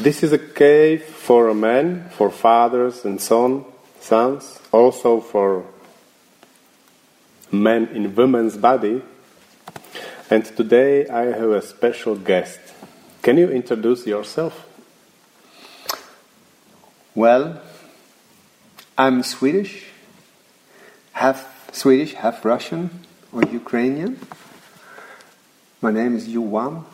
[0.00, 3.66] This is a cave for a man, for fathers and son,
[4.00, 5.66] sons, also for
[7.52, 9.02] men in women's body.
[10.30, 12.60] And today I have a special guest.
[13.20, 14.66] Can you introduce yourself?
[17.14, 17.60] Well,
[18.96, 19.84] I'm Swedish,
[21.12, 23.04] half Swedish, half Russian
[23.34, 24.18] or Ukrainian.
[25.82, 26.86] My name is Johan.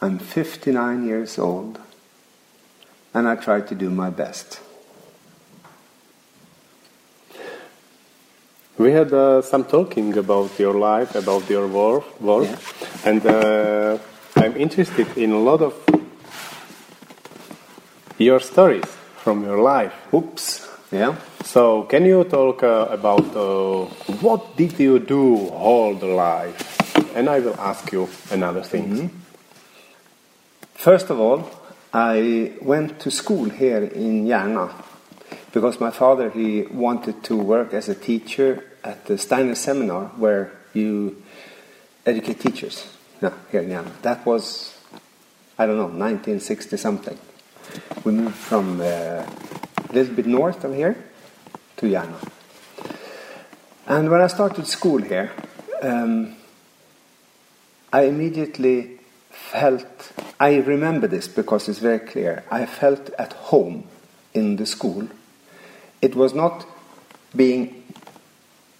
[0.00, 1.78] I'm 59 years old
[3.14, 4.60] and I try to do my best.
[8.78, 12.58] We had uh, some talking about your life, about your work, work Yeah.
[13.10, 13.98] and uh,
[14.36, 15.72] I'm interested in a lot of
[18.18, 18.84] your stories
[19.24, 19.94] from your life.
[20.12, 20.68] Oops.
[20.92, 21.14] Yeah.
[21.44, 23.86] So, can you talk uh, about uh,
[24.20, 26.56] what did you do all the life?
[27.16, 29.10] And I will ask you another thing.
[30.76, 31.50] First of all,
[31.92, 34.70] I went to school here in Järna
[35.50, 40.52] because my father he wanted to work as a teacher at the Steiner Seminar where
[40.74, 41.22] you
[42.04, 42.86] educate teachers.
[43.22, 43.90] No, here in Järna.
[44.02, 44.78] That was
[45.58, 47.18] I don't know 1960 something.
[48.04, 50.96] We moved from uh, a little bit north of here
[51.78, 52.30] to Järna.
[53.86, 55.32] And when I started school here,
[55.80, 56.36] um,
[57.90, 58.95] I immediately
[59.36, 63.86] felt, I remember this because it's very clear, I felt at home
[64.34, 65.08] in the school.
[66.02, 66.66] It was not
[67.34, 67.84] being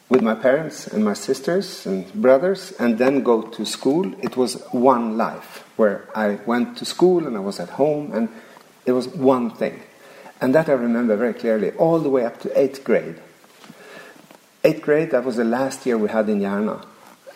[0.08, 4.12] with my parents and my sisters and brothers and then go to school.
[4.22, 8.28] It was one life where I went to school and I was at home and
[8.84, 9.82] it was one thing.
[10.40, 13.20] And that I remember very clearly, all the way up to eighth grade.
[14.62, 16.84] Eighth grade, that was the last year we had in Järna.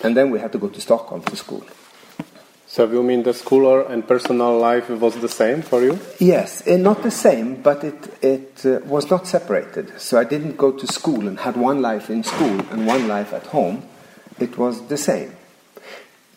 [0.02, 1.64] And then we had to go to Stockholm to school.
[2.70, 5.98] So, you mean the school and personal life was the same for you?
[6.20, 10.00] Yes, eh, not the same, but it, it uh, was not separated.
[10.00, 13.32] So I didn't go to school and had one life in school and one life
[13.32, 13.82] at home.
[14.38, 15.32] It was the same.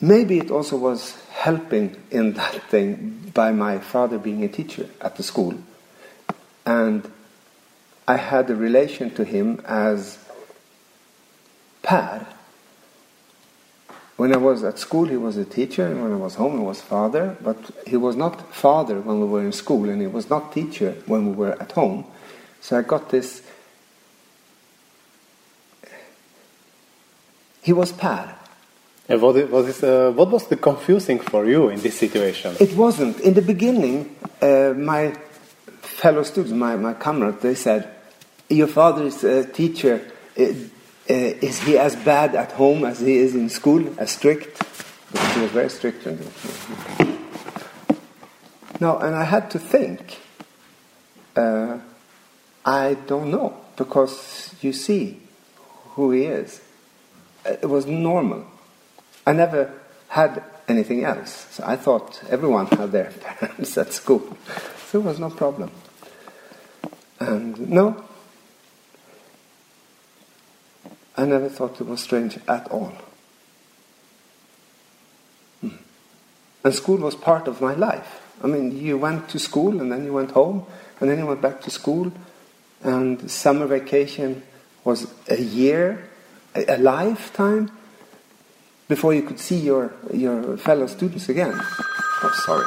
[0.01, 5.17] Maybe it also was helping in that thing by my father being a teacher at
[5.17, 5.53] the school.
[6.65, 7.11] And
[8.07, 10.17] I had a relation to him as
[11.83, 12.25] Per.
[14.15, 16.63] When I was at school, he was a teacher, and when I was home, he
[16.63, 17.35] was father.
[17.41, 17.57] But
[17.87, 21.29] he was not father when we were in school, and he was not teacher when
[21.29, 22.05] we were at home.
[22.61, 23.41] So I got this.
[27.63, 28.35] He was Per.
[29.09, 32.55] Uh, what, it- what, is, uh, what was the confusing for you in this situation?
[32.59, 33.19] It wasn't.
[33.21, 35.13] In the beginning, uh, my
[35.81, 37.89] fellow students, my, my comrades, they said,
[38.49, 40.01] Your father is a teacher.
[40.39, 40.53] Uh, uh,
[41.07, 44.59] is he as bad at home as he is in school, as strict?
[45.11, 46.05] Because he was very strict.
[48.79, 50.19] No, and I had to think.
[51.35, 51.79] Uh,
[52.65, 55.19] I don't know, because you see
[55.95, 56.61] who he is.
[57.45, 58.45] Uh, It was normal.
[59.25, 59.71] I never
[60.09, 61.47] had anything else.
[61.51, 64.37] So I thought everyone had their parents at school.
[64.89, 65.71] So it was no problem.
[67.19, 68.03] And no,
[71.15, 72.93] I never thought it was strange at all.
[75.61, 75.69] Hmm.
[76.63, 78.21] And school was part of my life.
[78.43, 80.65] I mean, you went to school and then you went home
[80.99, 82.11] and then you went back to school.
[82.83, 84.43] And summer vacation
[84.83, 86.09] was a year,
[86.55, 87.71] a, lifetime
[88.89, 91.53] before you could see your, your fellow students again.
[91.55, 92.65] Oh, sorry.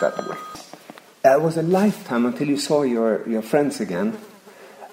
[0.00, 0.36] That way.
[1.24, 4.18] It was a lifetime until you saw your, your friends again.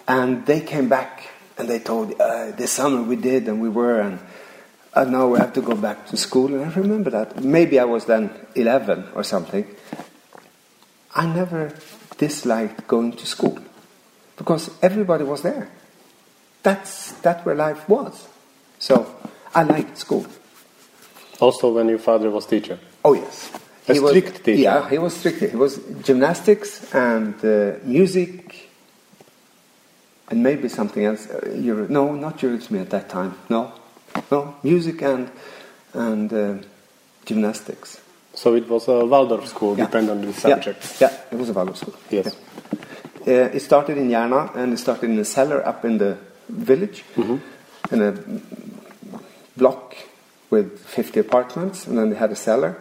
[0.07, 1.27] And they came back
[1.61, 4.19] and they told, uh, this summer we did and we were, and
[4.95, 6.47] uh, now we have to go back to school.
[6.47, 7.43] And I remember that.
[7.43, 9.65] Maybe I was then 11 or something.
[11.13, 11.71] I never
[12.17, 13.59] disliked going to school
[14.37, 15.69] because everybody was there.
[16.63, 18.27] That's, that's where life was.
[18.79, 19.15] So
[19.53, 20.25] I liked school.
[21.39, 22.79] Also, when your father was teacher.
[23.05, 23.51] Oh yes,
[23.87, 24.61] A was, strict teacher.
[24.61, 25.41] Yeah, he was strict.
[25.41, 28.70] He was gymnastics and uh, music,
[30.31, 31.29] and maybe something else.
[31.29, 33.35] Uh, no, not Eurythmy at that time.
[33.49, 33.71] No,
[34.31, 35.29] no, music and
[35.93, 36.55] and uh,
[37.25, 37.99] gymnastics.
[38.33, 39.85] So it was a Waldorf school, Yeah.
[39.85, 41.01] depending on the subject.
[41.01, 41.95] Yeah, it was a Waldorf school.
[42.09, 42.35] Yes.
[43.25, 43.43] Yeah.
[43.45, 46.17] Uh, it started in Järna and it started in a cellar up in the
[46.49, 47.03] village,
[47.91, 48.13] in a
[49.57, 49.95] block
[50.49, 52.77] with 50 apartments, and then they had a cellar,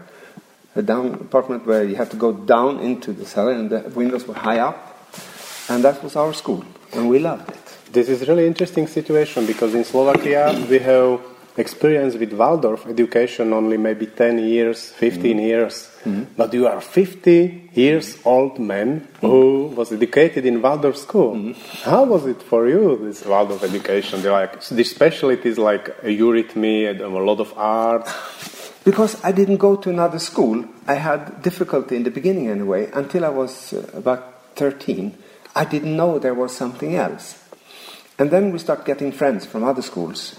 [0.76, 4.26] a down apartment where you had to go down into the cellar, and the windows
[4.26, 4.96] were high up,
[5.68, 7.92] and that was our school, and we loved it.
[7.92, 11.20] This is really interesting situation because in Slovakia we have
[11.56, 15.40] experience with Waldorf education only maybe 10 years, 15 mm-hmm.
[15.40, 16.24] years, mm-hmm.
[16.36, 19.26] but you are 50 years old man mm-hmm.
[19.26, 21.54] who was educated in Waldorf school.
[21.82, 24.22] How was it for you, this Waldorf education?
[24.22, 28.08] The, like, the specialties like a eurythmy and a lot of art.
[28.84, 33.24] Because I didn't go to another school, I had difficulty in the beginning anyway, until
[33.24, 35.14] I was uh, about 13.
[35.60, 37.38] I didn't know there was something else.
[38.18, 40.34] And then we start getting friends from other schools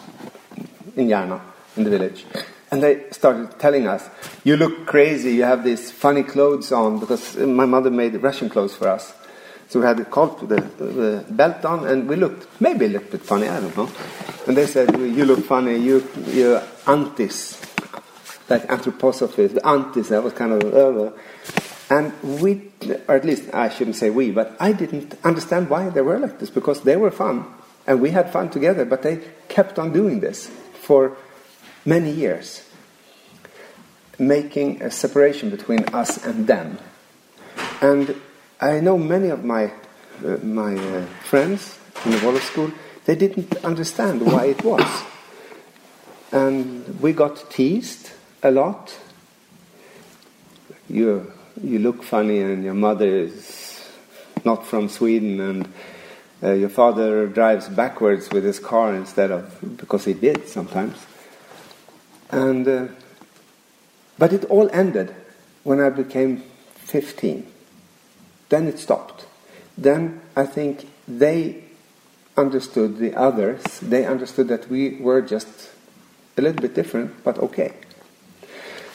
[0.96, 1.40] in Järna,
[1.78, 2.26] in the village.
[2.72, 4.10] And they started telling us,
[4.44, 8.74] You look crazy, you have these funny clothes on, because my mother made Russian clothes
[8.74, 9.14] for us.
[9.70, 13.22] So we had the coat the, belt on, and we looked maybe a little bit
[13.22, 13.92] funny, I don't know.
[14.48, 17.62] And they said, You look funny, you, you're antis,
[18.50, 20.74] like anthroposophists, the antis, that was kind of.
[20.74, 21.12] Uh,
[21.92, 22.72] and we,
[23.10, 26.40] or at least I shouldn't say we, but I didn't understand why they were like
[26.40, 27.46] this, because they were fun,
[27.86, 31.18] and we had fun together, but they kept on doing this for
[31.84, 32.64] many years,
[34.18, 36.78] making a separation between us and them.
[37.82, 38.16] And
[38.62, 39.74] I know many of my,
[40.24, 42.72] uh, my uh, friends in the Waldorf school,
[43.04, 44.88] they didn't understand why it was.
[46.32, 48.12] And we got teased
[48.44, 48.98] a lot.
[50.88, 53.90] You, you look funny, and your mother is
[54.46, 55.74] not from Sweden, and
[56.44, 60.98] uh, your father drives backwards with his car instead of because he did sometimes.
[62.32, 62.88] And uh,
[64.18, 65.16] but it all ended
[65.64, 66.44] when I became
[66.76, 67.46] 15.
[68.50, 69.26] Then it stopped.
[69.78, 71.64] Then I think they
[72.38, 73.64] understood the others.
[73.80, 75.72] They understood that we were just
[76.38, 77.74] a little bit different, but okay.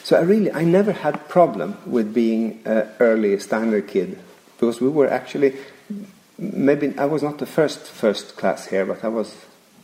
[0.07, 4.17] So I really, I never had problem with being an early standard kid
[4.55, 5.57] because we were actually
[6.37, 9.35] maybe I was not the first first class here, but I was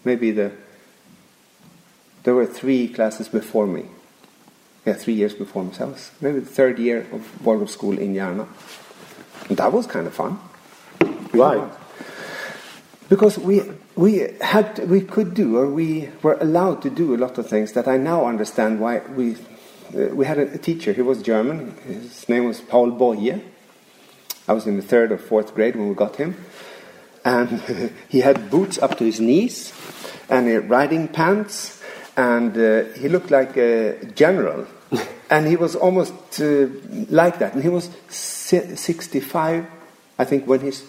[0.06, 0.54] maybe the.
[2.24, 3.88] There were three classes before me.
[4.86, 5.74] Yeah, three years before me.
[5.74, 8.18] So I was maybe the third year of Waldorf school in.
[8.18, 8.48] And
[9.50, 10.40] that was kind of fun.
[11.34, 11.70] Why?
[13.10, 13.62] Because we
[13.98, 17.74] we had we could do or we were allowed to do a lot of things
[17.74, 19.36] that I now understand why we
[19.94, 20.94] we had a, teacher.
[20.94, 21.76] He was German.
[21.86, 23.42] His name was Paul Boye
[24.48, 26.36] I was in the third or fourth grade when we got him.
[27.24, 27.62] And
[28.10, 29.74] he had boots up to his knees
[30.30, 31.82] and uh, riding pants,
[32.18, 34.68] and uh, he looked like a general.
[35.30, 36.68] and he was almost uh,
[37.10, 37.54] like that.
[37.54, 39.66] And he was 65,
[40.20, 40.84] I think, when he's.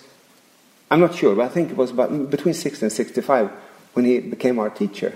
[0.91, 3.50] I'm not sure, but I think it was about between 60 and 65
[3.95, 5.15] when he became our teacher.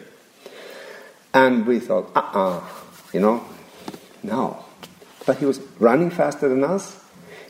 [1.34, 2.64] And we thought, uh uh-uh, uh
[3.12, 3.44] you know,
[4.28, 4.64] no.
[5.26, 6.98] But he was running faster than us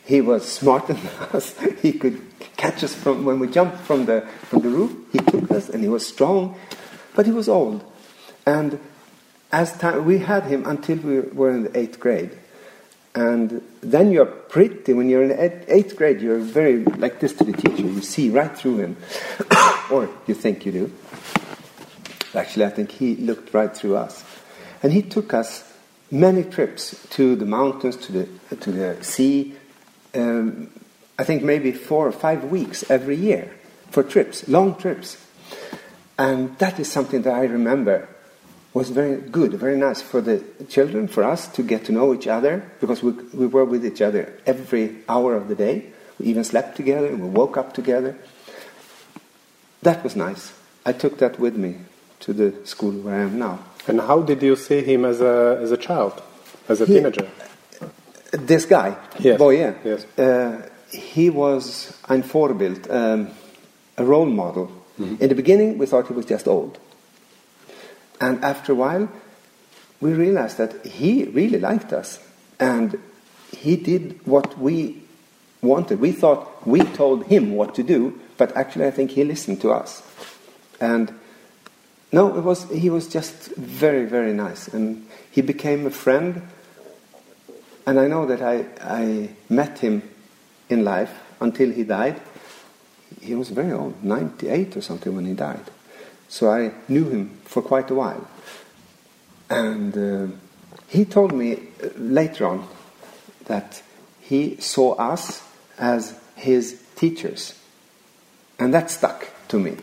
[0.08, 1.54] he was smarter than us.
[1.82, 2.18] He could
[2.56, 4.96] catch us from when we jumped from the from the roof.
[5.12, 6.56] He took us, and he was strong,
[7.14, 7.84] but he was old.
[8.46, 8.80] And
[9.52, 12.30] as time, we had him until we were in the eighth grade,
[13.14, 14.94] and then you're pretty.
[14.94, 17.82] When you're in eighth grade, you're very like this to the teacher.
[17.82, 18.96] You see right through him,
[19.90, 20.92] or you think you do.
[22.34, 24.24] Actually, I think he looked right through us,
[24.82, 25.67] and he took us
[26.10, 29.54] many trips to the mountains, to the to the sea,
[30.14, 30.70] um,
[31.18, 33.50] I think maybe four or five weeks every year
[33.90, 35.24] for trips, long trips.
[36.18, 38.08] And that is something that I remember
[38.74, 42.26] was very good, very nice for the children, for us to get to know each
[42.26, 45.86] other, because we, we were with each other every hour of the day.
[46.18, 48.16] We even slept together and we woke up together.
[49.82, 50.52] That was nice.
[50.84, 51.76] I took that with me
[52.20, 53.60] to the school where I am now.
[53.88, 56.22] And how did you see him as a, as a child,
[56.68, 57.28] as a he, teenager?
[58.30, 59.38] This guy, yes.
[59.38, 60.04] Boye, yes.
[60.18, 63.30] Uh, he was ein Vorbild, um,
[63.96, 64.70] a role model.
[65.00, 65.22] Mm-hmm.
[65.22, 66.78] In the beginning, we thought he was just old.
[68.20, 69.08] And after a while,
[70.00, 72.20] we realized that he really liked us.
[72.60, 72.98] And
[73.56, 75.02] he did what we
[75.62, 76.00] wanted.
[76.00, 79.70] We thought we told him what to do, but actually, I think he listened to
[79.72, 80.02] us.
[80.80, 81.12] And
[82.12, 84.68] no, it was, he was just very, very nice.
[84.68, 86.42] And he became a friend
[87.88, 90.02] and I know that I, I met him
[90.68, 91.10] in life
[91.40, 92.20] until he died.
[93.22, 95.64] He was very old, 98 or something when he died.
[96.28, 98.28] So I knew him for quite a while.
[99.48, 100.36] And uh,
[100.86, 102.68] he told me uh, later on
[103.46, 103.82] that
[104.20, 105.42] he saw us
[105.78, 107.58] as his teachers.
[108.58, 109.76] And that stuck to me.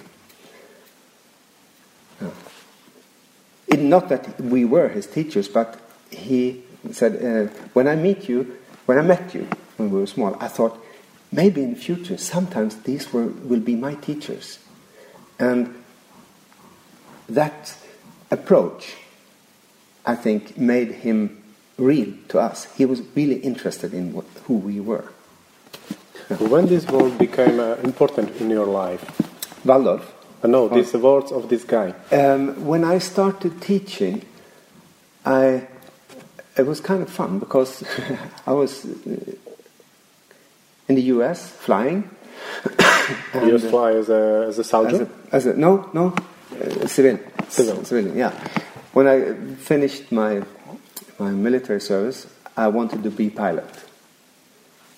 [3.76, 5.80] It, not that we were his teachers, but
[6.10, 10.38] he said, uh, when I meet you, when I met you when we were small,
[10.40, 10.82] I thought
[11.32, 14.60] maybe in the future, sometimes these were, will be my teachers.
[15.40, 15.84] And
[17.28, 17.76] that
[18.32, 18.96] approach
[20.06, 21.44] I think, made him
[21.78, 22.72] real to us.
[22.76, 25.12] He was really interested in what, who we were.
[26.38, 29.04] When this word became uh, important in your life?
[29.66, 30.14] Waldorf.
[30.44, 31.94] Uh, no, these words of this guy.
[32.12, 34.24] Um, when I started teaching,
[35.26, 35.68] I
[36.58, 37.84] it was kind of fun because
[38.48, 38.90] I was uh,
[40.88, 41.50] in the U.S.
[41.50, 42.10] flying.
[43.34, 45.10] you just fly as a as a soldier.
[45.32, 46.16] As a, as a no no
[46.62, 47.20] uh, civilian.
[47.50, 47.84] Civil.
[47.84, 48.18] Civilian.
[48.18, 48.32] Yeah.
[48.94, 50.44] When I finished my
[51.20, 52.28] my military service,
[52.58, 53.70] I wanted to be pilot.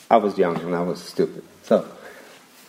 [0.09, 1.43] I was young and I was stupid.
[1.63, 1.85] So.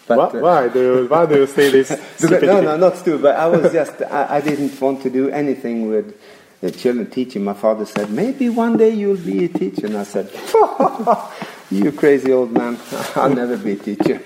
[0.09, 1.91] But, why, uh, why, do you, why do you say this?
[2.23, 3.23] no, no, not stupid.
[3.23, 6.19] But I was just I, I didn't want to do anything with
[6.61, 7.45] the children teaching.
[7.45, 9.87] My father said, maybe one day you'll be a teacher.
[9.87, 10.31] And I said,
[11.71, 12.79] you crazy old man,
[13.15, 14.21] I'll never be a teacher.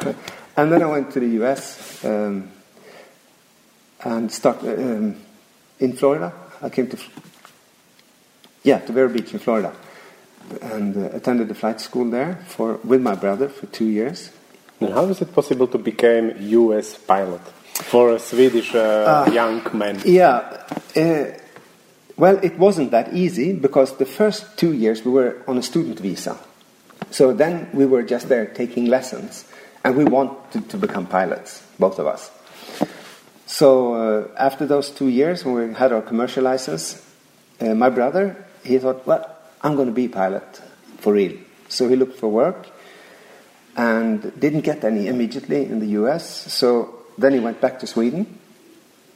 [0.56, 2.50] and then I went to the US um,
[4.04, 5.16] and started um,
[5.80, 6.32] in Florida.
[6.60, 6.98] I came to,
[8.62, 9.74] yeah, to Vero Beach in Florida.
[10.60, 14.30] And uh, attended the flight school there for with my brother for two years.
[14.90, 16.96] How is it possible to become U.S.
[16.98, 17.40] pilot
[17.72, 20.00] for a Swedish uh, uh, young man?
[20.04, 20.64] Yeah,
[20.96, 21.24] uh,
[22.16, 26.00] well, it wasn't that easy because the first two years we were on a student
[26.00, 26.38] visa.
[27.10, 29.44] So then we were just there taking lessons.
[29.84, 32.30] And we wanted to become pilots, both of us.
[33.46, 37.04] So uh, after those two years, when we had our commercial license,
[37.60, 40.62] uh, my brother, he thought, well, I'm going to be a pilot
[40.98, 41.36] for real.
[41.68, 42.68] So he looked for work
[43.76, 46.52] and didn't get any immediately in the US.
[46.52, 48.38] So then he went back to Sweden.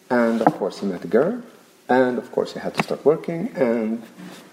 [0.08, 1.42] And of course, he met a girl
[1.88, 4.02] and of course, he had to start working, and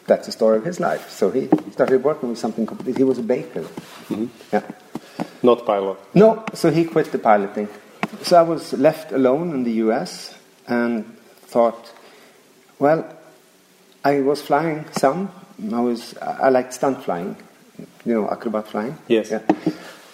[0.06, 1.10] that's the story of his life.
[1.10, 3.00] So he started working with something completely.
[3.00, 3.62] He was a baker.
[3.62, 4.28] Mm-hmm.
[4.52, 4.62] Yeah.
[5.42, 5.98] Not pilot.
[6.14, 7.68] No, so he quit the piloting.
[8.22, 10.38] So I was left alone in the U.S.
[10.68, 11.18] and
[11.48, 11.92] thought,
[12.80, 13.18] well,
[14.04, 15.32] I was flying some.
[15.74, 17.36] I was I liked stunt flying,
[17.78, 18.98] you know, acrobat flying.
[19.08, 19.32] Yes.
[19.32, 19.42] Yeah.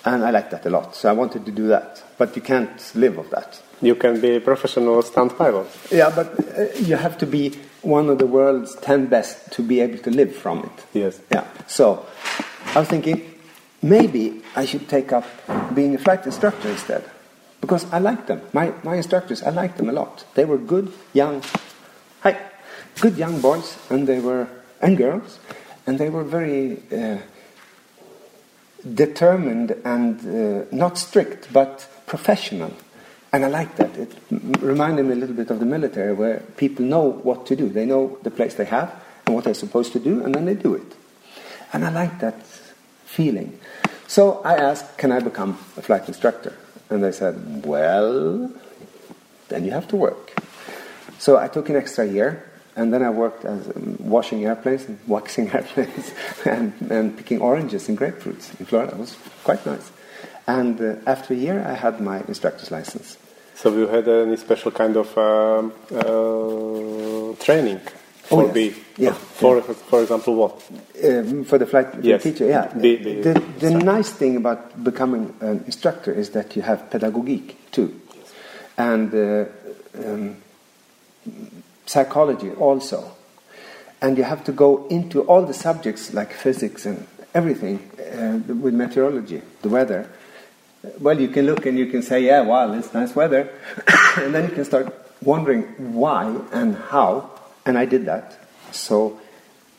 [0.06, 0.96] And I liked that a lot.
[0.96, 4.36] So I wanted to do that, but you can't live of that you can be
[4.36, 5.68] a professional stunt pilot.
[5.92, 7.52] Yeah, but uh, you have to be
[7.82, 10.86] one of the world's 10 best to be able to live from it.
[10.94, 11.22] Yes.
[11.32, 11.46] Yeah.
[11.68, 12.06] So
[12.76, 13.34] I was thinking
[13.82, 15.26] maybe I should take up
[15.74, 17.04] being a flight instructor instead.
[17.62, 18.42] Because I liked them.
[18.54, 20.26] My, my instructors, I liked them a lot.
[20.34, 21.44] They were good young,
[22.22, 22.38] hi,
[23.02, 24.48] good young boys, and they were,
[24.82, 25.40] and girls,
[25.86, 27.18] and they were very uh,
[28.94, 32.74] determined and uh, not strict, but professional.
[33.32, 33.96] And I like that.
[33.98, 37.70] It reminded me a little bit of the military, where people know what to do.
[37.70, 38.92] They know the place they have
[39.26, 40.96] and what they're supposed to do, and then they do it.
[41.72, 42.42] And I like that
[43.06, 43.60] feeling.
[44.08, 46.58] So I asked, can I become a flight instructor?
[46.90, 48.52] And they said, well,
[49.50, 50.34] then you have to work.
[51.20, 52.49] So I took an extra year,
[52.80, 56.14] and then I worked as um, washing airplanes and waxing airplanes
[56.46, 58.94] and, and picking oranges and grapefruits in Florida.
[58.94, 59.92] It was quite nice.
[60.48, 63.18] And uh, after a year, I had my instructor's license.
[63.56, 67.82] So you had any special kind of um, uh, training
[68.30, 68.54] for oh, yes.
[68.54, 68.76] B?
[68.98, 69.14] Yeah.
[69.14, 69.74] For, yeah.
[69.74, 70.54] for example, what?
[71.04, 72.24] Um, for the flight for yes.
[72.24, 72.72] teacher, yeah.
[72.74, 77.72] B, B, the the nice thing about becoming an instructor is that you have pedagogic
[77.72, 78.00] too.
[78.16, 78.34] Yes.
[78.78, 79.46] And uh,
[80.06, 80.38] um,
[81.90, 83.00] psychology also.
[84.02, 88.74] And you have to go into all the subjects like physics and everything uh, with
[88.74, 90.10] meteorology, the weather
[91.00, 93.50] well, you can look and you can say, yeah, wow, it's nice weather.
[94.18, 97.30] and then you can start wondering why and how.
[97.66, 98.38] And I did that.
[98.72, 99.20] So,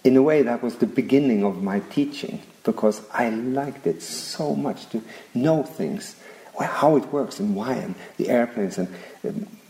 [0.04, 4.54] in a way, that was the beginning of my teaching because I liked it so
[4.54, 5.02] much to
[5.34, 6.16] know things,
[6.58, 8.94] how it works and why, and the airplanes and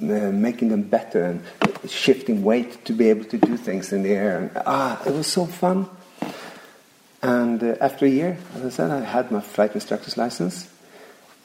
[0.02, 1.42] uh, making them better and
[1.90, 4.38] shifting weight to be able to do things in the air.
[4.38, 5.88] And, ah, it was so fun.
[7.22, 10.68] And uh, after a year, as I said, I had my flight instructor's license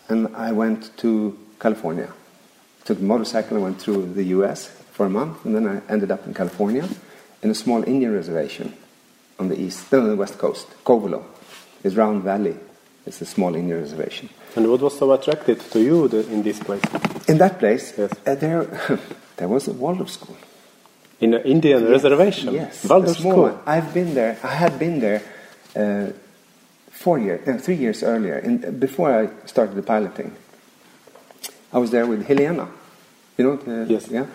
[0.08, 2.12] and I went to California.
[2.86, 6.12] Took a motorcycle and went through the US for a month, and then I ended
[6.12, 6.88] up in California
[7.42, 8.74] in a small Indian reservation
[9.40, 11.24] on the east, on the west coast, Covelo.
[11.84, 12.56] It's Round Valley.
[13.06, 14.30] It's a small Indian reservation.
[14.56, 16.82] And what was so attractive to you in this place?
[17.28, 18.12] In that place, yes.
[18.26, 18.66] uh, there,
[19.38, 20.38] there was a Waldorf school.
[21.20, 21.92] In an Indian yes.
[21.92, 22.54] reservation?
[22.54, 22.86] Yes.
[22.90, 23.62] Waldorf school?
[23.66, 24.38] I've been there.
[24.44, 25.22] I had been there
[25.76, 26.14] uh,
[26.90, 30.36] four years, uh, three years earlier, in, before I started the piloting.
[31.72, 32.70] I was there with Helena.
[33.38, 33.56] You know?
[33.58, 34.08] The, yes.
[34.10, 34.26] Yeah.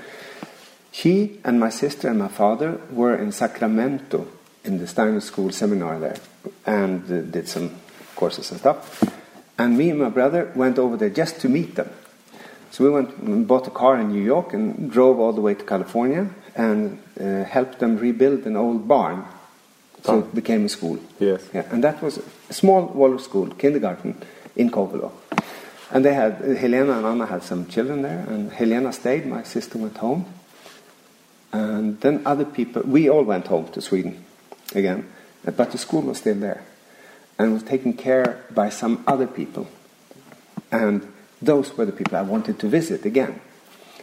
[0.92, 4.28] She and my sister and my father were in Sacramento
[4.64, 6.18] in the Steiner School seminar there
[6.66, 7.79] and uh, did some
[8.20, 9.02] courses and stuff.
[9.58, 11.88] And me and my brother went over there just to meet them.
[12.70, 15.54] So we went and bought a car in New York and drove all the way
[15.54, 16.24] to California
[16.54, 19.24] and uh, helped them rebuild an old barn.
[20.04, 20.18] So Oh.
[20.20, 20.98] it became a school.
[21.18, 21.40] Yes.
[21.54, 24.14] Yeah, and that was a small Waldorf school, kindergarten,
[24.56, 25.10] in Covelo.
[25.92, 29.78] And they had, Helena and Anna had some children there, and Helena stayed, my sister
[29.78, 30.24] went home.
[31.52, 34.24] And then other people, we all went home to Sweden
[34.74, 35.04] again,
[35.44, 36.62] but the school was still there
[37.40, 39.66] and was taken care by some other people.
[40.70, 43.40] And those were the people I wanted to visit again.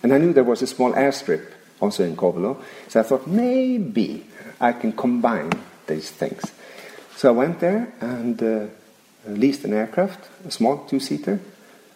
[0.02, 4.26] And I knew there was a small airstrip also in Covelo, so I thought maybe
[4.60, 5.52] I can combine
[5.86, 6.52] these things.
[7.16, 8.66] So I went there and uh,
[9.28, 11.40] leased an aircraft, a small two seater,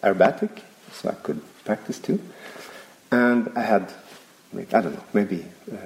[0.04, 0.62] aerobatic,
[0.94, 2.22] so I could practice too.
[3.10, 3.92] And I had,
[4.56, 5.78] I don't know, maybe uh,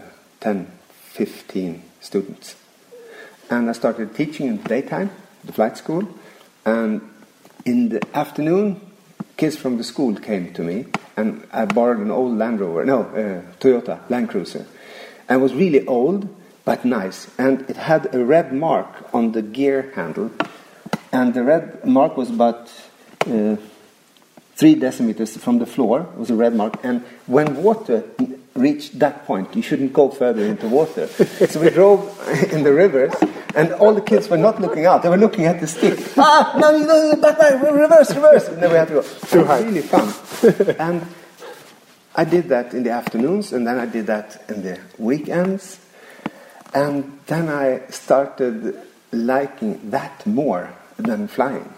[0.42, 0.70] 10,
[1.14, 2.58] 15 students.
[3.50, 5.12] And I started teaching in the daytime,
[5.46, 6.08] the flight school.
[6.66, 7.02] And
[7.66, 8.82] in the afternoon,
[9.38, 10.86] kids from the school came to me,
[11.18, 14.66] and I borrowed an old Land Rover, no, uh, Toyota Land Cruiser.
[15.28, 16.28] And it was really old,
[16.64, 17.28] but nice.
[17.38, 20.32] And it had a red mark on the gear handle.
[21.12, 22.72] And the red mark was about
[23.26, 23.56] uh,
[24.56, 26.84] three decimeters from the floor, it was a red mark.
[26.84, 28.04] And when water
[28.54, 31.08] reached that point, you shouldn't go further into water.
[31.48, 32.02] so we drove
[32.52, 33.14] in the rivers,
[33.56, 36.00] and all the kids were not looking out, they were looking at the stick.
[36.18, 38.48] ah, no, no, no, back, back, reverse, reverse.
[38.50, 39.00] And then we had to go.
[39.00, 40.76] It was really fun.
[40.80, 41.06] and
[42.16, 45.80] I did that in the afternoons, and then I did that in the weekends.
[46.74, 48.78] And then I started
[49.12, 51.74] liking that more than flying.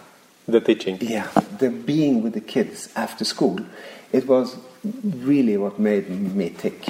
[0.46, 0.98] The teaching.
[1.00, 3.60] Yeah, the being with the kids after school,
[4.12, 6.86] it was really what made me tick.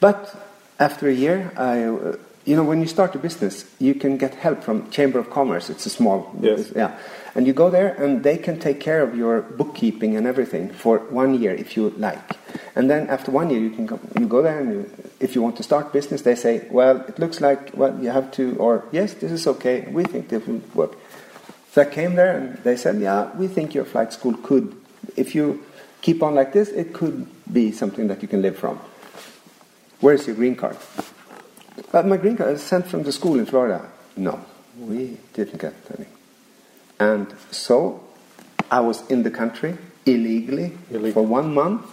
[0.00, 0.34] But
[0.78, 4.34] after a year, I, uh, you know, when you start a business, you can get
[4.34, 5.70] help from Chamber of Commerce.
[5.70, 6.72] It's a small, Yes.
[6.76, 6.98] yeah,
[7.34, 10.98] and you go there, and they can take care of your bookkeeping and everything for
[11.10, 12.36] one year if you like.
[12.76, 15.42] And then after one year, you can go, you go there, and you, if you
[15.42, 18.84] want to start business, they say, well, it looks like well you have to, or
[18.92, 19.86] yes, this is okay.
[19.90, 20.96] We think this will work.
[21.72, 24.76] So I came there and they said, yeah, we think your flight school could,
[25.16, 25.64] if you
[26.02, 28.78] keep on like this, it could be something that you can live from.
[30.00, 30.76] Where's your green card?
[31.90, 33.90] But my green card is sent from the school in Florida.
[34.16, 34.44] No,
[34.78, 36.06] we didn't get any.
[36.98, 38.02] And so
[38.70, 41.22] I was in the country illegally Illegal.
[41.22, 41.90] for one month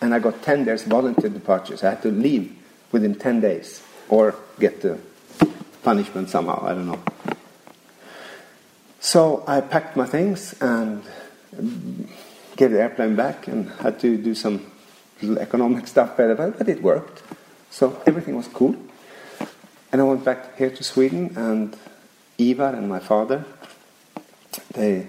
[0.00, 1.82] and I got 10 days volunteer departures.
[1.82, 2.56] I had to leave
[2.92, 4.98] within 10 days or get the
[5.82, 7.00] punishment somehow, I don't know.
[9.00, 11.02] So I packed my things and
[12.56, 14.70] gave the airplane back and had to do some
[15.20, 17.22] little economic stuff but it worked.
[17.70, 18.76] So everything was cool.
[19.92, 21.76] And I went back here to Sweden, and
[22.38, 23.44] Ivar and my father,
[24.72, 25.08] they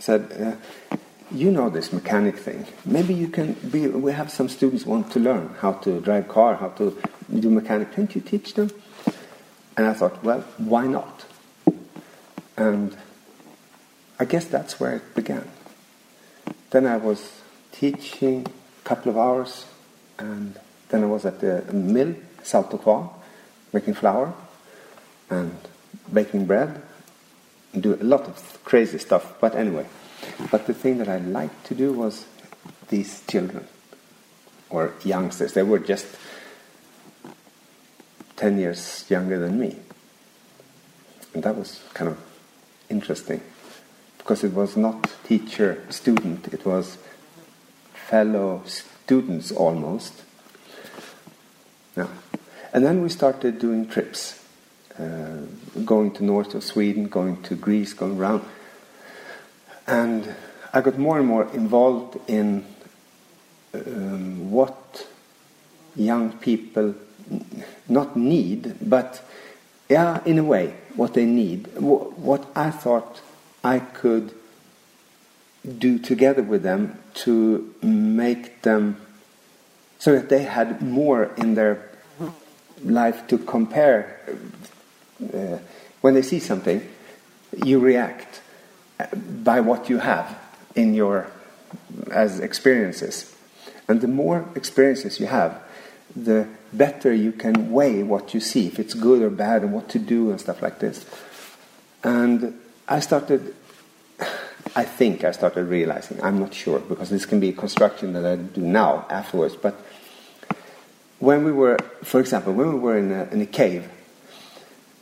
[0.00, 0.96] said, uh,
[1.30, 2.66] "You know this mechanic thing.
[2.84, 3.86] Maybe you can be.
[3.86, 7.00] We have some students want to learn how to drive car, how to
[7.38, 7.92] do mechanic.
[7.94, 8.70] Can't you teach them?"
[9.76, 11.24] And I thought, well, why not?
[12.56, 12.96] And
[14.18, 15.48] I guess that's where it began.
[16.70, 17.40] Then I was
[17.72, 18.46] teaching
[18.84, 19.64] a couple of hours,
[20.18, 23.08] and then I was at the mill, Saltå Kvarn,
[23.72, 24.34] making flour
[25.28, 25.56] and
[26.12, 26.82] baking bread,
[27.72, 29.34] and do a lot of crazy stuff.
[29.40, 29.86] But anyway,
[30.50, 32.26] but the thing that I liked to do was
[32.88, 33.66] these children
[34.68, 35.52] or youngsters.
[35.52, 36.06] They were just
[38.36, 39.76] 10 years younger than me.
[41.34, 42.18] And that was kind of
[42.88, 43.40] interesting
[44.18, 46.98] because it was not teacher student, it was
[47.92, 50.22] fellow students almost.
[51.96, 52.08] Yeah.
[52.72, 54.44] And then we started doing trips,
[54.98, 55.38] uh,
[55.84, 58.44] going to north of Sweden, going to Greece, going around.
[59.86, 60.34] And
[60.72, 62.64] I got more and more involved in
[63.74, 65.06] um, what
[65.96, 66.94] young people
[67.88, 69.22] not need, but
[69.88, 71.66] yeah, in a way, what they need.
[71.76, 73.20] Wh- What I thought
[73.64, 74.32] I could
[75.78, 78.96] do together with them to make them
[79.98, 81.89] so that they had more in their
[82.84, 84.20] life to compare.
[85.22, 85.58] Uh,
[86.00, 86.86] when they see something,
[87.64, 88.40] you react
[88.98, 90.38] uh, by what you have
[90.74, 91.26] in your
[92.10, 93.34] as experiences,
[93.86, 95.62] and the more experiences you have,
[96.16, 99.88] the better you can weigh what you see, if it's good or bad, and what
[99.90, 101.04] to do and stuff like this.
[102.02, 103.54] And I started.
[104.76, 108.24] I think I started realizing, I'm not sure, because this can be a construction that
[108.24, 109.74] I do now afterwards, but
[111.20, 113.88] when we were, for example, when we were in a, in a cave,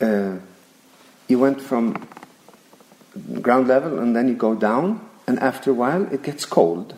[0.01, 0.37] uh,
[1.27, 2.07] you went from
[3.41, 6.95] ground level and then you go down, and after a while it gets cold.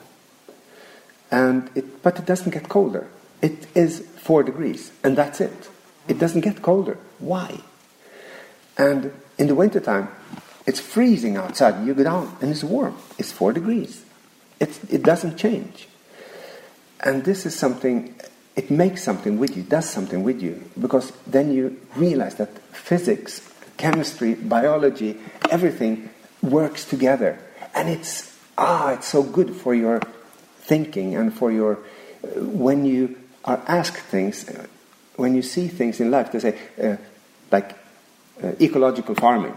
[1.31, 3.07] and it, but it doesn't get colder.
[3.41, 5.71] It is four degrees, and that's it.
[6.09, 6.99] It doesn't get colder.
[7.19, 7.61] Why?
[8.77, 10.09] And in the wintertime,
[10.67, 11.87] it's freezing outside.
[11.87, 12.97] You go down, and it's warm.
[13.19, 14.05] It's four degrees.
[14.59, 15.89] It, it doesn't change.
[17.01, 18.15] And this is something,
[18.57, 23.49] it makes something with you, does something with you, because then you realize that physics,
[23.77, 25.17] chemistry, biology,
[25.51, 26.11] everything
[26.43, 27.39] works together.
[27.75, 30.01] And it's, ah, it's so good for your
[30.61, 31.79] thinking and for your,
[32.25, 34.67] uh, when you are asked things, uh,
[35.17, 36.97] when you see things in life, they say, uh,
[37.51, 37.77] like
[38.43, 39.57] uh, ecological farming.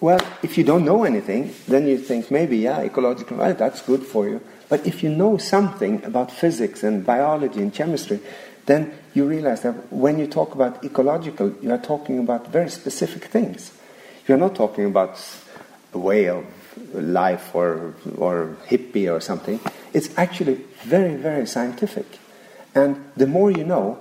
[0.00, 4.04] Well, if you don't know anything, then you think maybe, yeah, ecological, well, that's good
[4.04, 4.40] for you.
[4.68, 8.20] But if you know something about physics and biology and chemistry,
[8.66, 13.24] then you realize that when you talk about ecological, you are talking about very specific
[13.24, 13.72] things.
[14.26, 15.18] You are not talking about
[15.92, 16.44] a way of
[16.94, 19.58] life or, or hippie or something.
[19.92, 22.18] It's actually very, very scientific.
[22.74, 23.98] And the more you know,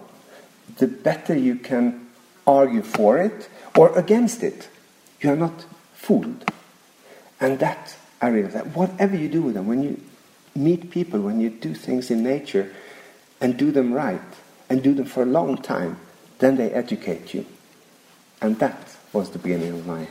[0.77, 2.07] the better you can
[2.45, 4.69] argue for it or against it.
[5.21, 5.65] You are not
[6.07, 6.49] fooled.
[7.41, 10.01] And that, I realize that whatever you do with them, when you
[10.55, 12.71] meet people, when you do things in nature
[13.41, 14.29] and do them right
[14.69, 15.99] and do them for a long time,
[16.39, 17.45] then they educate you.
[18.41, 20.07] And that was the beginning of my,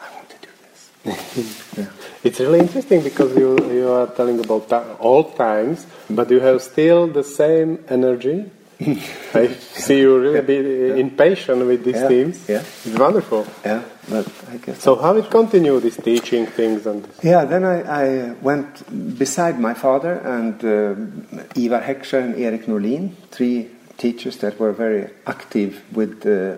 [0.00, 1.72] I want to do this.
[1.78, 1.90] yeah.
[2.24, 7.06] It's really interesting because you, you are telling about old times, but you have still
[7.08, 12.46] the same energy I see you really be impatient with these themes.
[12.46, 13.46] Yeah, it's wonderful.
[13.64, 14.82] Yeah, but I guess.
[14.82, 17.02] So how did it continue this teaching things and?
[17.04, 17.24] This?
[17.24, 23.12] Yeah, then I, I went beside my father and uh, Ivar Heckscher and Erik Norlin,
[23.30, 26.56] three teachers that were very active with uh,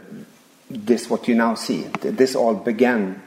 [0.68, 1.08] this.
[1.08, 3.22] What you now see, this all began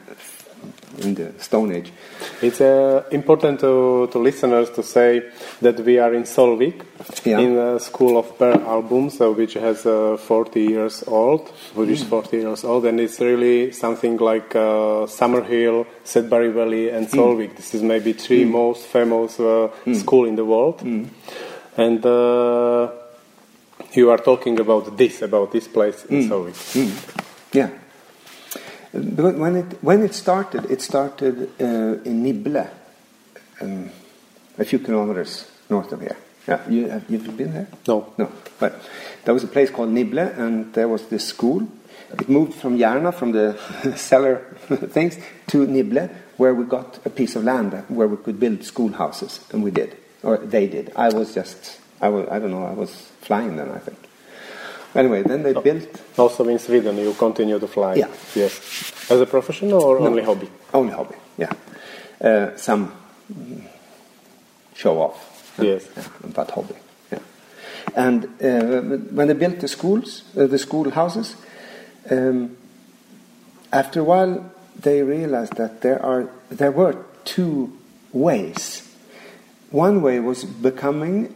[0.98, 1.92] in the Stone Age.
[2.40, 5.22] It's uh, important to, to listeners to say
[5.60, 6.84] that we are in Solvik,
[7.24, 7.38] yeah.
[7.38, 12.04] in the School of Per Ahlbom's, uh, which has uh, 40 years old, which is
[12.04, 12.08] mm.
[12.08, 17.10] 40 years old, and it's really something like uh, Summerhill, Sudbury Valley, and mm.
[17.10, 17.50] Solvik.
[17.50, 17.56] Mm.
[17.56, 18.50] This is maybe three mm.
[18.50, 19.96] most famous uh, mm.
[19.96, 21.08] school in the world, mm.
[21.76, 22.90] and uh,
[23.92, 26.56] you are talking about this, about this place in Solvik.
[27.52, 27.68] Yeah.
[28.92, 32.68] When it when it started, it started uh, in Nibble,
[33.60, 33.90] um,
[34.58, 36.16] a few kilometers north of here.
[36.46, 37.68] Yeah, you have you been there?
[37.88, 38.30] No, no.
[38.58, 38.82] But
[39.24, 41.66] there was a place called Nibble, and there was this school.
[42.12, 43.56] It moved from Järna, from the
[43.96, 44.36] cellar
[44.90, 49.40] things, to Nibble, where we got a piece of land where we could build schoolhouses,
[49.52, 50.92] and we did, or they did.
[50.96, 52.90] I was just, I was, I don't know, I was
[53.22, 54.01] flying then, I think.
[54.94, 55.88] Anyway, then they built.
[56.18, 57.94] Also in Sweden, you continue to fly.
[57.94, 58.08] Yeah.
[58.34, 59.10] Yes.
[59.10, 60.50] As a professional or no, only hobby?
[60.72, 61.14] Only hobby.
[61.38, 61.52] Yeah.
[62.20, 62.92] Uh, some
[64.74, 65.54] show off.
[65.60, 65.88] Yes.
[65.96, 66.74] Yeah, but hobby.
[67.10, 67.18] Yeah.
[67.94, 68.80] And uh,
[69.14, 71.36] when they built the schools, uh, the schoolhouses,
[72.10, 72.56] um,
[73.72, 77.72] after a while they realized that there are there were two
[78.12, 78.88] ways.
[79.70, 81.34] One way was becoming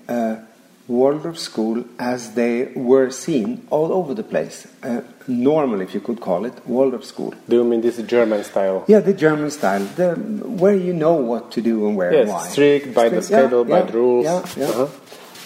[0.88, 4.68] Waldorf school as they were seen all over the place.
[4.82, 7.34] Uh, normal, if you could call it, Waldorf school.
[7.48, 8.84] Do you mean this German style?
[8.86, 12.30] Yeah, the German style, the, where you know what to do and where yes, and
[12.30, 12.48] why.
[12.48, 14.24] strict by strict, the schedule, yeah, by the rules.
[14.24, 14.66] Yeah, yeah.
[14.66, 14.88] Uh-huh.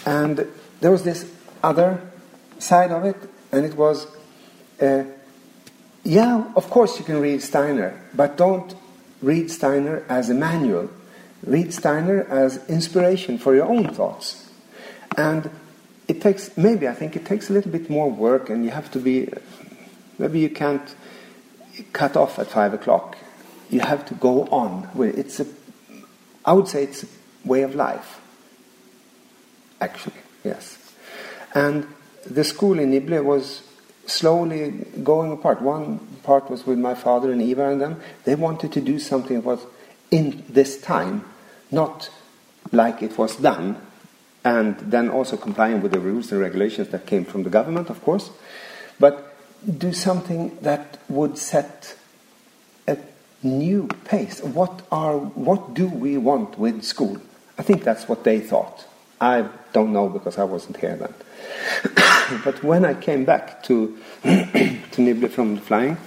[0.05, 0.47] And
[0.81, 1.31] there was this
[1.63, 2.01] other
[2.59, 3.17] side of it,
[3.51, 4.07] and it was,
[4.81, 5.05] uh,
[6.05, 8.75] yeah, of course you can read Steiner, but don't
[9.23, 10.91] read Steiner as a manual.
[11.45, 14.40] Read Steiner as inspiration for your own thoughts.
[15.21, 15.51] And
[16.09, 18.91] it takes, maybe I think it takes a little bit more work, and you have
[18.93, 19.29] to be,
[20.19, 20.95] maybe you can't
[21.93, 23.19] cut off at five o'clock.
[23.69, 24.89] You have to go on.
[24.99, 25.47] It's a,
[26.45, 27.09] I would say it's a
[27.45, 28.19] way of life.
[29.79, 30.79] Actually, yes.
[31.55, 31.87] And
[32.25, 33.63] the school in Nibble was
[34.07, 34.71] slowly
[35.05, 35.61] going apart.
[35.61, 38.01] One part was with my father and Ivar and them.
[38.25, 39.67] They wanted to do something that was
[40.11, 41.27] in this time,
[41.71, 42.11] not
[42.73, 43.77] like it was done
[44.45, 48.03] and then also complying with the rules and regulations that came from the government, of
[48.03, 48.31] course,
[48.99, 49.37] but
[49.79, 51.97] do something that would set
[52.89, 52.97] a
[53.43, 54.43] new pace.
[54.43, 57.19] What are what do we want with school?
[57.59, 58.87] I think that's what they thought.
[59.21, 61.15] I don't know because I wasn't here then.
[62.45, 65.99] but when I came back to to Nibble from flying,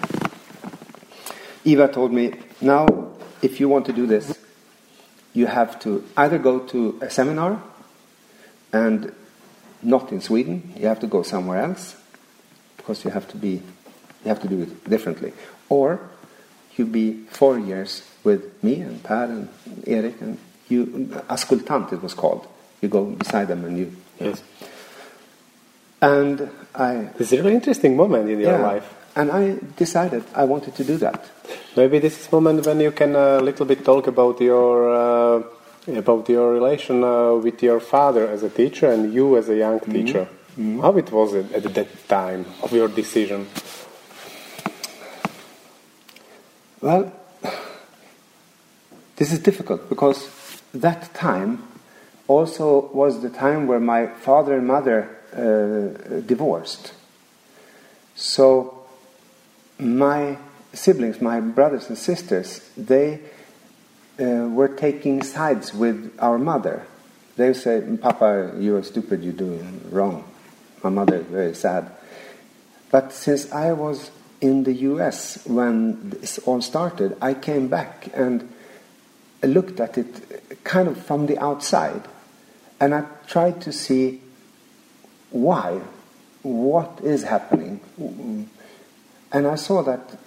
[1.65, 2.87] Ivar told me, now
[3.43, 4.37] if you want to do this,
[5.33, 7.61] you have to either go to a seminar
[8.73, 9.13] and
[9.81, 10.73] not in Sweden.
[10.75, 11.95] You have to go somewhere else
[12.75, 13.61] because you have to be
[14.23, 15.33] you have to do it differently.
[15.69, 15.99] Or
[16.75, 19.49] you be four years with me and Per and
[19.85, 20.85] Erik and you
[21.29, 22.47] auskultant it was called.
[22.81, 23.95] You go beside them and you.
[24.19, 24.43] Yes.
[26.01, 27.09] And I.
[27.19, 28.93] It's a really interesting moment in your yeah, life.
[29.15, 31.29] And I decided I wanted to do that.
[31.77, 35.43] Maybe this is moment when you can a little bit talk about your uh,
[35.87, 39.79] about your relation uh, with your father as a teacher and you as a young
[39.79, 40.27] teacher.
[40.81, 43.47] How it was it at that time of your decision?
[46.79, 47.11] Well,
[49.15, 50.29] this is difficult because
[50.73, 51.63] that time
[52.27, 56.93] also was the time where my father and mother uh, divorced.
[58.15, 58.85] So
[59.79, 60.37] my
[60.73, 63.19] siblings, my brothers and sisters, they
[64.19, 66.85] uh, were taking sides with our mother.
[67.35, 70.23] They say, Papa, you're stupid, you're doing wrong.
[70.83, 71.89] My mother is very sad.
[72.91, 78.53] But since I was in the US when this all started, I came back and
[79.41, 82.03] looked at it kind of from the outside.
[82.79, 84.21] And I tried to see
[85.31, 85.81] why,
[86.43, 87.79] what is happening.
[89.31, 90.17] And I saw that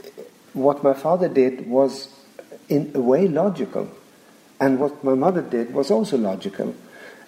[0.53, 2.09] what my father did was,
[2.69, 3.91] in a way, logical.
[4.61, 6.75] And what my mother did was also logical.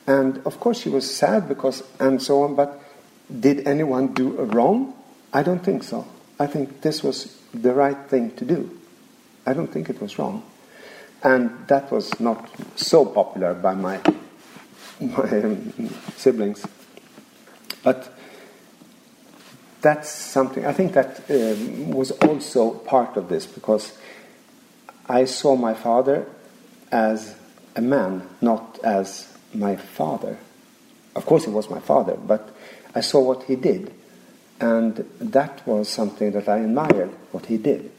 [0.06, 2.80] And of course, she was sad because, and so on, but
[3.40, 4.94] did anyone do a wrong?
[5.32, 6.06] I don't think so.
[6.40, 8.78] I think this was the right thing to do.
[9.44, 10.42] I don't think it was wrong.
[11.22, 14.00] And that was not so popular by my,
[15.00, 15.72] my um,
[16.16, 16.66] siblings.
[17.82, 18.12] But
[19.80, 23.96] that's something, I think that um, was also part of this because
[25.08, 26.26] I saw my father
[26.90, 27.34] as
[27.74, 30.38] a man, not as my father.
[31.16, 32.54] Of course, he was my father, but
[32.94, 33.92] I saw what he did.
[34.60, 37.90] And that was something that I admired, what he did.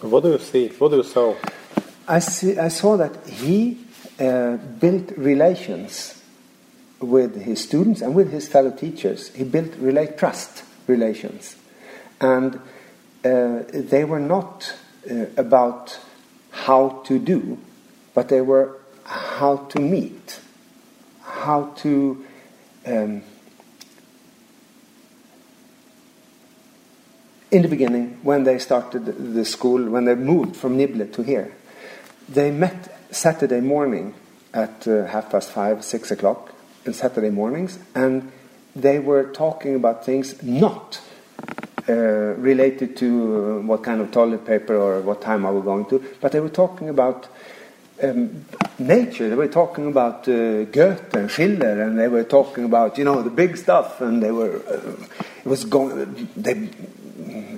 [0.00, 0.68] What do you see?
[0.68, 1.34] What do you saw?
[2.06, 3.78] I, see, I saw that he
[4.18, 6.22] uh, built relations
[7.00, 9.34] with his students and with his fellow teachers.
[9.34, 11.56] He built relate trust relations,
[12.20, 12.56] and
[13.24, 14.74] uh, they were not
[15.10, 15.98] uh, about
[16.52, 17.58] how to do,
[18.14, 20.40] but they were how to meet,
[21.22, 22.24] how to.
[22.86, 23.22] Um,
[27.50, 31.54] in the beginning, when they started the school, when they moved from Nibble to here,
[32.28, 34.14] they met Saturday morning
[34.54, 36.54] at uh, half past five, six o'clock,
[36.86, 38.32] on Saturday mornings, and
[38.74, 41.00] they were talking about things not
[41.88, 43.06] uh, related to
[43.60, 46.40] uh, what kind of toilet paper or what time are we going to, but they
[46.40, 47.28] were talking about
[48.02, 48.44] um,
[48.78, 49.28] nature.
[49.28, 53.22] They were talking about uh, Goethe and Schiller, and they were talking about you know
[53.22, 55.06] the big stuff, and they were uh,
[55.44, 56.28] it was going.
[56.36, 56.68] They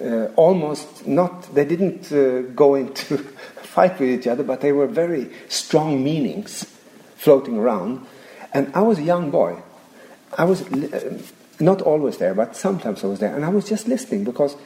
[0.04, 1.54] uh, almost not.
[1.54, 3.18] They didn't uh, go into
[3.62, 6.66] fight with each other, but they were very strong meanings
[7.16, 8.06] floating around.
[8.52, 9.62] And I was a young boy.
[10.36, 10.62] I was
[11.60, 14.56] not always there, but sometimes I was there, and I was just listening because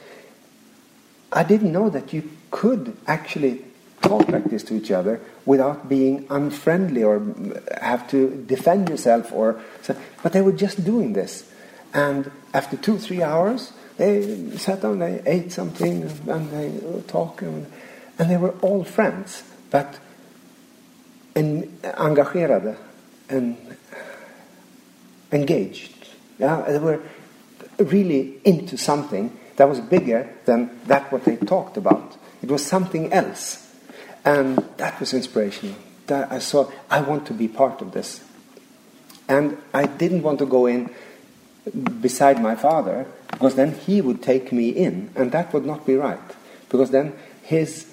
[1.31, 3.63] I didn't know that you could actually
[4.01, 7.21] talk like this to each other without being unfriendly or
[7.81, 11.51] have to defend yourself or so, but they were just doing this.
[11.93, 17.67] And after two three hours they sat down they ate something and they were talking
[18.17, 19.99] and they were all friends but
[21.35, 22.77] en, engagerade
[23.27, 23.57] and
[25.31, 25.98] engaged
[26.39, 27.01] yeah they were
[27.77, 33.11] really into something that was bigger than that what they talked about it was something
[33.13, 33.69] else
[34.25, 35.75] and that was inspirational.
[36.07, 38.23] That I saw, I want to be part of this.
[39.27, 40.89] And I didn't want to go in
[42.01, 45.95] beside my father, because then he would take me in, and that would not be
[45.95, 46.19] right.
[46.69, 47.85] Because then his,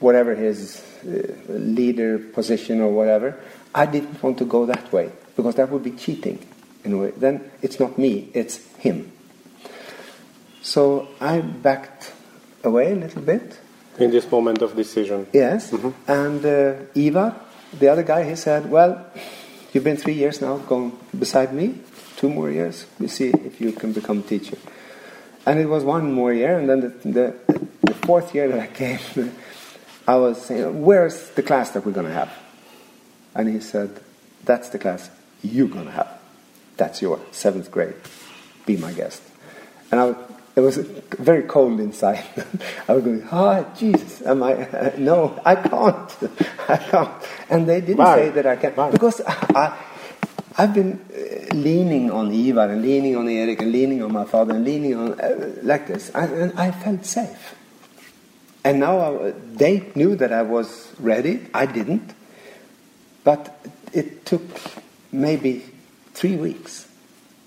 [0.00, 3.38] whatever his uh, leader position or whatever,
[3.74, 6.44] I didn't want to go that way, because that would be cheating
[6.84, 7.10] in a way.
[7.16, 9.10] Then it's not me, it's him.
[10.62, 12.12] So I backed
[12.62, 13.58] away a little bit
[13.98, 15.26] in this moment of decision.
[15.32, 15.72] Yes.
[16.06, 17.34] And uh, Ivar,
[17.78, 19.06] the other guy, he said, Well,
[19.72, 21.78] you've been three years now going beside me,
[22.16, 24.58] two more years, we see if you can become a teacher.
[25.46, 28.66] And it was one more year, and then the, the, the fourth year that I
[28.66, 28.98] came,
[30.08, 32.32] I was saying, Where's the class that we're going to have?
[33.34, 34.00] And he said,
[34.44, 35.10] That's the class
[35.42, 36.13] you're going to have.
[36.76, 37.94] That's your seventh grade.
[38.66, 39.22] Be my guest.
[39.90, 40.14] And I
[40.56, 42.24] it was very cold inside.
[42.88, 44.52] I was going, oh, Jesus, am I?
[44.54, 46.16] Uh, no, I can't.
[46.68, 47.10] I can't.
[47.50, 48.92] And they didn't say that I can't.
[48.92, 49.76] Because I,
[50.56, 54.54] I've been uh, leaning on Ivar and leaning on Erik and leaning on my father
[54.54, 56.12] and leaning on, uh, like this.
[56.14, 57.56] I, and I felt safe.
[58.62, 61.48] And now I, they knew that I was ready.
[61.52, 62.14] I didn't.
[63.24, 63.58] But
[63.92, 64.42] it took
[65.10, 65.64] maybe
[66.14, 66.88] three weeks,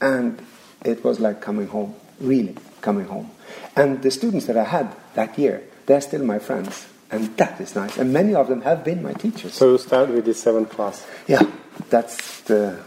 [0.01, 0.41] and
[0.85, 3.31] it was like coming home, really coming home.
[3.75, 7.75] And the students that I had that year, they're still my friends, and that is
[7.75, 7.97] nice.
[7.97, 9.53] And many of them have been my teachers.
[9.53, 11.05] So you start with the seventh class.
[11.27, 11.43] Yeah,
[11.89, 12.79] that's the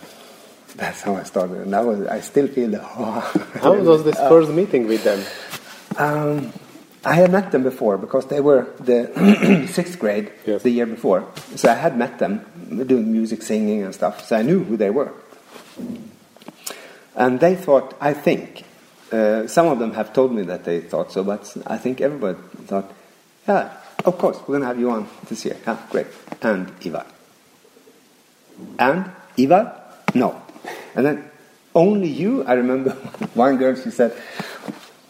[0.76, 2.80] that's how I started, and I was I still feel the.
[3.60, 5.24] how was this first meeting with them?
[5.96, 6.52] Um,
[7.04, 10.62] I had met them before because they were the sixth grade Yes.
[10.62, 11.26] the year before.
[11.56, 12.44] So I had met them
[12.86, 14.26] doing music, singing, and stuff.
[14.26, 15.12] So I knew who they were.
[17.14, 18.64] And they thought, I think,
[19.12, 22.38] uh, some of them have told me that they thought so, but I think everybody
[22.66, 22.90] thought,
[23.46, 25.56] yeah, of course, we're going to have you on this year.
[25.66, 26.06] Yeah, great.
[26.42, 27.06] And Ivar.
[28.78, 29.80] And Ivar?
[30.14, 30.40] No.
[30.94, 31.30] And then
[31.74, 32.90] only you, I remember
[33.34, 34.16] one girl, she said,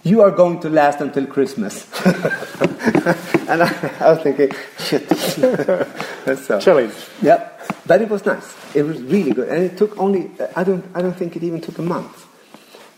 [0.03, 1.87] you are going to last until Christmas.
[2.07, 5.09] and I, I was thinking, shit.
[6.25, 6.61] That's so.
[6.61, 6.95] Challenge.
[7.21, 7.49] Yeah,
[7.87, 8.55] but it was nice.
[8.75, 10.31] It was really good, and it took only.
[10.57, 10.85] I don't.
[10.95, 12.27] I don't think it even took a month.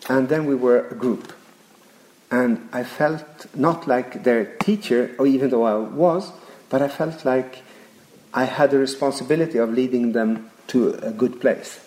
[0.09, 1.33] And then we were a group,
[2.31, 6.33] and I felt not like their teacher, or even though I was,
[6.69, 7.63] but I felt like
[8.35, 11.85] I had the responsibility of leading them to a good place.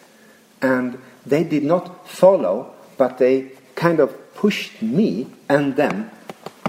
[0.62, 6.10] And they did not follow, but they kind of pushed me and them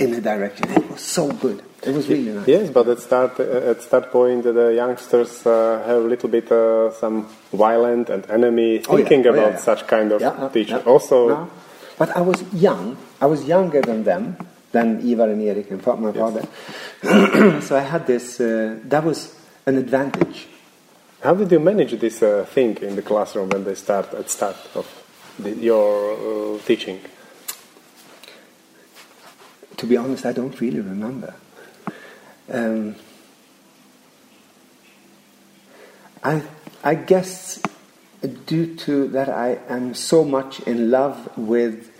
[0.00, 0.70] in a direction.
[0.70, 1.62] It was so good.
[1.82, 2.48] It was really nice.
[2.48, 6.50] Yes, but at start uh, at start point, the youngsters uh, have a little bit
[6.50, 9.04] uh, some violent and enemy Oh, yeah.
[9.04, 9.58] thinking Oh, yeah, about yeah.
[9.70, 10.82] such kind of Yeah, yeah, teacher.
[10.84, 10.90] yeah.
[10.92, 11.50] Also, No.
[11.98, 12.96] But I was young.
[13.20, 14.36] I was younger than them,
[14.72, 16.42] than Ivar and Erik and my father.
[17.62, 18.40] so I had this.
[18.40, 19.34] Uh, that was
[19.66, 20.46] an advantage.
[21.22, 24.56] how did you manage this uh, thing in the classroom when they start at start
[24.74, 24.86] of
[25.38, 27.00] the, your uh, teaching?
[29.78, 31.34] To be honest, I don't really remember.
[32.50, 32.96] Um,
[36.22, 36.42] I,
[36.82, 37.60] I guess
[38.46, 41.92] due to that I am so much in love with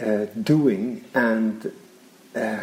[0.00, 1.72] uh, doing and
[2.34, 2.62] uh,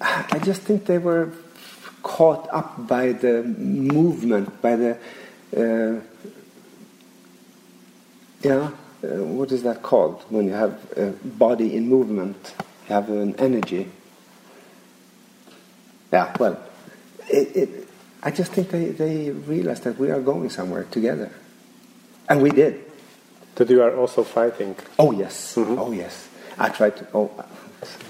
[0.00, 1.32] I just think they were
[2.02, 4.98] caught up by the movement, by the
[5.56, 6.00] uh,
[8.42, 8.70] yeah,
[9.04, 12.54] uh, what is that called when you have a body in movement?
[12.88, 13.90] You have an energy.
[16.12, 16.62] Yeah, well,
[17.28, 17.88] it, it,
[18.22, 21.30] I just think they, they realized that we are going somewhere together.
[22.28, 22.84] And we did.
[23.56, 24.76] That you are also fighting.
[24.98, 25.54] Oh, yes.
[25.56, 26.28] Oh, yes.
[26.58, 27.06] I tried to.
[27.14, 27.44] Oh,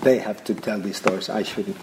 [0.02, 1.28] they have to tell these stories.
[1.28, 1.76] I shouldn't.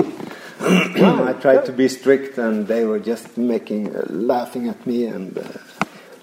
[0.61, 5.05] I tried to be strict, and they were just making, uh, laughing at me.
[5.05, 5.43] And uh,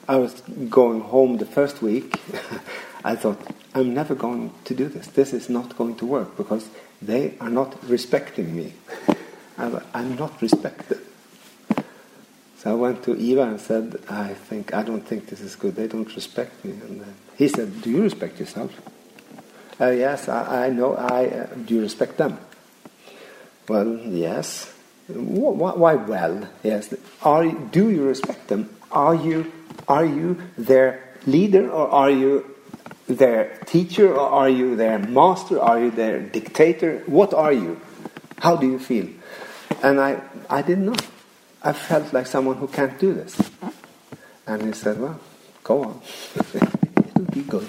[0.09, 0.41] I was
[0.71, 2.19] going home the first week.
[3.05, 3.39] I thought,
[3.75, 5.07] I'm never going to do this.
[5.09, 6.69] This is not going to work because
[7.03, 8.73] they are not respecting me.
[9.59, 10.99] I'm not respected.
[12.59, 15.77] So I went to Ivar and said, I think I don't think this is good.
[15.77, 16.73] They don't respect me.
[16.73, 17.05] And
[17.37, 18.73] he said, Do you respect yourself?
[19.81, 20.95] Uh, yes, I, I know.
[20.95, 22.39] I uh, do you respect them?
[23.69, 24.73] Well, yes.
[25.09, 25.95] Wh- wh- Why?
[25.95, 26.93] Well, yes.
[27.23, 28.75] Are do you respect them?
[28.91, 29.53] Are you
[29.87, 32.55] are you their leader or are you
[33.07, 35.61] their teacher or are you their master?
[35.61, 37.03] Are you their dictator?
[37.07, 37.81] What are you?
[38.39, 39.09] How do you feel?
[39.83, 40.97] And I I didn't know.
[41.63, 43.37] I felt like someone who can't do this.
[44.47, 45.21] And he said, "Well,
[45.65, 46.01] go on.
[46.55, 47.69] It'll be good."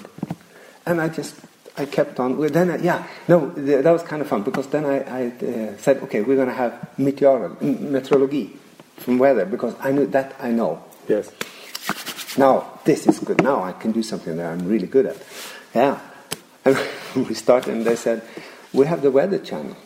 [0.86, 1.36] And I just
[1.76, 2.40] I kept on.
[2.52, 5.76] Then I, yeah, no, th- that was kind of fun because then I, I uh,
[5.78, 8.56] said, "Okay, we're going to have meteorology
[8.96, 11.30] from weather because I knew that I know." Yes.
[12.36, 13.42] Now this is good.
[13.42, 15.16] Now I can do something that I'm really good at.
[15.74, 16.00] Yeah.
[16.64, 16.78] And
[17.28, 18.22] we started, and they said,
[18.72, 19.76] "We have the weather channel.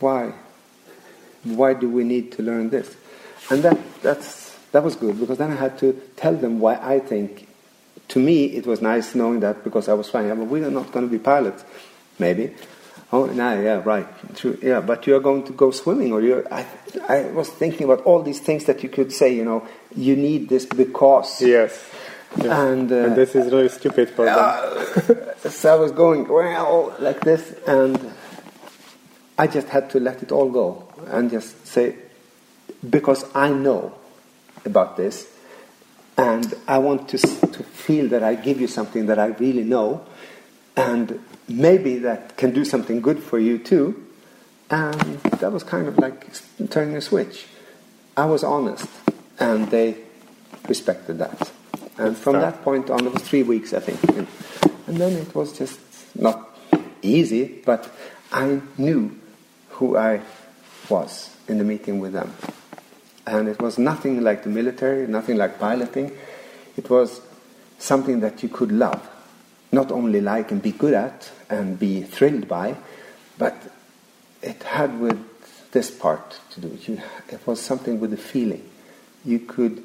[0.00, 0.32] Why?
[1.44, 2.96] Why do we need to learn this?"
[3.50, 7.00] And that that's that was good because then I had to tell them why I
[7.00, 7.48] think.
[8.08, 10.26] To me, it was nice knowing that because I was fine.
[10.26, 11.64] Yeah, but we are not going to be pilots,
[12.18, 12.52] maybe.
[13.12, 14.80] Oh, no, yeah, right, true, yeah.
[14.80, 16.46] But you are going to go swimming, or you.
[16.50, 16.66] I,
[17.08, 19.34] I was thinking about all these things that you could say.
[19.34, 21.40] You know, you need this because.
[21.40, 21.90] Yes.
[22.36, 22.46] Yes.
[22.46, 25.50] And, uh, this is really stupid for them.
[25.52, 28.12] so I was going well like this, and
[29.38, 31.96] I just had to let it all go and just say,
[32.88, 33.94] because I know
[34.64, 35.30] about this,
[36.16, 40.04] and I want to to feel that I give you something that I really know,
[40.76, 44.00] and maybe that can do something good for you too.
[44.70, 46.30] And that was kind of like
[46.70, 47.46] turning a switch.
[48.16, 48.88] I was honest,
[49.38, 49.96] and they
[50.68, 51.52] respected that.
[51.98, 54.02] And from that point on, it was three weeks, I think.
[54.16, 54.26] And,
[55.00, 55.80] then it was just
[56.14, 56.56] not
[57.02, 57.90] easy, but
[58.32, 59.18] I knew
[59.70, 60.20] who I
[60.88, 62.32] was in the meeting with them.
[63.26, 66.12] And it was nothing like the military, nothing like piloting.
[66.76, 67.20] It was
[67.78, 69.08] something that you could love.
[69.72, 72.76] Not only like and be good at and be thrilled by,
[73.38, 73.56] but
[74.42, 75.18] it had with
[75.72, 76.78] this part to do.
[76.86, 78.68] You, it was something with the feeling.
[79.24, 79.84] You could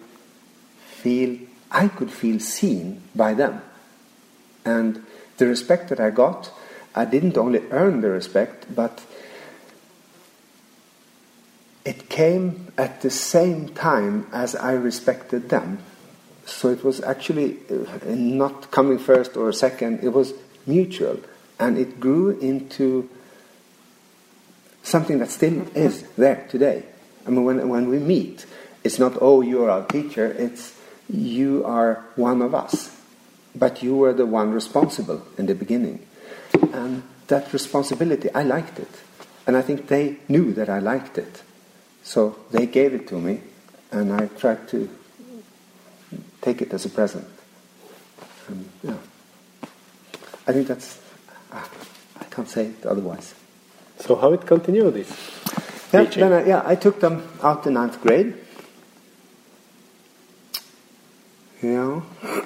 [0.85, 1.39] feel,
[1.71, 3.61] I could feel seen by them.
[4.65, 5.05] And
[5.37, 6.51] the respect that I got,
[6.93, 9.01] I didn't only earn the respect, but
[11.85, 15.79] it came at the same time as I respected them.
[16.45, 20.33] So it was actually uh, not coming first or second, it was
[20.67, 21.19] mutual.
[21.59, 23.09] And it grew into
[24.83, 26.83] something that still is there today.
[27.27, 28.45] I mean, when, when we meet,
[28.83, 30.73] it's not, oh, you're our teacher, it's,
[31.09, 32.95] you are one of us.
[33.55, 36.05] But you were the one responsible in the beginning.
[36.73, 38.89] And that responsibility, I liked it.
[39.45, 41.43] And I think they knew that I liked it.
[42.03, 43.41] So they gave it to me,
[43.91, 44.89] and I tried to
[46.41, 47.27] take it as a present.
[48.47, 48.97] And, yeah.
[50.47, 50.99] I think that's,
[51.51, 51.69] ah,
[52.19, 53.35] I can't say it otherwise.
[53.99, 55.09] So how it continued this?
[55.91, 58.35] Yeah, then I, yeah, I took them out to ninth grade.
[61.61, 62.01] Yeah,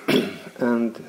[0.60, 1.04] and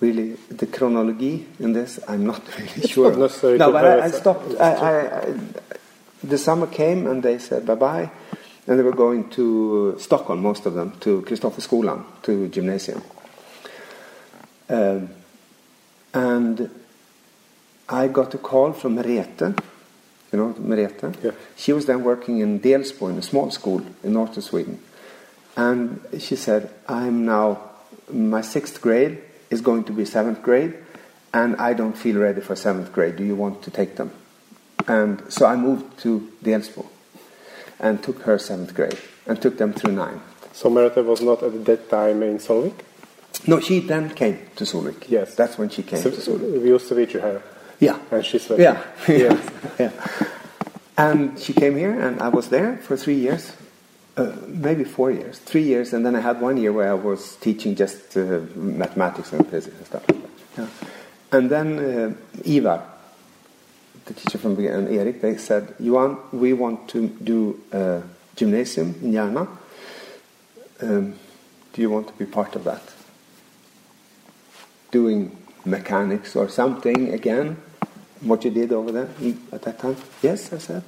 [0.00, 3.16] really the chronology in this, I'm not really sure.
[3.16, 4.60] Not no, but I, I stopped.
[4.60, 5.34] I, I,
[6.22, 8.10] the summer came and they said bye bye,
[8.66, 13.02] and they were going to Stockholm, most of them, to Kristofferskolan, to gymnasium.
[14.68, 15.10] Um,
[16.12, 16.70] and
[17.88, 19.56] I got a call from Merete.
[20.32, 21.22] You know Merete?
[21.22, 21.30] Yeah.
[21.56, 24.80] She was then working in Delsbo in a small school in northern Sweden.
[25.56, 27.60] And she said, I'm now,
[28.10, 30.74] my sixth grade is going to be seventh grade,
[31.32, 33.16] and I don't feel ready for seventh grade.
[33.16, 34.10] Do you want to take them?
[34.88, 36.86] And so I moved to Delsbo
[37.80, 40.20] and took her seventh grade and took them through nine.
[40.52, 42.74] So Merete was not at that time in Solvik?
[43.46, 45.08] No, she then came to Solvik.
[45.08, 45.34] Yes.
[45.34, 46.62] That's when she came So, to Solvik.
[46.62, 47.42] we used to meet her.
[47.78, 47.98] Yeah.
[48.10, 48.82] And she's Yeah.
[49.08, 49.50] Yes.
[49.78, 49.90] yeah.
[50.96, 53.52] And she came here, and I was there for three years,
[54.16, 57.36] uh, maybe four years, three years, and then I had one year where I was
[57.36, 60.30] teaching just uh, mathematics and physics and stuff like that.
[60.58, 60.68] Yeah.
[61.38, 62.14] And then uh,
[62.48, 62.82] Ivar,
[64.06, 64.88] the teacher from and
[65.20, 68.02] they said, Johan, we want to do a
[68.36, 69.48] gymnasium in Järna.
[70.80, 71.14] Um,
[71.72, 72.82] do you want to be part of that?
[74.92, 77.56] Doing mechanics or something again,
[78.20, 79.08] what you did over there
[79.52, 79.96] at that time?
[80.22, 80.84] Yes, I said.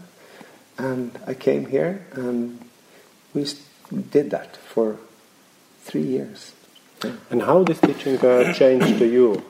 [0.79, 2.61] And I came here and
[3.35, 3.47] we
[4.11, 4.97] did that for
[5.83, 6.53] three years.
[7.31, 9.43] And how this teaching uh, changed to you?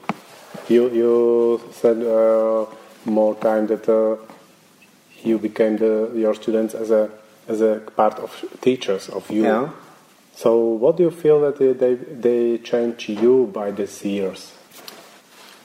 [0.68, 2.66] You you said uh,
[3.04, 4.16] more time that uh,
[5.22, 7.10] you became the, your students as a
[7.48, 9.44] as a part of teachers of you.
[9.44, 9.70] Yeah.
[10.34, 14.52] So what do you feel that they they, they changed you by these years?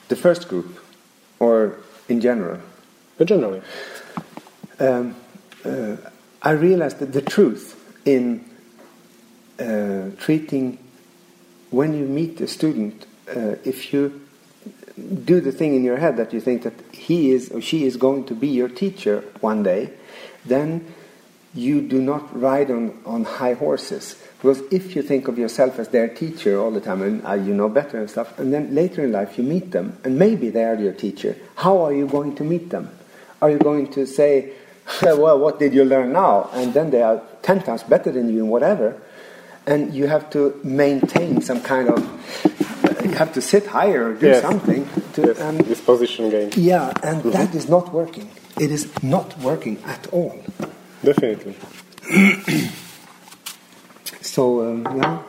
[0.08, 0.80] The first group,
[1.38, 1.76] or
[2.08, 2.60] in general,
[3.18, 3.62] Uh, Generally,
[4.80, 5.14] um,
[5.64, 5.96] uh,
[6.42, 8.44] I realized that the truth in
[9.58, 10.78] uh, treating
[11.70, 14.23] when you meet a student, uh, if you
[14.96, 17.96] do the thing in your head that you think that he is or she is
[17.96, 19.90] going to be your teacher one day,
[20.44, 20.94] then
[21.54, 24.20] you do not ride on, on high horses.
[24.38, 27.54] Because if you think of yourself as their teacher all the time and uh, you
[27.54, 30.64] know better and stuff, and then later in life you meet them and maybe they
[30.64, 32.90] are your teacher, how are you going to meet them?
[33.40, 34.52] Are you going to say,
[35.02, 36.50] well, what did you learn now?
[36.52, 39.00] And then they are 10 times better than you in whatever.
[39.66, 42.73] And you have to maintain some kind of,
[43.04, 44.42] you have to sit higher or do Yes.
[44.42, 44.88] something.
[45.14, 46.50] To, yes, and this position game.
[46.56, 48.28] yeah, and that is not working.
[48.58, 50.34] It is not working at all.
[51.02, 51.54] Definitely.
[54.20, 55.22] So, um, yeah.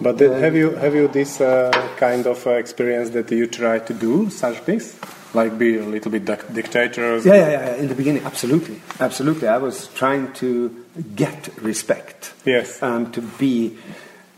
[0.00, 3.78] But then have you have you this uh, kind of uh, experience that you try
[3.80, 4.96] to do such things,
[5.34, 7.24] like be a little bit dic- dictators?
[7.26, 7.74] Yeah, yeah, yeah.
[7.76, 9.48] In the beginning, absolutely, absolutely.
[9.48, 10.70] I was trying to
[11.16, 12.32] get respect.
[12.44, 12.82] Yes.
[12.82, 13.76] And to be.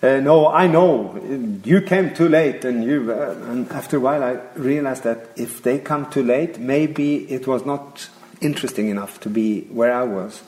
[0.02, 3.12] Uh, no, I know you came too late, and you.
[3.12, 7.46] Uh, and after a while, I realized that if they come too late, maybe it
[7.46, 8.08] was not
[8.40, 10.42] interesting enough to be where I was,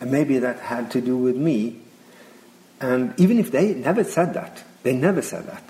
[0.00, 1.80] and maybe that had to do with me.
[2.78, 5.62] And even if they never said that, they never said that.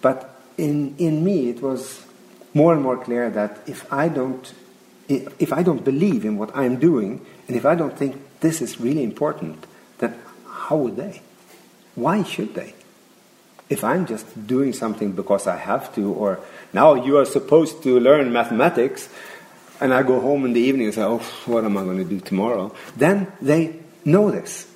[0.00, 2.06] But in, in me, it was
[2.54, 4.50] more and more clear that if I don't,
[5.08, 8.62] if if I don't believe in what I'm doing, and if I don't think this
[8.62, 9.66] is really important,
[9.98, 11.20] then how would they?
[11.96, 12.74] Why should they?
[13.68, 16.38] If I'm just doing something because I have to, or
[16.72, 19.08] now you are supposed to learn mathematics,
[19.80, 22.04] and I go home in the evening and say, oh, what am I going to
[22.04, 22.72] do tomorrow?
[22.96, 23.74] Then they
[24.04, 24.70] know this,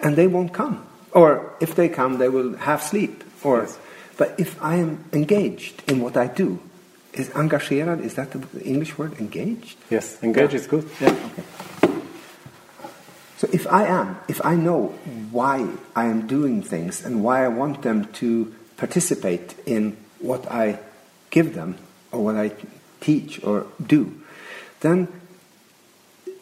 [0.00, 0.86] and they won't come.
[1.12, 3.22] Or if they come, they will half sleep.
[3.44, 3.78] Or, Yes.
[4.16, 6.60] But if I am engaged in what I do,
[7.12, 9.76] is engagerad, is that the English word, engaged?
[9.90, 10.60] Yes, engaged Yeah.
[10.60, 10.88] is good.
[11.00, 11.42] Yeah, okay.
[13.44, 14.94] So if I am, if I know
[15.30, 20.78] why I am doing things and why I want them to participate in what I
[21.28, 21.76] give them
[22.10, 22.52] or what I
[23.02, 24.18] teach or do,
[24.80, 25.08] then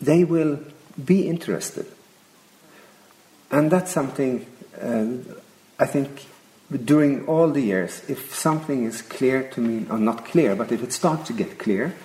[0.01, 0.61] they will
[1.05, 1.87] be interested.
[3.51, 4.47] And that's something
[4.81, 5.07] uh,
[5.81, 6.27] I think
[6.85, 10.85] during all the years, if something is clear to me, or not clear, but if
[10.85, 11.97] it starts to get clear,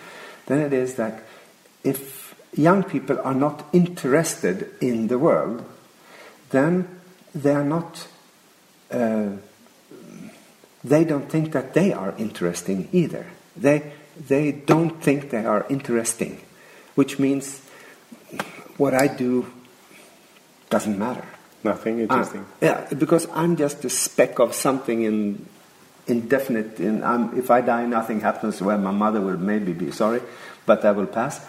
[0.48, 1.22] then it is that
[1.84, 2.17] if
[2.58, 5.64] young people are not interested in the world,
[6.50, 6.88] then
[7.34, 8.08] they are not,
[8.92, 9.30] uh,
[10.84, 13.28] they don't think that they are interesting either.
[13.56, 13.94] They,
[14.28, 16.42] they don't think they are interesting,
[16.96, 17.62] which means
[18.78, 19.52] what I do
[20.70, 21.26] doesn't matter.
[21.64, 22.46] Nothing interesting.
[22.48, 25.46] Ah, yeah, because I'm just a speck of something in
[26.06, 26.80] indefinite.
[26.80, 28.62] In, I'm, if I die, nothing happens.
[28.62, 30.22] Well, my mother will maybe be sorry,
[30.66, 31.42] but I will pass.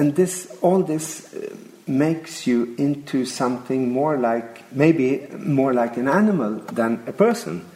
[0.00, 1.54] And this, all this, uh,
[1.86, 7.66] makes you into something more like maybe more like an animal than a person,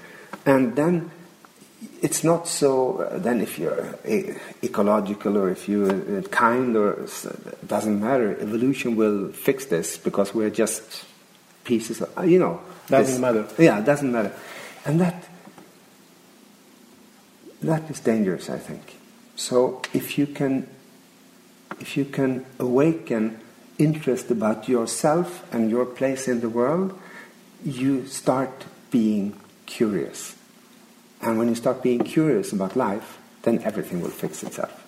[0.47, 1.11] and then
[2.01, 2.99] it's not so.
[3.03, 7.07] Uh, then if you're e- ecological or if you're uh, kind or
[7.67, 8.39] doesn't matter.
[8.41, 11.05] Evolution will fix this because we're just
[11.65, 12.01] pieces.
[12.01, 13.45] Of, uh, you know, Doesn't this- matter.
[13.63, 14.33] Yeah, it doesn't matter,
[14.87, 15.25] and that
[17.63, 18.49] that is dangerous.
[18.49, 18.95] I think.
[19.37, 20.69] So if you can,
[21.81, 23.41] if you can awaken
[23.79, 26.99] interest about yourself and your place in the world,
[27.65, 29.35] you start being
[29.67, 30.37] curious.
[31.21, 34.85] And when you start being curious about life, then everything will fix itself.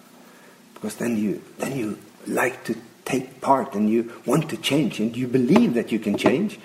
[0.75, 5.17] Because then you, then you like to take part and you want to change and
[5.17, 6.59] you believe that you can change.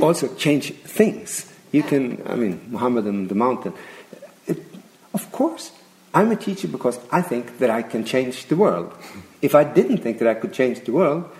[0.00, 1.52] Also, change things.
[1.72, 3.72] You can, I mean, Muhammad and the mountain.
[4.46, 4.62] It,
[5.12, 5.72] of course,
[6.12, 8.92] I'm a teacher because I think that I can change the world.
[9.42, 11.30] If I didn't think that I could change the world,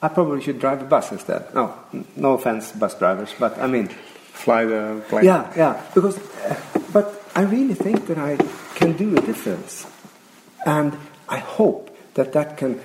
[0.00, 1.52] I probably should drive a bus instead.
[1.54, 1.74] No,
[2.16, 3.88] no offense, bus drivers, but I mean,
[4.32, 5.24] Fly the plane.
[5.24, 5.82] yeah, yeah.
[5.94, 6.18] Because,
[6.92, 8.36] but I really think that I
[8.76, 9.86] can do a difference,
[10.64, 10.96] and
[11.28, 12.80] I hope that that can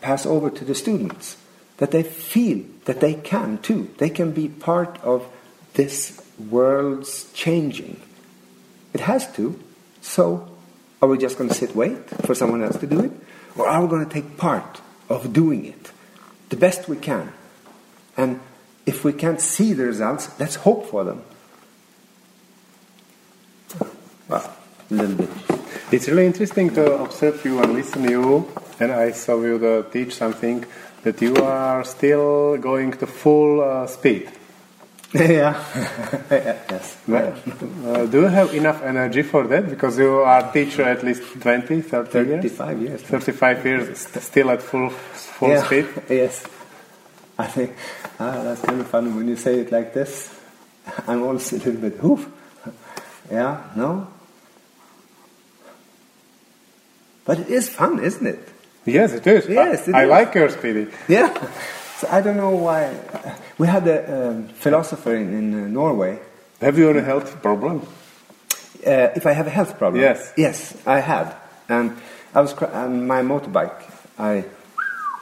[0.00, 1.36] pass over to the students,
[1.76, 3.90] that they feel that they can too.
[3.98, 5.26] They can be part of
[5.74, 8.00] this world's changing.
[8.94, 9.58] It has to.
[10.02, 10.50] So,
[11.00, 13.12] are we just going to sit wait for someone else to do it,
[13.56, 15.92] or are we going to take part of doing it
[16.50, 17.32] the best we can?
[18.16, 18.40] And
[18.84, 21.22] if we can't see the results, let's hope for them.
[24.28, 24.56] Well,
[24.90, 25.30] a little bit.
[25.92, 29.86] It's really interesting to observe you and listen to you, and I saw you to
[29.92, 30.64] teach something
[31.04, 34.30] that you are still going to full uh, speed.
[35.14, 35.62] yeah.
[36.30, 36.96] yes.
[37.06, 37.34] Well,
[37.84, 39.68] uh, do you have enough energy for that?
[39.68, 42.52] Because you are teacher at least 20, 30 years?
[42.52, 43.02] 35 years.
[43.02, 45.62] 35 years, st- still at full, full yeah.
[45.64, 45.86] speed?
[46.08, 46.46] Yes.
[47.38, 47.76] I think
[48.20, 50.32] ah, that's kind of funny when you say it like this.
[51.06, 52.28] I'm also a little bit, oof.
[53.30, 54.08] Yeah, no?
[57.24, 58.48] But it is fun, isn't it?
[58.84, 59.48] Yes, it is.
[59.48, 60.10] Yes, it I, I is.
[60.10, 60.86] like your speedy.
[61.08, 61.36] Yeah.
[62.02, 62.98] So I don't know why.
[63.58, 66.18] We had a um, philosopher in, in uh, Norway.
[66.60, 67.86] Have you any health problem?
[68.84, 70.02] Uh, if I have a health problem?
[70.02, 70.32] Yes.
[70.36, 71.32] Yes, I had.
[71.68, 71.96] And
[72.34, 73.84] I was um, my motorbike.
[74.18, 74.44] I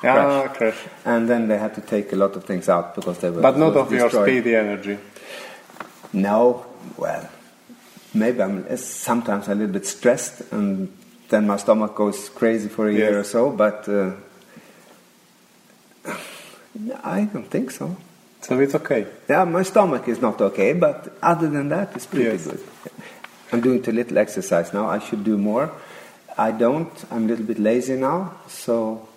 [0.02, 0.54] Ah, crashed.
[0.56, 0.78] crash.
[1.04, 3.42] And then they had to take a lot of things out because they were.
[3.42, 4.96] But not of your speedy energy.
[6.14, 6.64] No,
[6.96, 7.28] well,
[8.14, 10.88] maybe I'm uh, sometimes a little bit stressed, and
[11.28, 13.50] then my stomach goes crazy for a year or so.
[13.50, 14.12] But uh,
[17.02, 17.96] I don't think so.
[18.42, 19.06] So it's okay.
[19.28, 22.46] Yeah, my stomach is not okay, but other than that, it's pretty Yes.
[22.46, 22.60] good.
[23.52, 24.86] I'm doing a little exercise now.
[24.88, 25.70] I should do more.
[26.38, 26.90] I don't.
[27.10, 29.08] I'm a little bit lazy now, so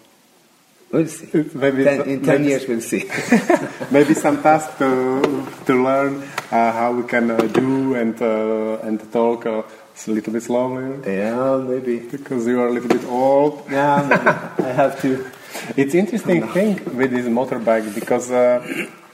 [0.92, 1.28] we'll see.
[1.54, 3.04] Maybe Ten, in ten maybe- years, we'll see.
[3.92, 5.22] Maybe some tasks to
[5.68, 10.34] to learn uh, how we can uh, do and uh, and talk uh, a little
[10.34, 12.00] bit slowly yeah, maybe.
[12.00, 13.64] because you are a little bit old.
[13.70, 14.68] Yeah, maybe.
[14.68, 15.30] I have to.
[15.78, 18.62] It's interesting thing with this motorbike because uh,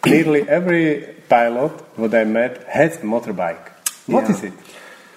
[0.05, 3.69] nearly every pilot what I met has a motorbike.
[4.07, 4.31] What Yeah.
[4.31, 4.53] is it?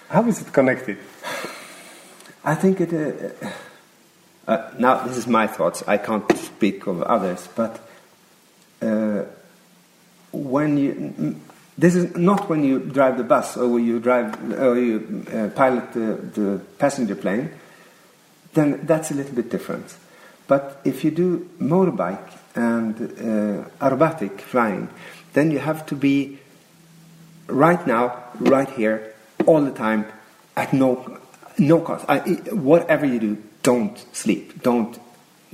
[0.09, 0.99] How is it connected?
[2.45, 2.93] I think it.
[2.93, 3.49] Uh,
[4.51, 5.83] uh, now, this is my thoughts.
[5.87, 7.79] I can't speak of others, but
[8.83, 9.23] uh,
[10.33, 11.37] when you,
[11.79, 15.93] this is not when you drive the bus or you drive or you uh, pilot
[15.93, 17.51] the, the passenger plane.
[18.55, 19.97] then that's a little bit different.
[20.47, 24.89] But if you do motorbike and uh, aerobatic flying,
[25.33, 26.39] then you have to be
[27.47, 29.15] right now, right here,
[29.47, 30.07] all the time,
[30.57, 31.19] at no
[31.59, 32.05] no cost.
[32.09, 32.19] I,
[32.51, 34.63] whatever you do, don't sleep.
[34.63, 34.99] Don't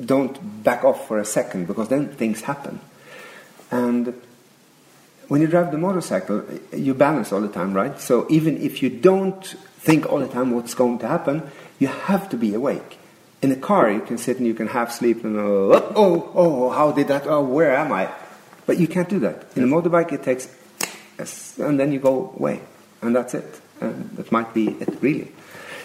[0.05, 2.81] don't back off for a second because then things happen.
[3.71, 4.15] And
[5.29, 8.01] when you drive the motorcycle, you balance all the time, right?
[8.01, 9.45] So even if you don't
[9.79, 12.98] think all the time what's going to happen, you have to be awake.
[13.41, 16.71] In a car, you can sit and you can half sleep and oh, oh, oh,
[16.71, 17.27] how did that?
[17.27, 18.11] Oh, where am I?
[18.67, 19.47] But you can't do that.
[19.57, 20.49] In a motorbike, it takes,
[21.59, 22.61] and then you go away,
[23.01, 23.61] and that's it.
[23.81, 25.33] And that might be it, really.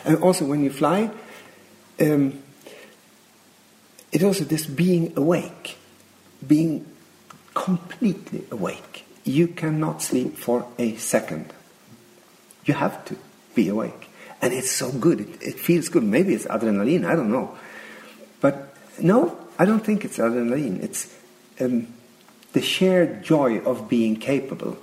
[0.04, 1.12] And also, when you fly,
[2.02, 2.42] um,
[4.12, 5.78] it's also this being awake,
[6.46, 6.86] being
[7.54, 9.06] completely awake.
[9.24, 11.54] You cannot sleep for a second.
[12.66, 13.18] You have to
[13.56, 14.03] be awake.
[14.44, 15.22] And it's so good.
[15.22, 16.04] It, it, feels good.
[16.04, 17.06] Maybe it's adrenaline.
[17.06, 17.58] I don't know.
[18.42, 20.84] But no, I don't think it's adrenaline.
[20.84, 21.14] It's
[21.62, 21.88] um,
[22.52, 24.78] the shared joy of being capable.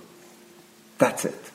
[0.98, 1.50] That's it.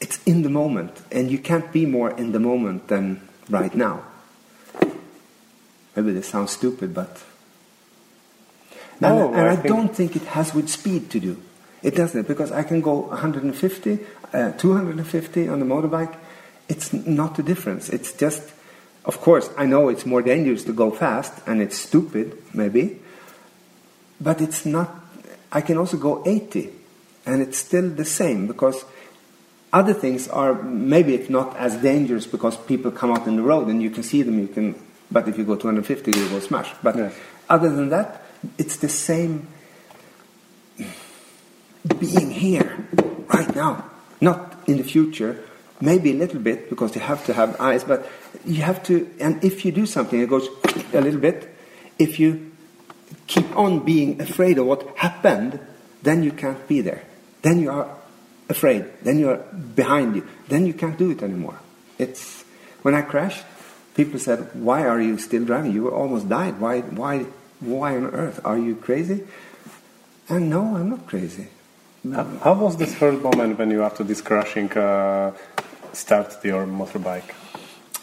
[0.00, 1.02] It's in the moment.
[1.12, 3.20] And you can't be more in the moment than
[3.50, 4.04] right now.
[5.94, 7.22] Maybe this sounds stupid, but.
[9.00, 11.42] No, and, and I I, think- don't think it has with speed to do.
[11.82, 13.98] It doesn't, because I can go 150,
[14.32, 16.16] uh, 250 on the motorbike.
[16.68, 17.88] It's not a difference.
[17.88, 18.42] It's just,
[19.04, 23.00] of course, I know it's more dangerous to go fast, and it's stupid, maybe,
[24.20, 24.94] but it's not.
[25.50, 26.70] I can also go 80,
[27.24, 28.84] and it's still the same because
[29.72, 33.68] other things are maybe it's not as dangerous because people come out in the road
[33.68, 34.38] and you can see them.
[34.38, 34.74] You can,
[35.10, 36.70] but if you go 250, you will smash.
[36.82, 37.14] But Yes.
[37.48, 38.22] other than that,
[38.56, 39.46] it's the same
[41.98, 42.86] being here
[43.28, 43.84] right now,
[44.20, 45.44] not in the future.
[45.80, 48.08] Maybe a little bit because you have to have eyes, but
[48.44, 49.08] you have to.
[49.20, 50.48] And if you do something, it goes
[50.92, 51.54] a little bit.
[51.98, 52.50] If you
[53.26, 55.60] keep on being afraid of what happened,
[56.02, 57.04] then you can't be there.
[57.42, 57.88] Then you are
[58.48, 58.86] afraid.
[59.02, 60.26] Then you are behind you.
[60.48, 61.60] Then you can't do it anymore.
[61.98, 62.44] It's
[62.82, 63.44] when I crashed,
[63.94, 65.72] people said, "Why are you still driving?
[65.72, 66.60] You almost died.
[66.60, 66.80] Why?
[66.80, 67.26] Why?
[67.60, 69.22] Why on earth are you crazy?"
[70.28, 71.48] And no, I'm not crazy.
[72.12, 75.32] How, how was this first moment when you, after this crashing, uh,
[75.98, 77.34] started your motorbike?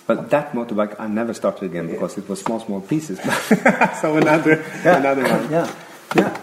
[0.08, 3.20] But that motorbike, I never started again because it was small, small pieces.
[4.02, 4.98] so another, yeah.
[4.98, 5.52] another one.
[5.52, 5.76] yeah,
[6.16, 6.38] yeah.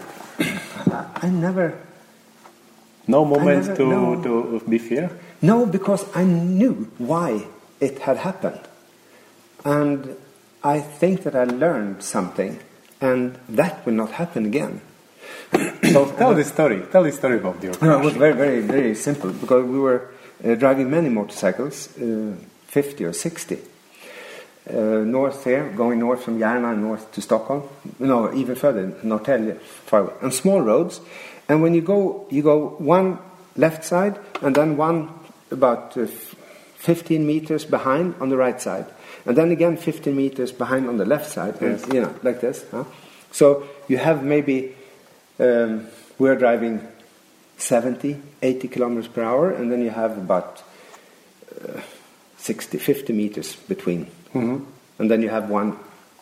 [0.91, 1.77] I- I never.
[3.07, 4.21] No moment never- to, no.
[4.23, 5.09] to be fear.
[5.41, 7.47] No, because I knew why
[7.79, 8.59] it had happened.
[9.65, 10.15] And
[10.63, 12.59] I think that I learned something,
[13.01, 14.81] and that will not happen again.
[15.93, 16.81] So tell the story.
[16.91, 20.09] Tell the story about your No, it was very, very, very simple because we were
[20.45, 22.33] uh, driving many motorcycles, uh,
[22.67, 23.57] 50 or 60.
[24.69, 24.73] Uh,
[25.05, 27.63] north here, going north from Järna north to Stockholm.
[27.99, 30.13] No, even further, Norrtälje, far away.
[30.21, 31.01] And small roads.
[31.49, 33.17] And when you go, you go one
[33.57, 35.09] left side and then one
[35.51, 36.07] about uh,
[36.77, 38.85] 15 meters behind on the right side.
[39.25, 41.61] And then again 15 meters behind on the left side.
[41.61, 41.93] and, Yes.
[41.93, 42.63] you know, like this.
[42.71, 42.85] Huh?
[43.33, 44.75] So you have maybe,
[45.39, 46.79] um, we're driving
[47.57, 50.63] 70, 80 kilometers per hour, and then you have about
[51.63, 51.81] uh,
[52.37, 54.07] 60, 50 meters between.
[54.33, 54.65] And
[55.11, 55.77] then you have one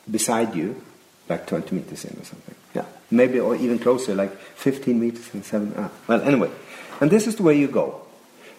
[0.09, 0.81] beside you,
[1.29, 2.55] like 20 meters in or something.
[2.75, 5.73] Yeah, maybe or even closer, like 15 meters and seven.
[5.77, 5.89] Ah.
[6.07, 6.49] Well, anyway,
[6.99, 8.01] and this is the way you go.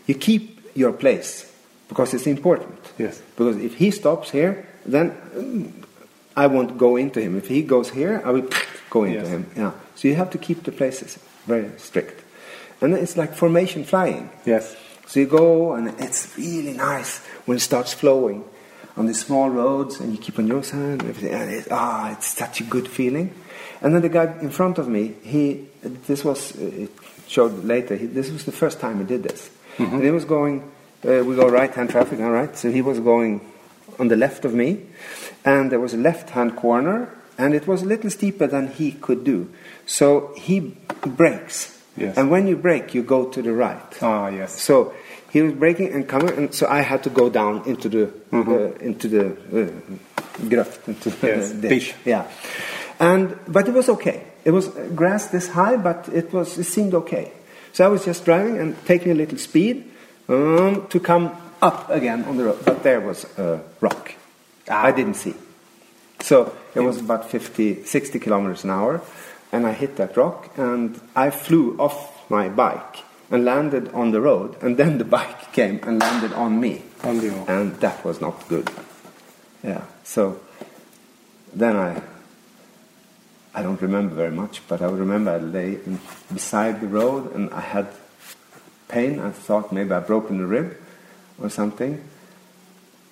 [0.06, 1.50] You keep your place
[1.88, 2.78] because it's important.
[2.98, 3.20] Yes.
[3.36, 5.70] Because if he stops here, then mm,
[6.34, 7.36] I won't go into him.
[7.36, 8.48] If he goes here, I will
[8.90, 9.28] go into Yes.
[9.28, 9.50] him.
[9.56, 9.72] Yeah.
[9.96, 12.21] So you have to keep the places very strict.
[12.82, 14.28] And it's like formation flying.
[14.44, 14.76] Yes.
[15.06, 18.44] So you go, and it's really nice when it starts flowing
[18.96, 21.32] on these small roads, and you keep on your side, and everything.
[21.32, 23.34] And it, ah, it's such a good feeling.
[23.80, 26.90] And then the guy in front of me, he, this was, uh, it
[27.26, 29.50] showed later, he, this was the first time he did this.
[29.78, 30.70] And he was going,
[31.06, 32.54] uh, we go right-hand traffic, all right?
[32.56, 33.40] So he was going
[33.98, 34.82] on the left of me,
[35.44, 37.08] and there was a left-hand corner,
[37.38, 39.50] and it was a little steeper than he could do.
[39.86, 40.76] So he
[41.06, 41.81] brakes.
[41.96, 42.16] Yes.
[42.16, 43.78] And when you brake, you go to the right.
[44.02, 44.60] Ah, yes.
[44.60, 44.94] So
[45.30, 48.72] he was braking and coming, and so I had to go down into the uh,
[48.80, 50.38] into the uh,
[50.88, 51.70] into the Yes, ditch.
[51.70, 51.94] ditch.
[52.04, 52.26] Yeah,
[52.98, 54.24] and but it was okay.
[54.44, 57.32] It was uh, grass this high, but it was it seemed okay.
[57.72, 59.84] So I was just driving and taking a little speed
[60.28, 61.30] um, to come
[61.60, 64.12] up again on the road, but there was a rock.
[64.68, 65.34] I didn't see.
[66.20, 69.00] So it was about 50, 60 kilometers an hour,
[69.52, 74.20] and I hit that rock, and I flew off my bike and landed on the
[74.20, 77.44] road, and then the bike came and landed on me, On you.
[77.48, 78.70] and that was not good.
[79.62, 79.82] Yeah.
[80.04, 80.40] So
[81.54, 82.02] then I
[83.54, 86.00] I don't remember very much, but I remember I lay in,
[86.32, 87.88] beside the road and I had
[88.88, 89.20] pain.
[89.20, 90.76] I thought maybe I'd broken a rib
[91.38, 92.02] or something.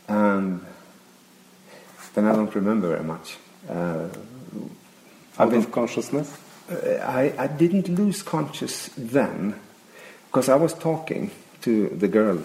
[0.08, 0.64] And
[2.14, 3.36] then I don't remember very much.
[3.68, 4.08] Uh,
[5.40, 6.36] Out of consciousness?
[6.70, 9.58] I, I didn't lose conscious then
[10.28, 11.30] because I was talking
[11.62, 12.42] to the girl,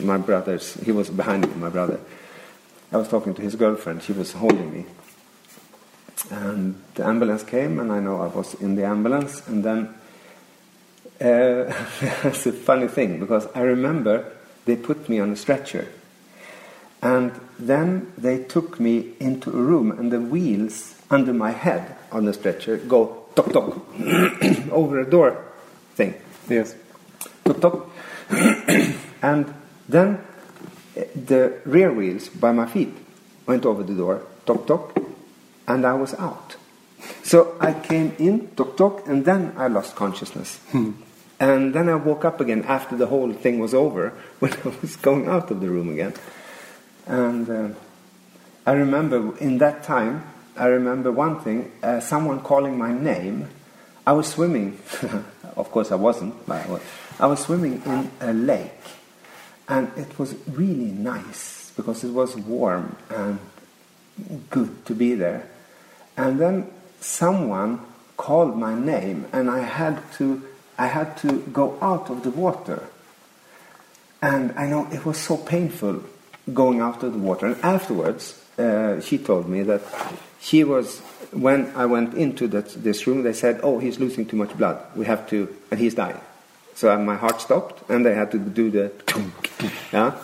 [0.00, 1.98] my brother's, he was behind me, my brother.
[2.92, 4.84] I was talking to his girlfriend, she was holding me.
[6.30, 9.94] And the ambulance came, and I know I was in the ambulance, and then
[11.20, 11.72] uh,
[12.28, 14.30] it's a funny thing because I remember
[14.66, 15.88] they put me on a stretcher.
[17.00, 22.24] And then they took me into a room, and the wheels under my head on
[22.24, 23.78] the stretcher go tock tock
[24.70, 25.44] over a door
[25.94, 26.14] thing.
[26.48, 26.74] Yes.
[27.44, 27.90] Tock tock.
[29.22, 29.54] and
[29.88, 30.24] then
[30.96, 32.94] eh, the rear wheels by my feet
[33.46, 34.96] went over the door, tock tock,
[35.66, 36.56] and I was out.
[37.24, 40.60] So I came in, tock tock, and then I lost consciousness.
[41.40, 44.96] And then I woke up again after the whole thing was over when I was
[44.96, 46.14] going out of the room again.
[47.06, 47.68] And uh,
[48.64, 50.22] I remember in that time,
[50.56, 53.48] I remember one thing uh, someone calling my name.
[54.06, 54.78] I was swimming,
[55.56, 56.82] of course, I wasn't, but I was,
[57.20, 58.72] I was swimming in a lake.
[59.68, 63.38] And it was really nice because it was warm and
[64.50, 65.48] good to be there.
[66.16, 67.80] And then someone
[68.16, 70.42] called my name, and I had to,
[70.78, 72.88] I had to go out of the water.
[74.20, 76.02] And I know it was so painful
[76.52, 77.46] going out of the water.
[77.46, 79.82] And afterwards, uh, she told me that
[80.40, 81.00] she was,
[81.30, 84.84] when I went into that, this room, they said, Oh, he's losing too much blood.
[84.94, 86.20] We have to, and he's dying.
[86.74, 88.92] So my heart stopped, and they had to do the,
[89.92, 90.16] yeah.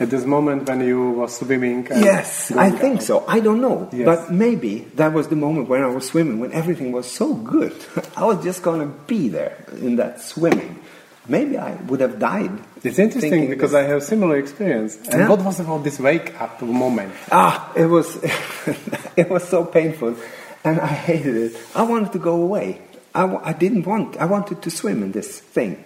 [0.00, 1.86] At this moment when you were swimming.
[1.88, 3.02] Yes, I think out.
[3.04, 3.24] so.
[3.28, 3.88] I don't know.
[3.92, 4.04] Yes.
[4.04, 7.72] But maybe that was the moment when I was swimming, when everything was so good.
[8.16, 10.80] I was just going to be there in that swimming.
[11.26, 12.50] Maybe I would have died.
[12.82, 13.84] It's interesting because this.
[13.84, 14.96] I have similar experience.
[15.08, 15.28] And Yeah.
[15.28, 17.14] what was about this wake up moment?
[17.32, 18.16] Ah, it was,
[19.16, 20.16] it was so painful,
[20.64, 21.56] and I hated it.
[21.74, 22.80] I wanted to go away.
[23.14, 24.16] I, I didn't want.
[24.18, 25.82] I wanted to swim in this thing,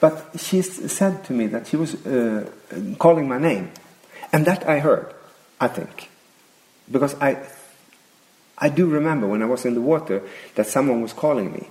[0.00, 2.48] but she said to me that she was uh,
[2.98, 3.70] calling my name,
[4.32, 5.12] and that I heard.
[5.60, 6.08] I think,
[6.88, 7.36] because I,
[8.58, 10.22] I do remember when I was in the water
[10.54, 11.66] that someone was calling me.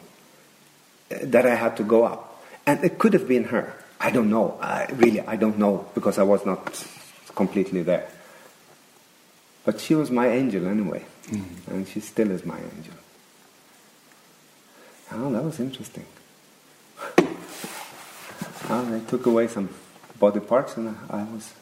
[1.10, 2.26] uh, That I had to go up,
[2.68, 3.74] and it could have been her.
[3.99, 4.59] I don't know.
[4.61, 6.86] I really, I don't know because I was not
[7.34, 8.07] completely there.
[9.63, 11.03] But she was my angel anyway,
[11.68, 12.93] and she still is my angel.
[15.13, 16.05] Oh, that was interesting.
[18.70, 19.70] Ah, they took away some
[20.20, 21.53] body parts, and I was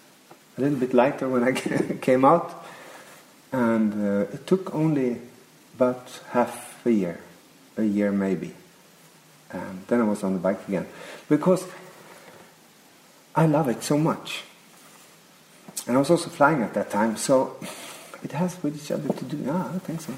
[0.58, 1.52] a little bit lighter when I
[2.02, 2.66] came out.
[3.52, 5.22] And uh, it took only
[5.76, 7.20] about half a year,
[7.78, 8.56] a year maybe.
[9.52, 10.88] And then I was on the bike again.
[11.30, 11.66] Because
[13.36, 14.44] I love it so much.
[15.88, 17.58] And I was also flying at that time, so
[18.24, 19.38] it has with each other to do.
[19.38, 20.14] Yeah, I think so.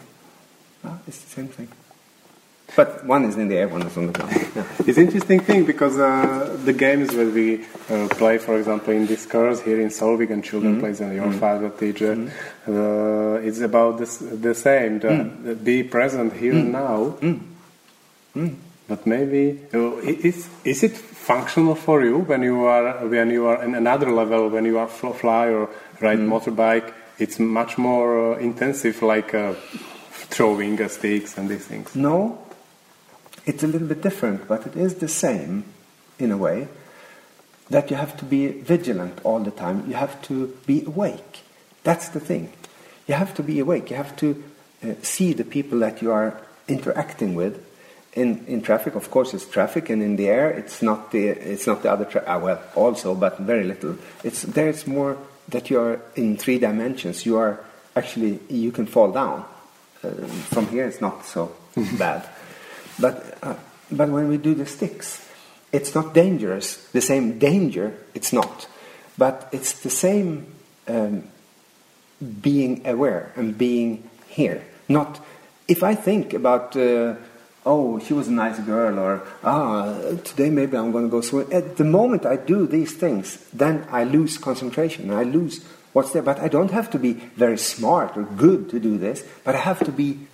[0.85, 1.67] Ah, it's the same thing.
[2.75, 4.31] But one is in the air, one is on the ground.
[4.55, 4.63] Yeah.
[4.87, 9.25] It's interesting thing because uh, the games that we uh, play, for example, in these
[9.25, 10.81] cars here in Solvik and children Mm-hmm.
[10.81, 12.13] plays and your father teacher,
[12.67, 14.99] uh, it's about this, the same.
[14.99, 15.43] The, Mm.
[15.45, 17.17] the be present here and now.
[18.87, 23.75] But maybe is is it functional for you when you are when you are in
[23.75, 25.69] another level when you are fly or
[25.99, 26.29] ride Mm.
[26.29, 26.93] motorbike?
[27.19, 29.53] It's much more uh, intensive, like uh,
[30.29, 31.95] throwing uh, sticks and these things.
[31.95, 32.37] No,
[33.45, 35.63] it's a little bit different, but it is the same
[36.19, 36.67] in a way
[37.69, 39.83] that you have to be vigilant all the time.
[39.87, 41.41] You have to be awake.
[41.83, 42.53] That's the thing.
[43.07, 43.89] You have to be awake.
[43.89, 44.43] You have to
[44.83, 47.66] uh, see the people that you are interacting with.
[48.17, 51.67] In, in traffic, of course, it's traffic, and in the air, it's not the it's
[51.67, 52.05] not the other.
[52.05, 53.95] Tra- ah, well, also, but very little.
[54.23, 54.69] It's there.
[54.69, 55.17] It's more
[55.49, 57.25] that you are in three dimensions.
[57.25, 57.59] You are
[57.95, 59.45] actually you can fall down.
[60.03, 60.09] Uh,
[60.51, 61.51] from here, it's not so
[61.97, 62.27] bad.
[62.99, 63.55] But, uh,
[63.91, 65.27] but when we do the sticks,
[65.71, 66.77] it's not dangerous.
[66.91, 68.67] The same danger, it's not.
[69.17, 70.53] But it's the same
[70.87, 71.23] um,
[72.41, 74.63] being aware and being here.
[74.87, 75.19] Not,
[75.67, 77.15] if I think about, uh,
[77.67, 79.93] oh, she was a nice girl, or, ah,
[80.23, 81.51] today maybe I'm going to go swim.
[81.51, 85.11] At the moment I do these things, then I lose concentration.
[85.11, 86.23] I lose what's there.
[86.23, 89.59] But I don't have to be very smart or good to do this, but I
[89.59, 90.27] have to be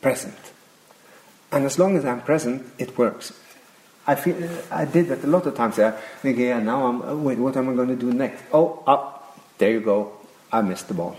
[0.00, 0.38] present.
[1.52, 3.32] And as long as I'm present, it works.
[4.06, 4.36] I feel
[4.70, 5.78] I did that a lot of times.
[5.78, 7.22] I think, yeah, now I'm.
[7.22, 8.42] wait, what am I going to do next?
[8.52, 10.12] Oh, up there you go.
[10.50, 11.16] I missed the ball.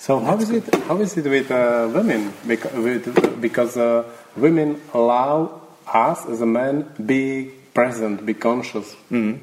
[0.00, 0.74] So how is it?
[0.88, 2.32] How is it with uh, women?
[2.48, 8.96] Because, with, because uh, women allow us as a man be present, be conscious.
[9.10, 9.40] Mm.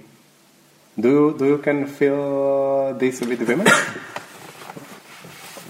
[0.99, 3.67] Do you, do you can feel this with women?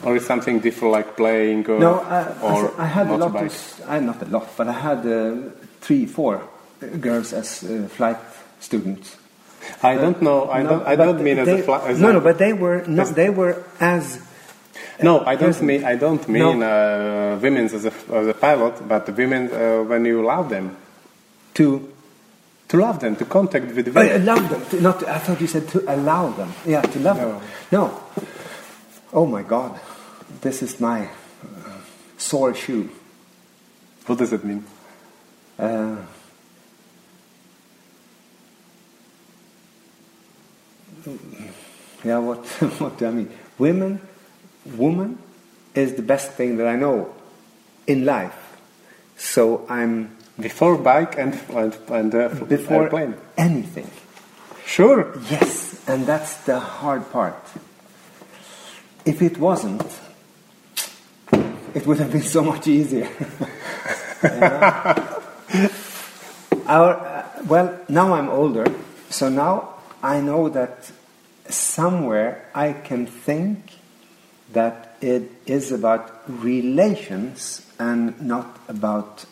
[0.04, 1.70] or is something different, like playing?
[1.70, 4.70] Or, No, uh, I, or I had a lot of, I, not a lot, but
[4.70, 5.36] I had uh,
[5.82, 6.48] three, four
[7.02, 8.18] girls as uh, flight
[8.62, 9.18] students.
[9.84, 10.50] I don't know.
[10.50, 10.88] I No, don't.
[10.88, 11.72] I don't mean as a.
[11.90, 14.22] As no, no, but they were not, they were as
[15.04, 15.84] No, I don't mean.
[15.86, 16.34] I don't No.
[16.54, 20.76] mean uh, women as a, as a pilot, but women uh, when you love them,
[21.54, 21.88] to
[22.70, 24.22] to love them, to contact with I women.
[24.22, 24.66] allow them.
[24.70, 26.52] To, not, I thought you said to allow them.
[26.66, 27.40] Yeah, to love them.
[27.72, 28.00] No.
[29.14, 29.80] Oh my God,
[30.42, 31.08] this is my uh,
[32.18, 32.90] sore shoe.
[34.08, 34.64] What does it mean?
[35.60, 35.98] Uh,
[42.04, 42.46] yeah, what
[42.80, 43.30] what do I mean?
[43.58, 44.02] Women,
[44.76, 45.18] woman
[45.76, 47.14] is the best thing that I know
[47.86, 48.36] in life.
[49.18, 53.16] So I'm Before bike and and, and uh, before airplane.
[53.38, 53.90] anything.
[54.66, 55.08] Sure.
[55.32, 57.42] Yes, and that's the hard part.
[59.06, 59.82] If it wasn't,
[61.74, 63.10] it would have been so much easier.
[66.68, 68.66] Our, uh, well, now I'm older,
[69.10, 70.92] so now I know that
[71.50, 73.77] somewhere I can think
[74.54, 79.26] that it is about relations and not about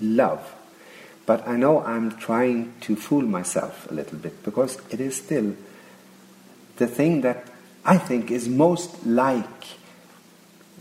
[0.00, 0.54] love.
[1.26, 5.54] But I know I'm trying to fool myself a little bit because it is still
[6.76, 7.46] the thing that
[7.84, 9.78] I think is most like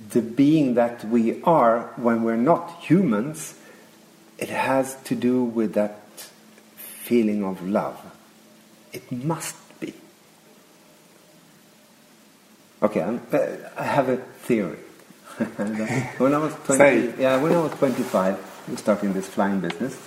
[0.10, 3.56] the being that we are when we're not humans.
[4.38, 6.00] It has to do with that
[6.76, 8.00] feeling of love.
[8.94, 9.94] It must be.
[12.82, 13.40] Okay, I'm, uh,
[13.78, 14.78] I have a theory.
[16.18, 18.36] when I was 20, yeah, when I was 25,
[18.68, 19.98] I was starting this flying business.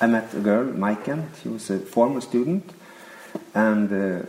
[0.00, 1.28] I met a girl, Maiken.
[1.42, 2.70] She was a former student,
[3.54, 4.22] and uh,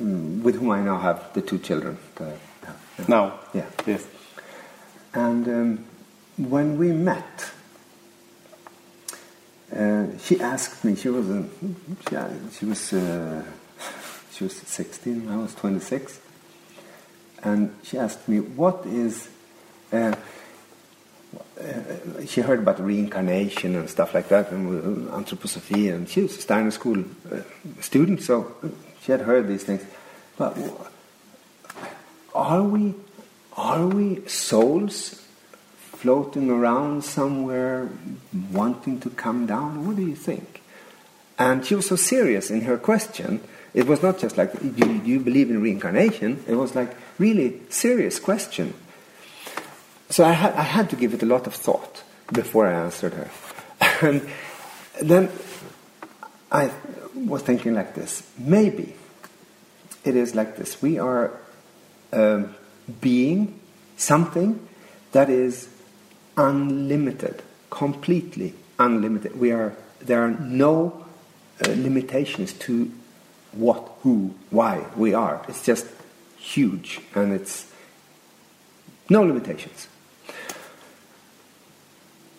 [0.00, 1.98] mm, with whom I now have the two children.
[2.16, 2.28] that
[2.62, 3.08] I have.
[3.08, 3.40] Now.
[3.52, 3.66] Yeah.
[3.86, 4.06] Yes.
[5.12, 5.84] And um,
[6.38, 7.50] when we met,
[9.76, 10.94] uh, she asked me.
[10.96, 11.44] She was a,
[12.08, 12.16] she,
[12.58, 13.42] she was uh,
[14.32, 15.28] she was 16.
[15.28, 16.18] I was 26,
[17.42, 19.28] and she asked me, "What is?"
[19.92, 20.14] Uh,
[21.60, 26.40] uh, she heard about reincarnation and stuff like that, and anthroposophy, and she was a
[26.40, 27.40] Steiner School uh,
[27.80, 28.54] student, so
[29.02, 29.84] she had heard these things.
[30.36, 30.56] But
[32.34, 32.94] are we
[33.56, 35.22] are we souls
[35.76, 37.88] floating around somewhere
[38.50, 39.86] wanting to come down?
[39.86, 40.62] What do you think?
[41.38, 43.40] And she was so serious in her question.
[43.74, 46.44] It was not just like, do do you believe in reincarnation?
[46.48, 48.74] It was like really serious question.
[50.10, 52.02] So I had, I had to give it a lot of thought
[52.32, 53.30] before I answered her.
[54.02, 54.28] And
[55.00, 55.30] then
[56.50, 56.70] I
[57.14, 58.94] was thinking like this maybe
[60.04, 60.82] it is like this.
[60.82, 61.32] We are
[62.12, 62.54] um,
[63.00, 63.60] being
[63.96, 64.66] something
[65.12, 65.68] that is
[66.36, 69.38] unlimited, completely unlimited.
[69.38, 71.06] We are, there are no
[71.64, 72.90] uh, limitations to
[73.52, 75.44] what, who, why we are.
[75.48, 75.86] It's just
[76.42, 77.70] huge and it's
[79.08, 79.88] no limitations.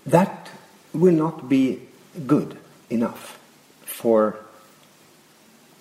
[0.06, 0.49] That
[0.93, 1.82] will not be
[2.28, 2.58] good
[2.89, 3.39] enough
[3.86, 4.38] for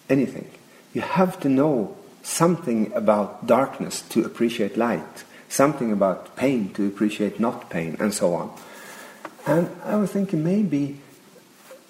[0.09, 0.49] anything.
[0.95, 7.41] You have to know something about darkness to appreciate light, something about pain to appreciate
[7.41, 8.57] not pain, and so on.
[9.47, 11.01] And I was thinking maybe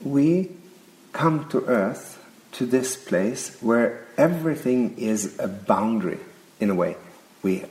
[0.03, 0.51] we
[1.13, 2.12] come to Earth,
[2.53, 6.19] to this place where everything is a boundary
[6.61, 6.97] in a way.
[7.43, 7.65] We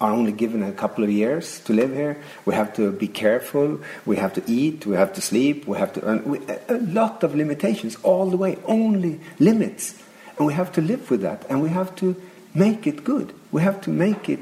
[0.00, 2.18] are only given a couple of years to live here.
[2.44, 3.80] We have to be careful.
[4.04, 4.84] We have to eat.
[4.84, 5.66] We have to sleep.
[5.66, 6.24] We have to earn.
[6.24, 10.02] We, a lot of limitations all the way, only limits.
[10.36, 11.46] And we have to live with that.
[11.48, 12.14] And we have to
[12.54, 13.32] make it good.
[13.52, 14.40] We have to make it,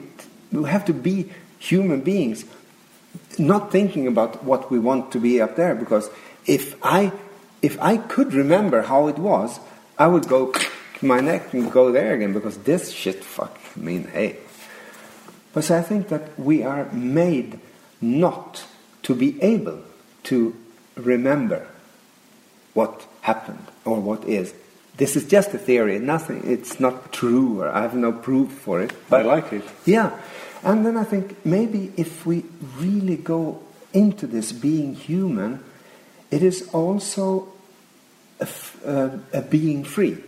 [0.50, 2.44] we have to be human beings,
[3.38, 5.74] not thinking about what we want to be up there.
[5.76, 6.10] Because
[6.46, 7.12] if I,
[7.62, 9.60] if I could remember how it was,
[9.98, 10.52] I would go
[11.02, 14.38] my neck and go there again because this shit, fuck, mean, hey.
[15.52, 17.60] But so I think that we are made
[18.00, 18.64] not
[19.02, 19.80] to be able
[20.24, 20.56] to
[20.96, 21.66] remember
[22.72, 24.54] what happened or what is.
[24.96, 28.80] This is just a theory, nothing, it's not true, or I have no proof for
[28.80, 28.92] it.
[29.08, 29.64] But I like it.
[29.84, 30.18] Yeah.
[30.62, 32.44] And then I think maybe if we
[32.78, 33.60] really go
[33.92, 35.62] into this being human,
[36.30, 37.53] it is also
[38.40, 38.48] a,
[38.86, 40.18] uh, a being free.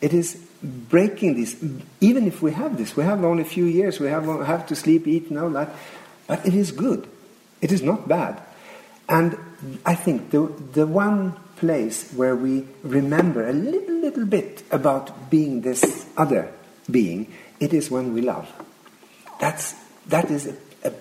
[0.00, 1.56] It is breaking this.
[2.00, 4.00] Even if we have this, we have only a few years.
[4.00, 5.74] We have have to sleep, eat, and all that.
[6.26, 7.08] But it is good.
[7.60, 8.40] It is not bad.
[9.08, 9.36] And
[9.84, 15.60] I think the the one place where we remember a little little bit about being
[15.60, 16.52] this other
[16.90, 18.48] being, it is when we love.
[19.40, 19.74] That's
[20.06, 20.54] that is a,
[20.84, 20.92] a,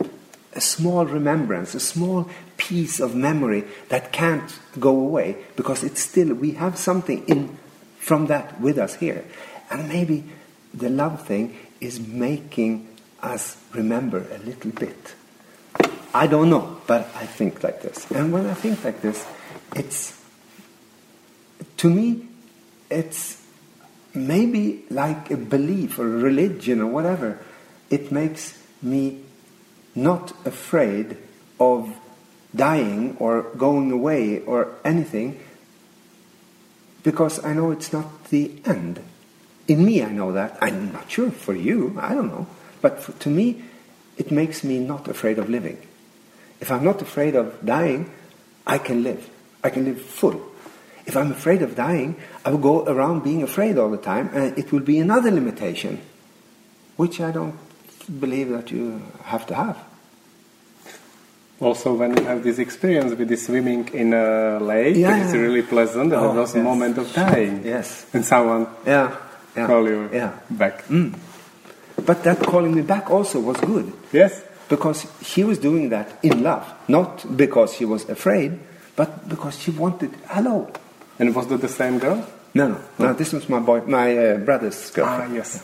[0.54, 2.30] a small remembrance, a small
[2.60, 7.58] piece of memory that can't go away because it's still we have something in
[7.98, 9.26] from that with us here.
[9.72, 10.26] And maybe
[10.74, 12.88] the love thing is making
[13.22, 15.16] us remember a little bit.
[16.14, 18.10] I don't know, but I think like this.
[18.12, 19.26] And when I think like this,
[19.76, 20.20] it's,
[21.78, 22.28] to me,
[22.90, 23.46] it's
[24.14, 27.40] maybe like a belief or a religion or whatever.
[27.90, 29.22] It makes me
[29.94, 31.18] not afraid
[31.60, 31.96] of
[32.56, 35.40] dying or going away or anything
[37.04, 39.00] because I know it's not the end.
[39.68, 40.58] In me, I know that.
[40.62, 42.48] I'm not sure for you, I don't know.
[42.82, 43.64] But for, to me,
[44.18, 45.78] it makes me not afraid of living.
[46.60, 48.12] If I'm not afraid of dying,
[48.66, 49.30] I can live.
[49.64, 50.42] I can live full.
[51.06, 54.58] If I'm afraid of dying, I will go around being afraid all the time, and
[54.58, 56.02] it will be another limitation,
[56.98, 57.58] which I don't
[58.20, 59.78] believe that you have to have.
[61.62, 65.62] Also, when you have this experience with the swimming in a lake, Yeah, it's really
[65.62, 66.56] pleasant, and Oh, a yes.
[66.56, 67.62] moment of dying.
[67.66, 68.06] Yes.
[68.14, 69.12] And someone Yeah.
[69.58, 69.68] yeah.
[69.68, 70.32] call you Yeah.
[70.50, 70.84] back.
[72.06, 73.92] But that calling me back also was good.
[74.14, 74.42] Yes.
[74.70, 78.58] Because he was doing that in love, not because he was afraid,
[78.96, 80.68] but because he wanted, hello.
[81.20, 82.24] And was that the same girl?
[82.54, 83.14] No, no, no.
[83.14, 85.36] This was my boy, my uh, brother's Ah, girlfriend.
[85.36, 85.60] yes.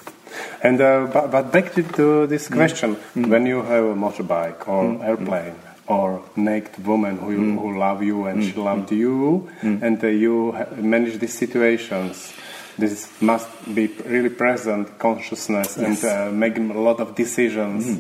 [0.61, 2.55] And uh, but, but back to, to this Mm.
[2.55, 2.97] question:
[3.31, 5.55] when you have a motorbike or airplane
[5.87, 7.59] or naked woman who Mm.
[7.61, 12.33] who love you and she loved you, and uh, you manage these situations,
[12.77, 16.03] this must be really present consciousness and Yes.
[16.03, 16.27] Mm-hmm.
[16.29, 17.99] uh, making a lot of decisions.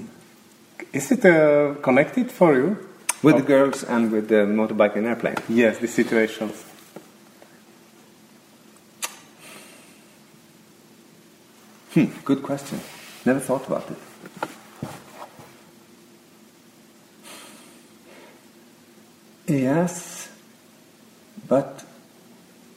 [0.93, 2.77] Is it uh, connected for you?
[3.23, 5.35] With the girls and with the motorbike and airplane.
[5.49, 6.53] Yes, the situations.
[11.93, 12.79] Hmm, good question.
[13.25, 13.97] Never thought about it.
[19.47, 20.29] Yes,
[21.47, 21.83] but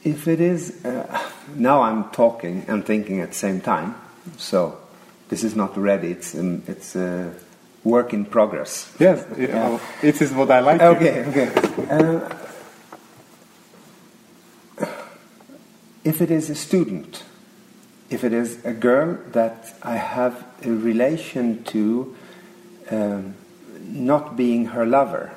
[0.03, 0.85] if it is.
[0.85, 3.95] Uh, now I'm talking and thinking at the same time,
[4.37, 4.77] so
[5.29, 7.33] this is not ready, it's, um, it's a
[7.83, 8.93] work in progress.
[8.99, 9.79] Yes, it, Yeah.
[10.03, 10.81] it is what I like.
[10.81, 11.49] Okay, okay.
[11.89, 12.35] Uh,
[16.03, 17.23] if it is a student,
[18.09, 22.15] if it is a girl that I have a relation to
[22.91, 23.35] um,
[23.83, 25.31] not being her lover,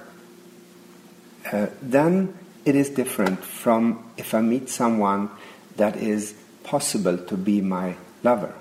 [1.50, 2.34] uh, then
[2.64, 5.30] it is different from if I meet someone
[5.76, 8.54] that is possible to be my lover.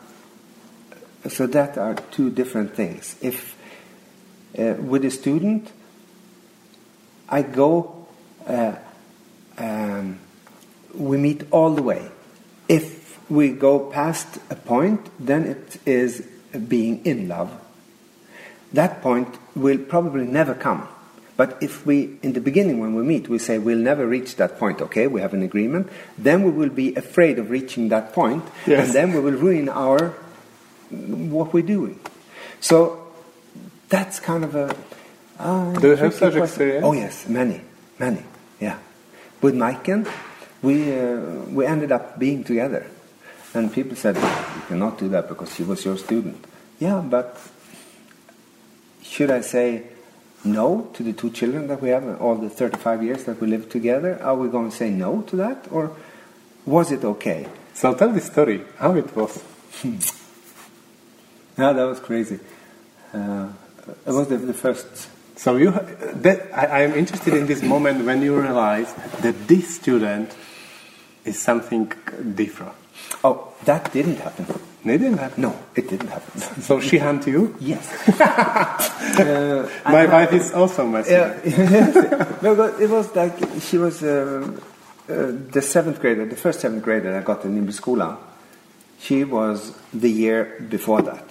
[1.30, 3.16] So that are two different things.
[3.22, 3.56] If
[4.58, 5.72] uh, with a student,
[7.30, 8.08] I go,
[8.48, 8.76] uh,
[9.58, 10.20] um,
[10.96, 12.10] we meet all the way.
[12.68, 16.28] If we go past a point, then it is
[16.68, 17.52] being in love.
[18.74, 20.88] That point will probably never come.
[21.42, 24.60] But if we, in the beginning when we meet, we say we'll never reach that
[24.62, 28.44] point, okay, we have an agreement, then we will be afraid of reaching that point,
[28.68, 28.86] Yes.
[28.86, 30.14] and then we will ruin our,
[31.34, 31.98] what we're doing.
[32.60, 33.08] So
[33.90, 34.76] that's kind of a.
[35.40, 36.44] Uh, Do you have such question.
[36.44, 36.86] experience?
[36.86, 37.62] Oh yes, many,
[37.98, 38.22] many,
[38.60, 38.78] yeah.
[39.42, 40.06] With Maiken,
[40.62, 42.86] we uh, we ended up being together,
[43.58, 46.38] and people said you cannot do that because she was your student.
[46.78, 47.34] Yeah, but
[49.02, 49.90] should I say
[50.44, 53.72] no to the two children that we have, all the 35 years that we lived
[53.72, 54.22] together?
[54.22, 55.96] Are we going to say no to that, or
[56.66, 57.48] was it okay?
[57.74, 59.44] So tell the story how it was.
[59.84, 59.92] Yeah,
[61.74, 62.40] that was crazy.
[63.14, 63.50] Uh,
[64.06, 65.10] it was the, the first.
[65.36, 69.76] So you, that, I, I am interested in this moment when you realize that this
[69.76, 70.36] student
[71.26, 71.92] is something
[72.36, 72.74] different.
[73.24, 74.46] Oh, that didn't happen.
[74.84, 75.42] It didn't happen.
[75.44, 76.42] No, it didn't happen.
[76.62, 77.56] So she hunt you.
[77.60, 77.86] Yes.
[78.20, 81.12] uh, My wife is also messy.
[81.12, 84.50] Yeah, no, but it was like she was uh,
[85.08, 88.18] uh, the seventh grader, the first seventh grader I got in Nimbuskola.
[89.00, 91.26] She was the year before that,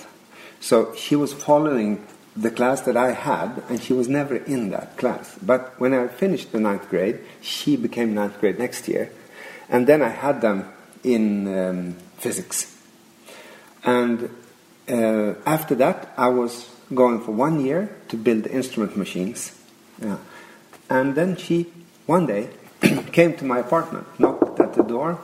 [0.61, 4.97] so she was following the class that I had, and she was never in that
[4.97, 5.37] class.
[5.43, 9.11] But when I finished the ninth grade, she became ninth grade next year,
[9.69, 10.71] and then I had them
[11.03, 12.77] in um, physics.
[13.85, 14.31] And
[14.89, 19.57] uh, after that, I was going for one year to build instrument machines.
[20.03, 20.19] Yeah.
[20.89, 21.73] And then she,
[22.07, 22.51] one day,
[23.13, 25.19] came to my apartment, knocked at the door,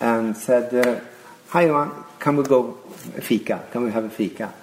[0.00, 1.00] and said, uh,
[1.48, 2.72] hi Johan, can we go
[3.20, 3.64] fika?
[3.70, 4.54] Can we have a fika?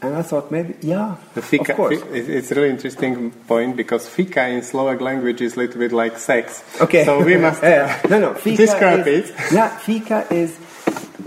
[0.00, 2.02] And I thought maybe, yeah, fika, of course.
[2.12, 6.18] it's a really interesting point because fika in Slovak language is a little bit like
[6.18, 6.62] sex.
[6.78, 7.04] Okay.
[7.04, 8.34] So we must Uh, no, no.
[8.44, 9.36] Fika describe is, it.
[9.52, 10.58] Yeah, fika is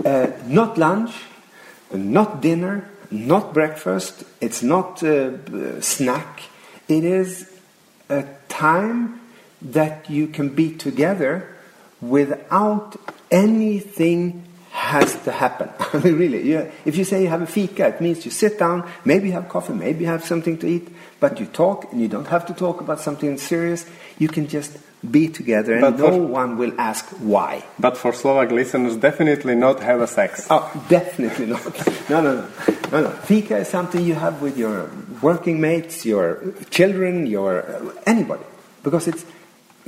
[0.04, 1.12] uh, not lunch,
[1.92, 4.24] not dinner, not breakfast.
[4.40, 6.42] It's not uh, b- snack.
[6.88, 7.50] It is
[8.08, 9.20] a time
[9.60, 11.54] that you can be together
[12.00, 12.96] without
[13.30, 14.47] anything
[14.78, 15.68] has to happen.
[15.92, 18.58] I mean, really, you, if you say you have a fika, it means you sit
[18.58, 20.88] down, maybe have coffee, maybe have something to eat,
[21.20, 23.84] but you talk, and you don't have to talk about something serious.
[24.18, 24.78] You can just
[25.10, 27.62] be together, and But no for- one will ask why.
[27.78, 30.46] But for Slovak listeners, definitely not have a sex.
[30.50, 31.62] Oh, definitely not.
[32.10, 32.46] No, no, no,
[32.90, 33.10] no, no.
[33.28, 34.88] Fika is something you have with your
[35.20, 38.42] working mates, your children, your uh, anybody,
[38.82, 39.24] because it's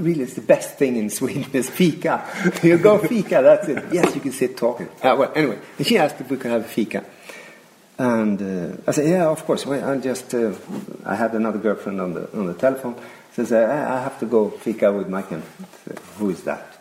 [0.01, 2.24] really it's the best thing in Sweden is fika.
[2.62, 3.84] You go fika, that's it.
[3.92, 4.88] Yes, you can sit talking.
[5.03, 7.05] Uh, well, anyway, and she asked if we could have a fika,
[7.98, 9.66] and uh, I said, yeah, of course.
[9.66, 10.55] Well, I just uh,
[11.05, 12.96] I had another girlfriend on the on the telephone.
[13.32, 15.07] Says I, I have to go fika with.
[15.07, 15.42] And
[16.18, 16.78] Who is that?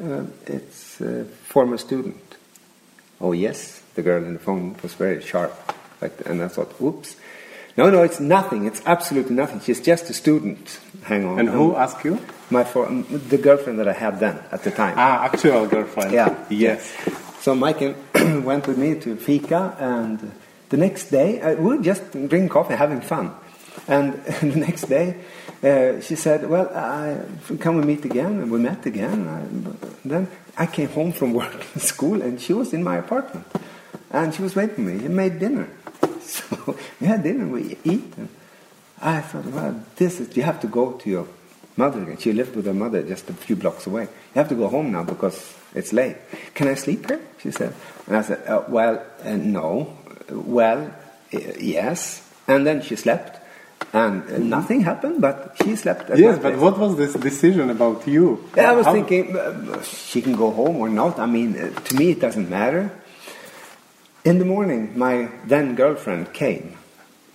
[0.00, 2.36] Uh, it's a former student.
[3.20, 5.52] Oh yes, the girl in the phone was very sharp,
[6.00, 7.16] like, and I thought, oops.
[7.76, 8.66] No, no, it's nothing.
[8.66, 9.60] It's absolutely nothing.
[9.60, 10.78] She's just a student.
[11.04, 11.38] Hang on.
[11.38, 12.20] And who asked you?
[12.50, 14.94] My for, the girlfriend that I had then at the time.
[14.96, 16.12] Ah, actual girlfriend.
[16.12, 16.34] Yeah.
[16.50, 16.92] Yes.
[17.40, 17.80] So Mike
[18.14, 20.32] went with me to fika, and
[20.68, 23.34] the next day uh, we were just drinking coffee, having fun.
[23.88, 25.16] And the next day,
[25.62, 27.18] uh, she said, "Well, I,
[27.56, 29.26] can we meet again?" And we met again.
[29.26, 29.42] I,
[30.04, 33.46] then I came home from work in school, and she was in my apartment,
[34.10, 35.00] and she was waiting for me.
[35.00, 35.68] She made dinner,
[36.20, 37.48] so we had dinner.
[37.48, 38.28] We eat, and
[39.02, 40.36] I thought, "Well, this is.
[40.36, 41.26] You have to go to your
[41.76, 42.18] mother again.
[42.18, 44.02] She lived with her mother just a few blocks away.
[44.04, 46.16] You have to go home now because it's late.
[46.54, 47.20] Can I sleep here?
[47.42, 47.74] She said.
[48.06, 49.96] And I said, uh, well, uh, no.
[50.30, 50.94] Well,
[51.34, 52.22] uh, yes.
[52.46, 53.40] And then she slept.
[53.92, 56.10] And uh, nothing happened, but she slept.
[56.10, 58.48] At Yes, but what was this decision about you?
[58.56, 61.18] Yeah, I was How- thinking uh, she can go home or not.
[61.18, 62.90] I mean, uh, to me, it doesn't matter.
[64.24, 66.78] In the morning, my then girlfriend came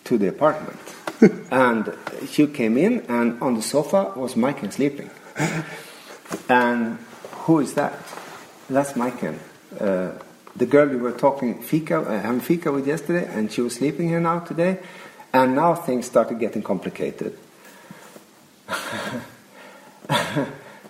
[0.06, 0.80] to the apartment,
[1.52, 1.94] and
[2.30, 5.10] she came in, and on the sofa was Maiken sleeping.
[6.50, 6.98] And
[7.46, 7.94] who is that?
[8.70, 9.40] That's Maiken,
[9.80, 10.12] uh,
[10.56, 14.10] the girl we were talking fika, uh, having fika with yesterday, and she was sleeping
[14.10, 14.80] here now today.
[15.34, 17.38] And now things started getting complicated.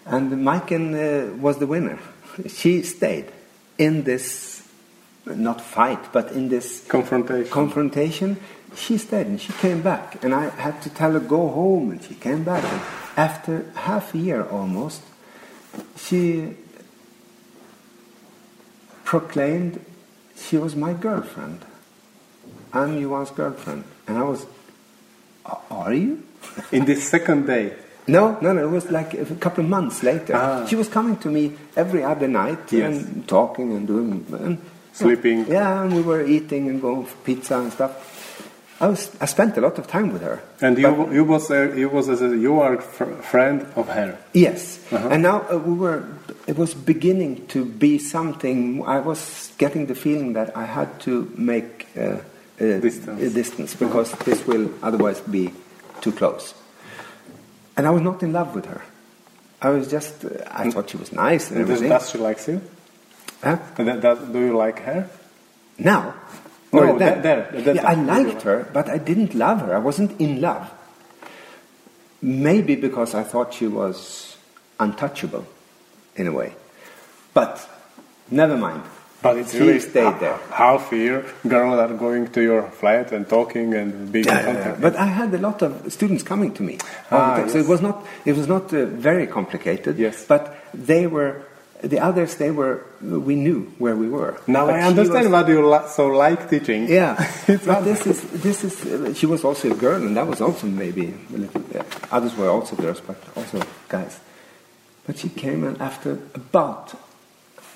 [0.05, 1.99] and Maiken uh, was the winner.
[2.47, 3.31] She stayed
[3.77, 4.67] in this,
[5.25, 7.51] not fight, but in this Confrontation.
[7.51, 8.37] confrontation.
[8.77, 12.03] She stayed and she came back, and I had to tell her go home, and
[12.03, 12.63] she came back.
[12.63, 12.81] And
[13.17, 15.01] after half a year almost,
[15.97, 16.53] she
[19.03, 19.83] proclaimed
[20.37, 21.65] she was my girlfriend.
[22.71, 24.45] I'm Johan's girlfriend, and I was.
[25.71, 26.23] Are you?
[26.71, 27.73] In this second day.
[28.07, 28.63] No, no, no.
[28.63, 30.33] It was like a couple of months later.
[30.35, 30.65] Ah.
[30.67, 33.03] She was coming to me every other night Yes.
[33.03, 34.61] and talking and doing and
[34.93, 35.45] Sleeping.
[35.47, 38.16] Yeah, and we were eating and going for pizza and stuff.
[38.79, 40.39] I was I spent a lot of time with her.
[40.61, 44.17] And you, you was a, you was as a, you are fr- friend of her.
[44.33, 45.09] Yes, Uh-huh.
[45.09, 46.03] and now uh, we were.
[46.47, 48.83] It was beginning to be something.
[48.85, 52.17] I was getting the feeling that I had to make uh,
[52.59, 53.21] a, Distance.
[53.21, 55.51] a distance because this will otherwise be
[56.01, 56.53] too close.
[57.75, 58.81] And I was not in love with her.
[59.61, 60.23] I was just.
[60.23, 61.97] Uh, I thought she was nice and And does, everything.
[61.97, 62.61] does she likes you?
[63.43, 63.57] Huh?
[63.77, 65.09] And that, that, do you like her?
[65.79, 66.13] Now.
[66.73, 67.21] No, Or that- then?
[67.23, 69.73] there, at that yeah, I liked her, but I didn't love her.
[69.75, 70.69] I wasn't in love.
[72.21, 74.35] Maybe because I thought she was
[74.79, 75.45] untouchable,
[76.15, 76.53] in a way.
[77.33, 77.67] But
[78.31, 78.81] never mind.
[79.21, 80.37] But it's She really stayed there.
[80.51, 81.25] half year.
[81.47, 84.81] Girls are going to your flat and talking and being Yeah, yeah, contact.
[84.81, 86.77] But I had a lot of students coming to me.
[87.11, 87.49] Ah, the time.
[87.49, 89.97] So it was not, it was not uh, very complicated.
[89.97, 90.25] Yes.
[90.27, 91.41] But they were,
[91.83, 94.39] the others, they were, we knew where we were.
[94.47, 96.87] Now But I understand was- why you li- so like teaching.
[96.89, 97.15] Yeah,
[97.65, 98.83] but this is this is.
[98.85, 101.61] Uh, she was also a girl, and that was also maybe a little.
[101.75, 104.19] Uh, others were also girls, but also guys.
[105.05, 106.93] But she came, and after about,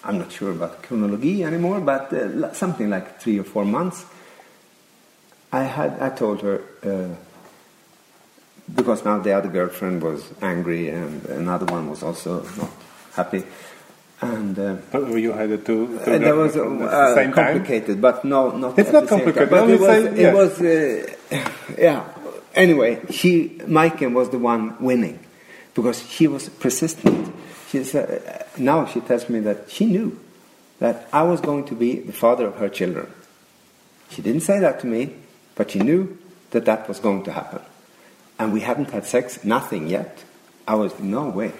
[0.03, 4.03] I'm not sure about chronology anymore, but uh, something like three or four months,
[5.53, 7.15] I had I told her uh,
[8.73, 12.71] because now the other girlfriend was angry, and another one was also not
[13.13, 13.43] happy,
[14.21, 14.57] and.
[14.57, 17.45] Uh, But you had it two, two uh, that was uh, the same time.
[17.45, 18.77] complicated, but no, not.
[18.77, 19.49] It's not complicated.
[19.49, 22.07] But it was, say it was, uh, yeah.
[22.53, 25.19] Anyway, she, Maiken was the one winning
[25.73, 27.33] because she was persistent.
[27.69, 30.19] She said, now she tells me that she knew
[30.79, 33.09] that I was going to be the father of her children.
[34.09, 35.15] She didn't say that to me,
[35.55, 36.17] but she knew
[36.49, 37.61] that that was going to happen.
[38.37, 40.23] And we hadn't had sex, nothing yet.
[40.67, 41.53] I was, no way.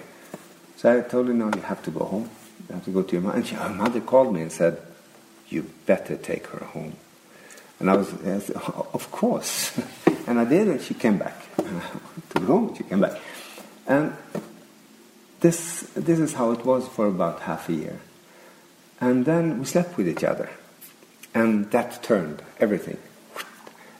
[0.76, 2.28] So I told her, no, you have to go home.
[2.72, 3.36] You have to go to your mother.
[3.36, 4.80] And she, her mother called me and said,
[5.50, 6.96] you better take her home.
[7.78, 9.78] And I was, I said, of course.
[10.26, 11.36] and I did, and she came back.
[11.56, 13.20] to the she came back.
[13.86, 14.16] And
[15.40, 18.00] this, this is how it was for about half a year.
[19.02, 20.48] And then we slept with each other.
[21.34, 22.96] And that turned everything.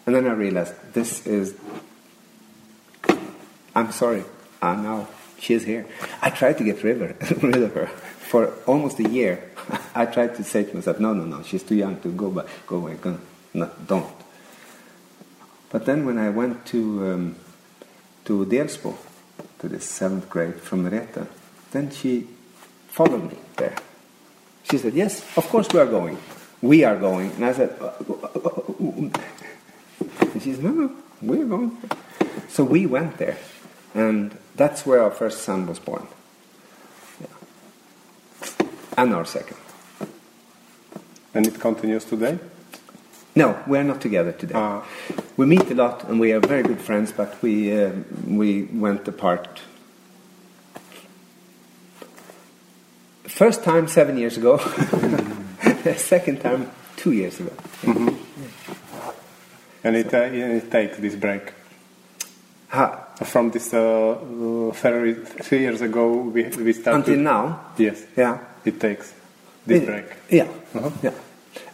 [0.07, 1.55] And then I realized this is.
[3.75, 4.25] I'm sorry.
[4.63, 5.09] Uh, now
[5.39, 5.87] she's here.
[6.23, 7.91] I tried to get rid of her
[8.33, 9.45] for almost a year.
[9.95, 12.47] I tried to say to myself, no, no, no, she's too young to go back,
[12.67, 13.19] go away, go,
[13.53, 14.17] no, don't.
[15.69, 16.81] But then when I went to
[17.13, 17.37] um,
[18.25, 18.97] to Delsbo,
[19.59, 21.27] to the seventh grade from Merete,
[21.73, 22.27] then she
[22.89, 23.77] followed me there.
[24.63, 26.17] She said, yes, of course we are going.
[26.63, 27.33] We are going.
[27.33, 29.11] And I said, uh, uh, uh,
[30.33, 31.77] and she said, no, no, we're going.
[32.49, 33.37] So we went there.
[33.93, 36.07] And that's where our first son was born.
[38.97, 39.03] Yeah.
[39.03, 39.57] And our second.
[41.35, 42.39] And it continues today?
[43.35, 44.55] No, we're not together today.
[44.55, 44.85] Ah.
[45.37, 47.93] We meet a lot and we are very good friends, but we, uh,
[48.27, 49.61] we went apart.
[53.25, 54.59] First time seven years ago,
[55.97, 57.53] second time two years ago.
[59.85, 61.55] And it, uh, it takes this break.
[62.69, 66.99] Ha, From this uh, uh, three, three years ago, we, we started.
[66.99, 68.39] until now, Yes, yeah.
[68.65, 69.13] It takes
[69.67, 70.05] this It- break.
[70.31, 70.91] Yeah, Uh-huh.
[71.03, 71.13] yeah.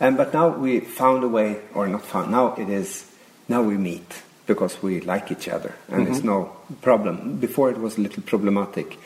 [0.01, 2.31] And but now we found a way, or not found.
[2.31, 3.05] Now it is.
[3.49, 6.13] Now we meet because we like each other, and Mm-hmm.
[6.15, 6.51] it's no
[6.83, 7.39] problem.
[7.41, 8.99] Before it was a little problematic.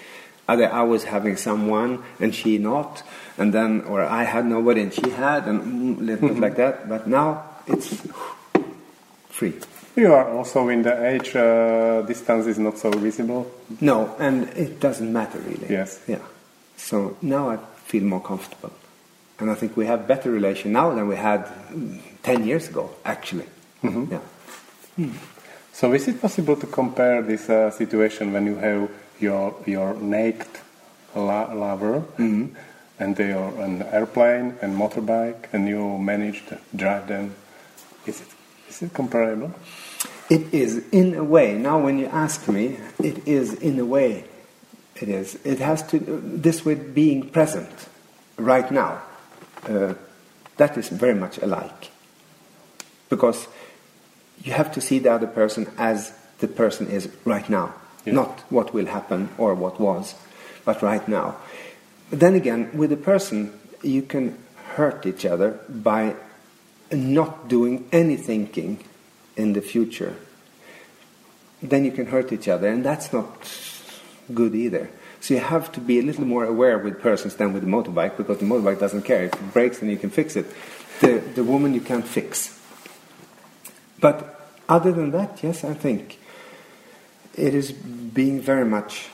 [0.48, 3.02] Either I was having someone and she not,
[3.38, 6.56] and then or I had nobody and she had, and mm, a little bit like
[6.56, 6.88] that.
[6.88, 7.94] But now it's
[9.30, 9.54] free.
[9.96, 13.46] You are also in the age uh, distance is not so visible.
[13.80, 15.66] No, and it doesn't matter really.
[15.68, 16.00] Yes.
[16.08, 16.18] Yeah.
[16.76, 17.58] So now I
[17.92, 18.72] feel more comfortable.
[19.38, 22.90] And I think we have better relation now than we had mm, 10 years ago,
[23.04, 23.48] actually.
[23.82, 24.12] Mm-hmm.
[24.12, 25.08] Yeah.
[25.72, 30.52] So is it possible to compare this uh, situation when you have your your naked
[31.14, 37.34] lover and they are an airplane and motorbike and you manage to drive them?
[38.06, 38.28] Is it
[38.68, 39.50] is it comparable?
[40.30, 44.24] It is, in a way, now when you ask me, it is, in a way,
[45.02, 45.34] it is.
[45.44, 47.70] It has to, this with being present
[48.36, 49.02] right now,
[49.68, 49.94] uh,
[50.56, 51.90] that is very much alike.
[53.08, 53.48] Because
[54.42, 57.74] you have to see the other person as the person is right now,
[58.04, 58.14] Yeah.
[58.14, 60.14] not what will happen or what was,
[60.64, 61.36] but right now.
[62.10, 63.52] Then again, with a person,
[63.82, 64.36] you can
[64.76, 66.14] hurt each other by
[66.90, 68.78] not doing any thinking
[69.36, 70.14] in the future.
[71.62, 73.46] Then you can hurt each other, and that's not
[74.32, 74.90] good either.
[75.20, 78.16] So you have to be a little more aware with persons than with the motorbike,
[78.16, 79.24] because the motorbike doesn't care.
[79.24, 80.46] If it breaks, then you can fix it.
[81.00, 82.58] The, the woman you can't fix.
[84.00, 86.18] But other than that, yes, I think
[87.34, 89.08] it is being very much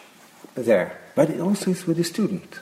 [0.54, 0.98] there.
[1.14, 2.60] But it also is with the student.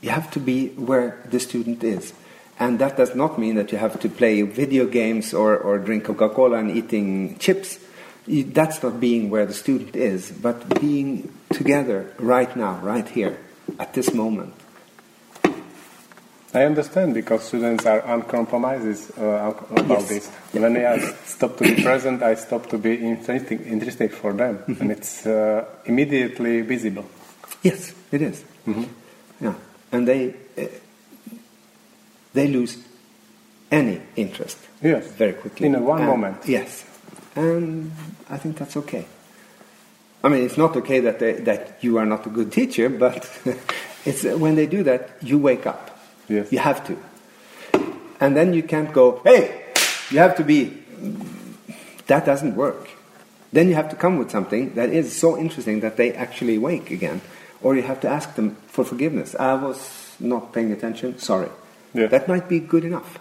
[0.00, 2.12] You have to be where the student is.
[2.58, 6.04] And that does not mean that you have to play video games or, or drink
[6.04, 7.78] Coca Cola and eating chips.
[8.26, 13.36] That's not being where the student is, but being together right now, right here,
[13.78, 14.54] at this moment.
[16.54, 20.08] I understand because students are uncompromises uh, about Yes.
[20.08, 20.28] this.
[20.52, 24.82] When I stop to be present, I stop to be interesting, interesting for them, Mm-hmm.
[24.82, 27.06] and it's uh, immediately visible.
[27.62, 28.44] Yes, it is.
[29.40, 29.54] Yeah,
[29.92, 30.66] and they uh,
[32.34, 32.76] they lose
[33.70, 34.58] any interest.
[34.82, 35.06] Yes.
[35.12, 36.36] very quickly In one And- moment.
[36.46, 36.84] Yes,
[37.34, 37.92] and
[38.28, 39.06] I think that's okay.
[40.24, 43.28] I mean, it's not okay that they, that you are not a good teacher, but
[44.04, 45.98] it's when they do that, you wake up.
[46.28, 46.52] Yes.
[46.52, 46.96] You have to,
[48.20, 49.20] and then you can't go.
[49.24, 49.64] Hey,
[50.10, 50.78] you have to be.
[52.06, 52.88] That doesn't work.
[53.52, 56.90] Then you have to come with something that is so interesting that they actually wake
[56.90, 57.20] again,
[57.60, 59.34] or you have to ask them for forgiveness.
[59.34, 61.18] I was not paying attention.
[61.18, 61.50] Sorry.
[61.92, 62.06] Yeah.
[62.06, 63.18] That might be good enough.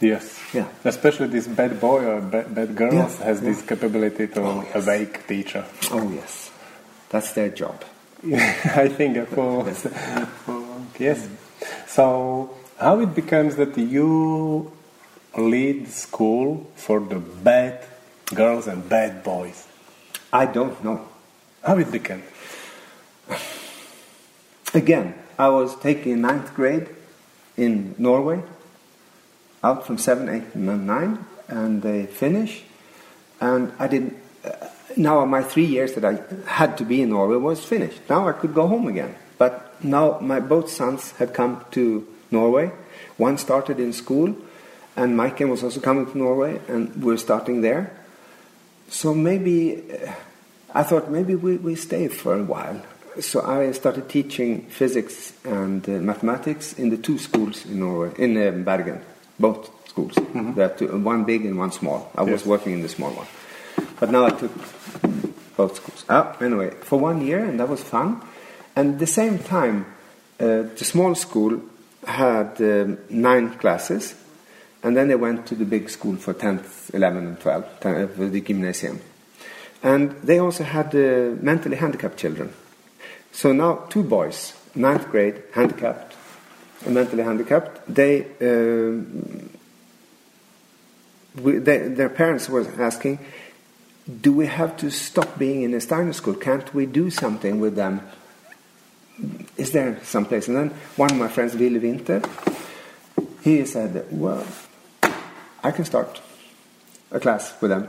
[0.00, 0.38] Yes.
[0.54, 0.66] Yeah.
[0.84, 3.50] Especially this bad boy or bad, bad girls Yeah, has yeah.
[3.50, 4.74] this capability to Oh, yes.
[4.86, 5.64] awake teacher.
[5.92, 6.50] Oh yes,
[7.10, 7.84] that's their job.
[8.24, 9.66] I think uh, for
[10.98, 11.28] yes.
[11.86, 14.72] So how it becomes that you
[15.36, 17.84] lead school for the bad
[18.34, 19.66] girls and bad boys?
[20.32, 21.06] I don't know.
[21.62, 22.22] How it became?
[24.72, 26.88] Again, I was taking ninth grade
[27.56, 28.42] in Norway,
[29.62, 32.62] out from 7, 8, and 9, and they finish.
[33.40, 34.16] And I didn't.
[34.44, 38.00] Uh, now my three years that I had to be in Norway was finished.
[38.08, 39.14] Now I could go home again.
[39.38, 42.72] But now my both sons had come to Norway.
[43.16, 44.36] One started in school,
[44.96, 47.96] and Maiken was also coming to Norway, and we're starting there.
[48.88, 50.12] So maybe uh,
[50.74, 52.82] I thought maybe we, we stay for a while.
[53.20, 58.36] So I started teaching physics and uh, mathematics in the two schools in Norway, in
[58.36, 59.00] uh, Bergen,
[59.40, 60.14] both schools.
[60.14, 60.54] Mm-hmm.
[60.54, 62.10] There two, one big and one small.
[62.14, 62.32] I yes.
[62.32, 63.26] was working in the small one,
[63.98, 64.52] but now I took
[65.56, 66.04] both schools.
[66.08, 68.22] Oh, anyway, for one year, and that was fun.
[68.76, 69.86] And at the same time,
[70.38, 71.60] uh, the small school
[72.06, 74.14] had um, nine classes,
[74.82, 78.28] and then they went to the big school for 10th, 11th, and 12th, 10th, uh,
[78.30, 79.00] the gymnasium.
[79.82, 82.52] And they also had uh, mentally handicapped children.
[83.32, 86.09] So now two boys, ninth grade, handicapped,
[86.86, 89.02] mentally handicapped, they, uh,
[91.40, 93.18] we, they, their parents were asking,
[94.20, 96.34] do we have to stop being in a Steiner school?
[96.34, 98.00] Can't we do something with them?
[99.56, 100.48] Is there some place?
[100.48, 102.22] And then one of my friends, Willy Winter,
[103.42, 104.46] he said, well,
[105.62, 106.20] I can start
[107.10, 107.88] a class with them.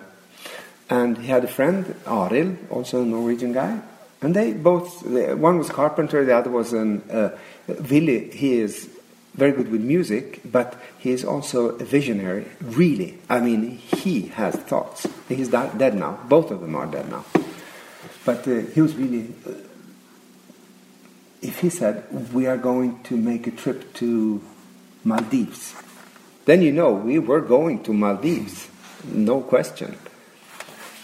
[0.90, 3.80] And he had a friend, Arild, also a Norwegian guy.
[4.22, 7.30] And they both, one was a carpenter, the other was an, uh,
[7.68, 8.90] Willy, he is
[9.34, 13.18] very good with music, but he is also a visionary, really.
[13.30, 15.08] I mean, he has thoughts.
[15.30, 16.20] He's dead now.
[16.28, 17.24] Both of them are dead now.
[18.26, 19.34] But uh, he was really.
[19.48, 19.52] Uh,
[21.42, 24.42] if he said, We are going to make a trip to
[25.04, 25.74] Maldives,
[26.46, 28.70] then you know we were going to Maldives,
[29.06, 29.98] no question.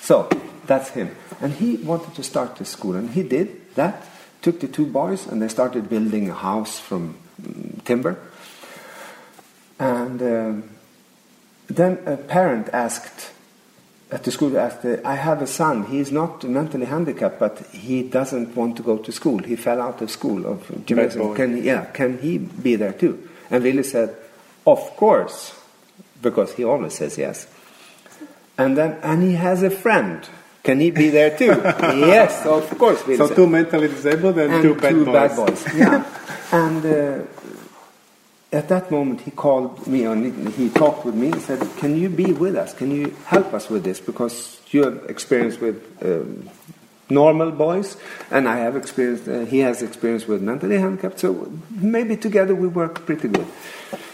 [0.01, 0.29] So
[0.65, 1.15] that's him.
[1.41, 4.05] And he wanted to start the school, and he did that.
[4.41, 8.17] Took the two boys, and they started building a house from um, timber.
[9.79, 10.69] And um,
[11.67, 13.31] then a parent asked
[14.09, 15.85] at the school, asked, I have a son.
[15.85, 19.39] He is not mentally handicapped, but he doesn't want to go to school.
[19.39, 21.35] He fell out of school of gymnasium.
[21.35, 23.27] Can yeah, can he be there too?
[23.51, 24.15] And Willy said,
[24.65, 25.53] Of course,
[26.21, 27.47] because he always says yes.
[28.57, 30.27] And then, and he has a friend.
[30.67, 31.45] Can he be there too?
[32.11, 33.01] yes, of course.
[33.05, 35.13] So two mentally disabled and, and two, bad, two boys.
[35.13, 35.73] bad boys.
[35.73, 36.03] Yeah.
[36.51, 37.25] and uh,
[38.51, 42.09] at that moment, he called me and he talked with me and said, "Can you
[42.09, 42.73] be with us?
[42.73, 44.01] Can you help us with this?
[44.01, 46.49] Because you have experience with." Um,
[47.09, 47.95] normal boys,
[48.29, 49.25] and I have experience.
[49.25, 53.47] Uh, he has experience with mentally handicapped, so maybe together we work pretty good.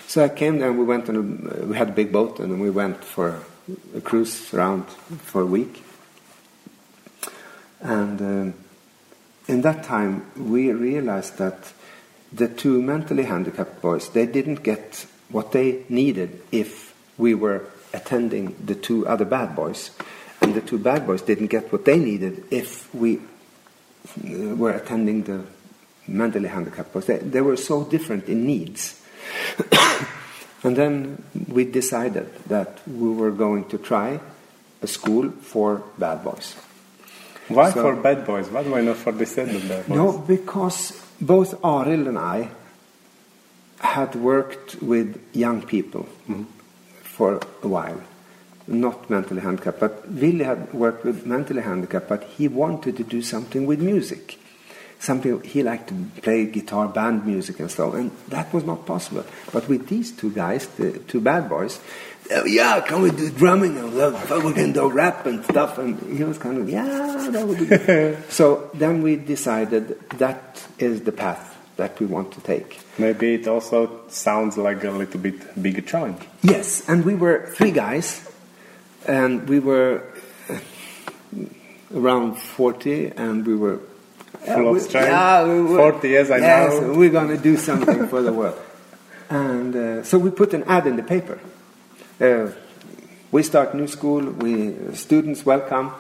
[0.06, 1.16] So I came there, and we went on.
[1.16, 3.40] A, we had a big boat, and we went for
[3.98, 4.86] a cruise around
[5.32, 5.83] for a week.
[7.84, 8.54] And um,
[9.48, 11.74] in that time, we realized that
[12.32, 18.56] the two mentally handicapped boys, they didn't get what they needed if we were attending
[18.64, 19.92] the two other bad boys.
[20.42, 25.24] And the two bad boys didn't get what they needed if we uh, were attending
[25.24, 25.44] the
[26.08, 27.06] mentally handicapped boys.
[27.06, 29.02] They, they were so different in needs.
[30.64, 34.22] And then we decided that we were going to try
[34.82, 36.56] a school for bad boys.
[37.48, 38.50] Why so, for bad boys?
[38.50, 39.98] Why not for disabled bad boys?
[39.98, 42.50] No, because both Arild and I
[43.80, 46.44] had worked with young people mm-hmm.
[47.02, 48.02] for a while,
[48.68, 49.80] not mentally handicapped.
[49.80, 54.40] But Willy had worked with mentally handicapped, but he wanted to do something with music
[55.04, 59.26] something he liked to play guitar, band music, and so, and that was not possible.
[59.52, 61.80] But with these two guys, the two bad boys,
[62.46, 63.94] yeah, can we do drumming and
[64.44, 65.78] we can do rap and stuff?
[65.78, 68.24] And he was kind of, yeah, that would be good.
[68.32, 72.80] so then we decided that is the path that we want to take.
[72.98, 76.22] Maybe it also sounds like a little bit bigger challenge.
[76.42, 78.30] Yes, and we were three guys,
[79.08, 80.04] and we were
[81.94, 83.80] around 40, and we were
[84.46, 85.08] full of strength.
[85.10, 86.94] Yeah, we 40 years, I yes, know.
[86.94, 88.60] we're going to do something for the world.
[89.30, 91.40] And uh, so we put an ad in the paper.
[92.22, 92.52] Uh,
[93.32, 95.92] we start new school, we students welcome.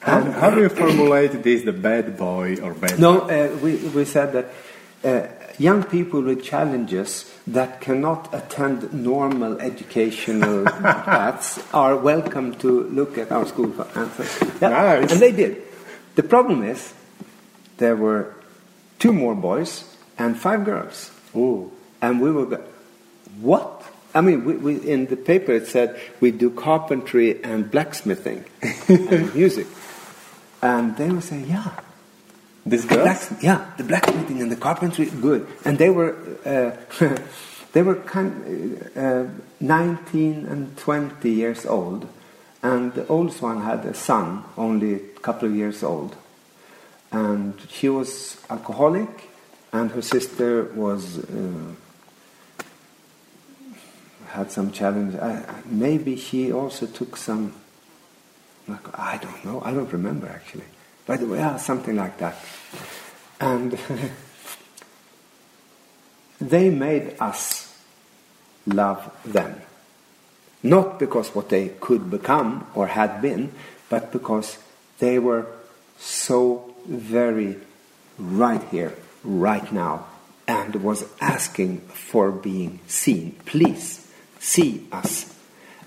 [0.00, 4.04] How, how, do you formulate this, the bad boy or bad No, uh, we, we
[4.04, 4.46] said that
[5.04, 5.28] uh,
[5.58, 13.32] young people with challenges that cannot attend normal educational paths are welcome to look at
[13.32, 13.74] our school.
[13.94, 14.10] And,
[14.62, 15.12] yeah, nice.
[15.12, 15.60] and they did.
[16.14, 16.94] The problem is
[17.78, 18.34] there were
[19.00, 19.84] two more boys
[20.16, 21.10] and five girls.
[21.34, 21.72] Ooh.
[22.00, 22.62] And we were,
[23.40, 23.79] what?
[24.14, 28.44] I mean, we, we, in the paper it said we do carpentry and blacksmithing
[28.88, 29.66] and music.
[30.62, 31.80] And they were saying, yeah.
[32.66, 33.06] This girl?
[33.40, 35.46] yeah, the blacksmithing and the carpentry, good.
[35.64, 37.16] And they were, uh,
[37.72, 39.24] they were kind, uh,
[39.60, 42.06] 19 and 20 years old.
[42.62, 46.16] And the oldest one had a son, only a couple of years old.
[47.10, 49.30] And she was alcoholic,
[49.72, 51.74] and her sister was uh,
[54.32, 55.16] had some challenge.
[55.16, 57.54] I, maybe he also took some.
[58.68, 59.60] Like, I don't know.
[59.64, 60.64] I don't remember actually.
[61.06, 62.36] The way, yeah, something like that.
[63.40, 63.76] And
[66.40, 67.76] they made us
[68.66, 69.60] love them.
[70.62, 73.52] Not because what they could become or had been,
[73.88, 74.58] but because
[74.98, 75.46] they were
[75.98, 77.56] so very
[78.18, 78.94] right here,
[79.24, 80.06] right now,
[80.46, 83.36] and was asking for being seen.
[83.46, 83.99] Please
[84.40, 85.32] see us.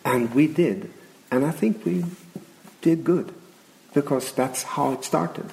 [0.06, 0.90] And we did.
[1.30, 2.06] And I think we
[2.82, 3.34] did good
[3.94, 5.52] because that's how it started.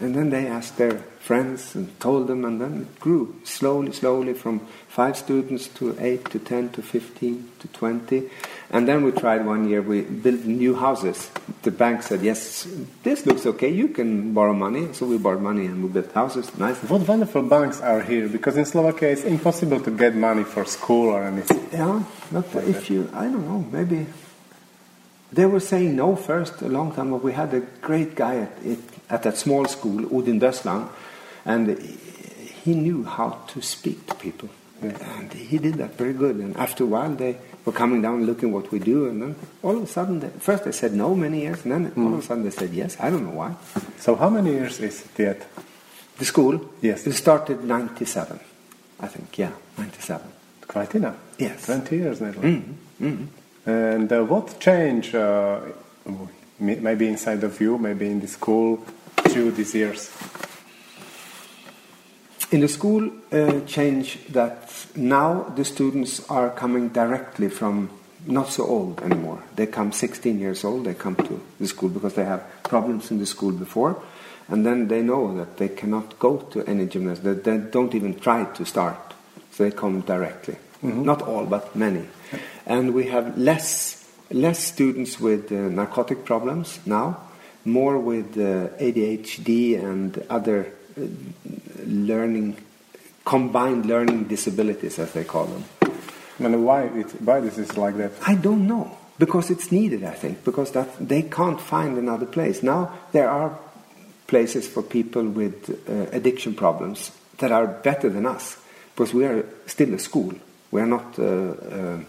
[0.00, 4.34] And then they asked their friends and told them, and then it grew slowly, slowly
[4.34, 8.28] from five students to eight to ten to fifteen to twenty.
[8.74, 11.30] And then we tried one year, we built new houses.
[11.62, 12.66] The bank said, Yes,
[13.04, 14.92] this looks okay, you can borrow money.
[14.94, 16.50] So we borrowed money and we built houses.
[16.58, 16.76] Nice.
[16.90, 21.10] What wonderful banks are here because in Slovakia it's impossible to get money for school
[21.10, 21.68] or anything.
[21.70, 22.02] Yeah,
[22.32, 24.06] but if you, I don't know, maybe.
[25.30, 27.22] They were saying no first a long time ago.
[27.22, 28.78] We had a great guy at, it,
[29.08, 30.88] at that small school, Odin Döslang,
[31.44, 34.48] and he knew how to speak to people.
[34.82, 36.36] And he did that very good.
[36.36, 39.08] And after a while, they were coming down looking what we do.
[39.08, 41.92] And then all of a sudden, they, first they said no many years, and then
[41.96, 42.96] all of a sudden they said yes.
[43.00, 43.54] I don't know why.
[43.98, 45.46] So how many years is it yet?
[46.18, 46.70] The school?
[46.80, 47.06] Yes.
[47.06, 48.38] It started 97,
[49.00, 49.36] I think.
[49.38, 50.26] Yeah, 97.
[50.68, 51.16] Quite enough.
[51.38, 51.66] Yes.
[51.66, 52.38] 20 years nearly.
[52.38, 53.24] Mm-hmm.
[53.66, 55.60] And uh, what change, uh,
[56.60, 58.84] maybe inside of you, maybe in the school,
[59.16, 60.10] through these years?
[62.54, 67.90] In the school, uh, change that now the students are coming directly from
[68.28, 69.42] not so old anymore.
[69.56, 73.18] They come 16 years old, they come to the school because they have problems in
[73.18, 74.00] the school before,
[74.46, 77.42] and then they know that they cannot go to any gymnasium.
[77.42, 79.14] They, they don't even try to start,
[79.50, 80.54] so they come directly.
[80.80, 82.06] Not all, but many.
[82.66, 87.18] And we have less, less students with uh, narcotic problems now,
[87.64, 90.72] more with uh, ADHD and other
[91.86, 92.56] learning,
[93.24, 95.64] combined learning disabilities, as they call them.
[96.38, 98.12] And why, it, why this is like that?
[98.26, 100.04] I don't know because it's needed.
[100.04, 102.92] I think because that they can't find another place now.
[103.12, 103.58] There are
[104.26, 108.56] places for people with uh, addiction problems that are better than us
[108.94, 110.34] because we are still a school.
[110.70, 112.04] We are not a, a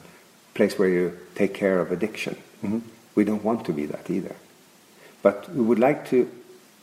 [0.54, 2.36] place where you take care of addiction.
[2.64, 2.80] Mm-hmm.
[3.16, 4.36] We don't want to be that either.
[5.22, 6.30] But we would like to,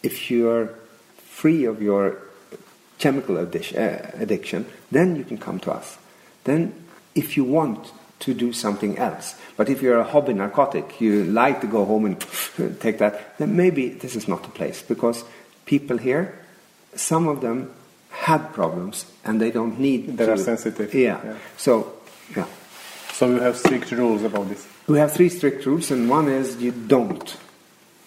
[0.02, 0.70] if you're
[1.32, 2.18] free of your
[2.98, 5.98] chemical uh, addiction, then you can come to us.
[6.44, 6.72] Then,
[7.14, 7.90] if you want
[8.20, 12.04] to do something else, but if you're a hobby narcotic, you like to go home
[12.04, 15.24] and take that, then maybe this is not the place because
[15.64, 16.38] people here,
[16.94, 17.72] some of them
[18.10, 20.94] had problems and they don't need They to, are sensitive.
[20.94, 21.20] Yeah.
[21.24, 21.36] Yeah.
[21.56, 21.92] So,
[22.36, 22.46] yeah.
[23.12, 24.66] So you have strict rules about this.
[24.86, 27.36] We have three strict rules, and one is you don't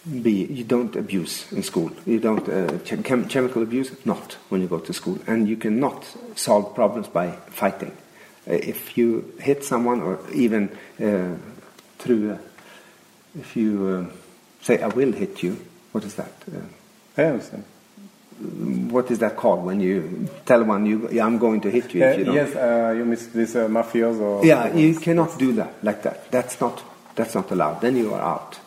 [0.05, 1.91] be, you don't abuse in school.
[2.05, 5.57] You don't uh, chem- chem- chemical abuse, not when you go to school, and you
[5.57, 6.05] cannot
[6.35, 7.91] solve problems by fighting.
[8.47, 10.69] Uh, if you hit someone, or even
[11.01, 11.35] uh,
[11.97, 12.37] through, uh,
[13.39, 14.15] if you uh,
[14.61, 15.57] say "I will hit you,"
[15.91, 16.31] what is that?
[16.53, 16.59] Uh,
[17.17, 17.63] I understand.
[18.91, 22.03] what is that called when you tell one you, yeah, "I'm going to hit you"?
[22.03, 22.35] Uh, if you don't?
[22.35, 24.43] yes, uh, you miss this mafioso.
[24.43, 26.29] Yeah, you cannot do that like that.
[26.31, 26.83] That's not
[27.15, 27.81] that's not allowed.
[27.81, 28.59] Then you are out.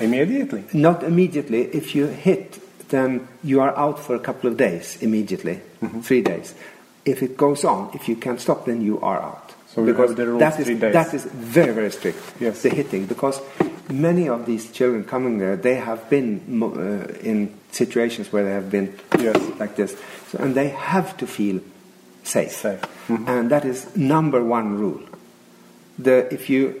[0.00, 0.64] Immediately.
[0.72, 1.62] Not immediately.
[1.72, 2.58] If you hit,
[2.88, 6.00] then you are out for a couple of days immediately, Mm-hmm.
[6.00, 6.54] three days.
[7.04, 9.54] If it goes on, if you can't stop, then you are out.
[9.68, 12.18] So because that is that is very very strict.
[12.40, 12.62] Yes.
[12.62, 13.40] The hitting because
[13.88, 18.68] many of these children coming there, they have been uh, in situations where they have
[18.70, 19.38] been Yes.
[19.60, 19.96] like this,
[20.28, 21.60] so, and they have to feel
[22.24, 22.50] safe.
[22.52, 22.80] Safe.
[23.08, 25.00] And that is number one rule.
[26.02, 26.80] The, if you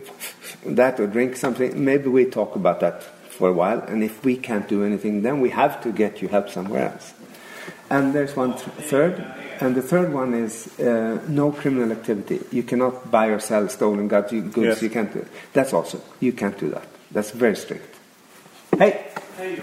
[0.66, 4.36] that or drink something, maybe we talk about that for a while, and if we
[4.36, 7.12] can't do anything, then we have to get you help somewhere else.
[7.90, 9.24] And there's one th- third,
[9.60, 12.38] and the third one is uh, no criminal activity.
[12.52, 14.32] You cannot buy or sell stolen goods.
[14.32, 14.82] You, goods Yes.
[14.82, 15.12] you can't.
[15.12, 15.26] Do.
[15.52, 16.86] That's also you can't do that.
[17.10, 17.96] That's very strict.
[18.78, 19.06] Hey,
[19.36, 19.58] Hey,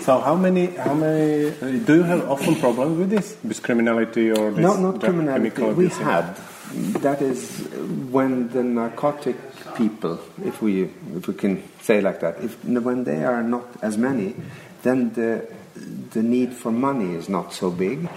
[0.00, 3.36] So how many, how many, uh, do you have often problems with this?
[3.44, 5.50] With criminality or this No, not drug- criminality.
[5.50, 5.98] chemical We abuse?
[5.98, 6.36] had.
[7.00, 7.60] That is
[8.10, 9.36] when the narcotic
[9.74, 13.96] people, if we if we can say like that, if when they are not as
[13.96, 14.34] many,
[14.82, 15.46] then the
[16.10, 18.08] the need for money is not so big,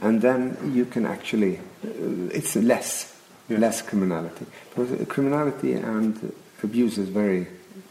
[0.00, 3.12] and then you can actually, uh, it's less,
[3.48, 3.58] Yeah.
[3.58, 4.46] less criminality.
[4.70, 6.32] Because criminality and
[6.62, 7.46] abuse is very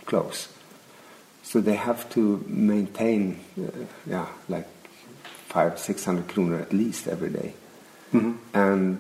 [0.06, 0.48] close.
[1.44, 4.68] So they have to maintain, uh, yeah, like
[5.50, 7.54] five, six hundred kroner at least every day.
[8.54, 9.00] And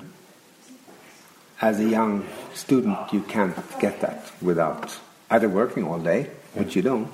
[1.61, 6.81] as a young student, you can't get that without either working all day, which you
[6.81, 7.11] don't.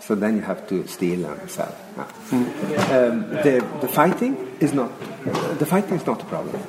[0.00, 1.74] So then you have to steal and sell.
[1.96, 2.02] Yeah.
[2.92, 4.92] Um, the, the fighting is not
[5.58, 6.62] the fighting is not a problem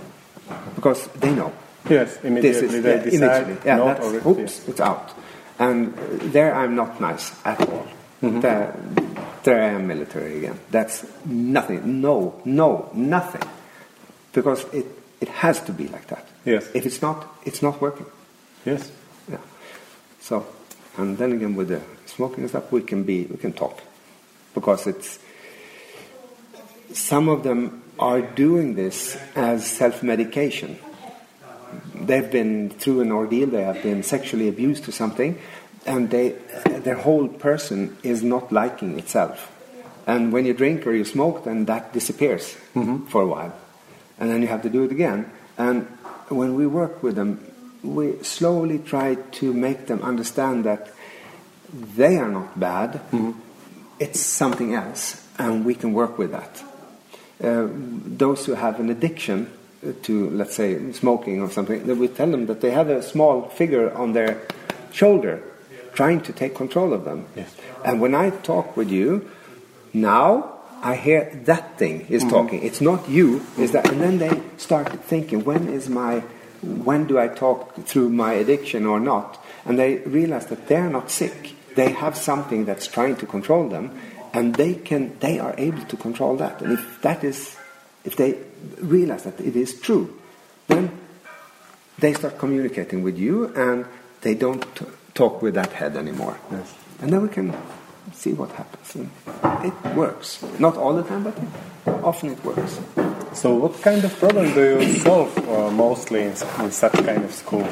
[0.76, 1.52] because they know
[1.90, 3.70] Yes, this immediately is they yeah, decide immediately.
[3.70, 5.14] Yeah, not that's, oops, it's out.
[5.60, 5.94] And
[6.34, 7.88] there I'm not nice at all.
[8.22, 8.40] Mm-hmm.
[8.40, 8.76] There,
[9.44, 10.60] there I am military again.
[10.72, 12.02] That's nothing.
[12.02, 13.44] No, no, nothing.
[14.34, 14.86] Because it,
[15.22, 16.28] it has to be like that.
[16.46, 16.70] Yes.
[16.74, 18.06] If it's not, it's not working.
[18.66, 18.92] Yes.
[19.30, 19.38] Yeah.
[20.20, 20.46] So,
[20.98, 23.82] and then again with the smoking and stuff, we can be, we can talk,
[24.54, 25.20] because it's
[26.94, 30.78] some of them are doing this as self-medication.
[31.94, 33.48] They've been through an ordeal.
[33.48, 35.40] They have been sexually abused or something,
[35.86, 36.36] and they,
[36.66, 39.52] their whole person is not liking itself.
[40.08, 43.06] And when you drink or you smoke, then that disappears mm-hmm.
[43.08, 43.54] for a while,
[44.20, 45.32] and then you have to do it again.
[45.58, 45.88] And
[46.30, 47.40] when we work with them,
[47.84, 50.92] we slowly try to make them understand that
[51.72, 53.02] they are not bad.
[54.00, 56.64] It's something else, and we can work with that.
[57.44, 59.52] Uh, those who have an addiction
[60.04, 63.50] to, let's say, smoking or something, then we tell them that they have a small
[63.50, 64.42] figure on their
[64.92, 65.44] shoulder
[65.94, 67.26] trying to take control of them.
[67.36, 67.56] Yes.
[67.84, 69.30] And when I talk with you,
[69.94, 70.55] now
[70.86, 72.30] I hear that thing is mm-hmm.
[72.30, 72.64] talking.
[72.64, 73.42] It's not you.
[73.58, 73.90] Is that?
[73.90, 76.20] And then they start thinking, when is my,
[76.62, 79.44] when do I talk through my addiction or not?
[79.66, 81.56] And they realize that they're not sick.
[81.74, 84.00] They have something that's trying to control them,
[84.32, 86.62] and they can, they are able to control that.
[86.62, 87.58] And if that is,
[88.04, 88.38] if they
[88.78, 90.22] realize that it is true,
[90.68, 90.92] then
[91.98, 93.86] they start communicating with you, and
[94.22, 94.86] they don't t-
[95.16, 96.38] talk with that head anymore.
[96.52, 96.76] Yes.
[97.02, 97.58] And then we can
[98.16, 98.96] see what happens.
[99.44, 100.44] And it works.
[100.60, 101.38] Not all the time, but
[102.04, 102.80] often it works.
[103.34, 107.34] So, what kind of problem do you solve uh, mostly in, in such kind of
[107.34, 107.68] school?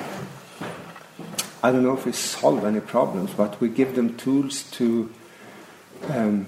[1.63, 5.09] I don't know if we solve any problems, but we give them tools to
[6.09, 6.47] um,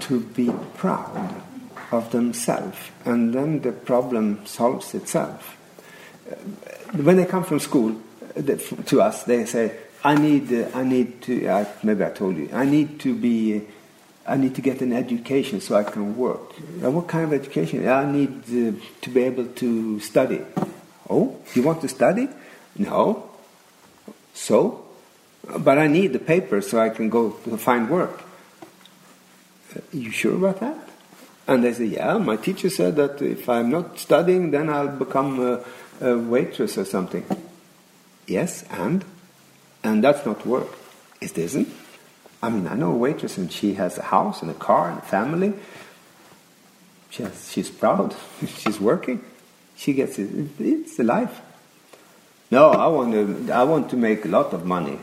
[0.00, 1.42] to be proud
[1.92, 5.56] of themselves, and then the problem solves itself.
[6.92, 7.96] When they come from school
[8.34, 12.48] to us, they say, "I need, uh, I need to." Uh, maybe I told you,
[12.52, 13.62] I need to be.
[14.26, 16.52] I need to get an education so I can work.
[16.84, 17.88] Uh, what kind of education?
[17.88, 20.40] I need uh, to be able to study.
[21.08, 22.28] Oh, you want to study?
[22.76, 23.30] No.
[24.34, 24.84] So?
[25.58, 28.22] But I need the paper so I can go to find work.
[29.74, 30.78] "Uh, You sure about that?
[31.48, 35.40] And they say, Yeah, my teacher said that if I'm not studying, then I'll become
[35.40, 35.64] a,
[36.00, 37.24] a waitress or something.
[38.26, 39.04] Yes, and?
[39.82, 40.68] And that's not work.
[41.20, 41.68] It isn't.
[42.42, 44.98] I mean, I know a waitress and she has a house and a car and
[44.98, 45.52] a family.
[47.10, 48.14] She has, she's proud.
[48.46, 49.22] she's working.
[49.76, 50.30] She gets it.
[50.58, 51.40] It's the life.
[52.50, 53.52] No, I want to.
[53.52, 54.98] I want to make a lot of money.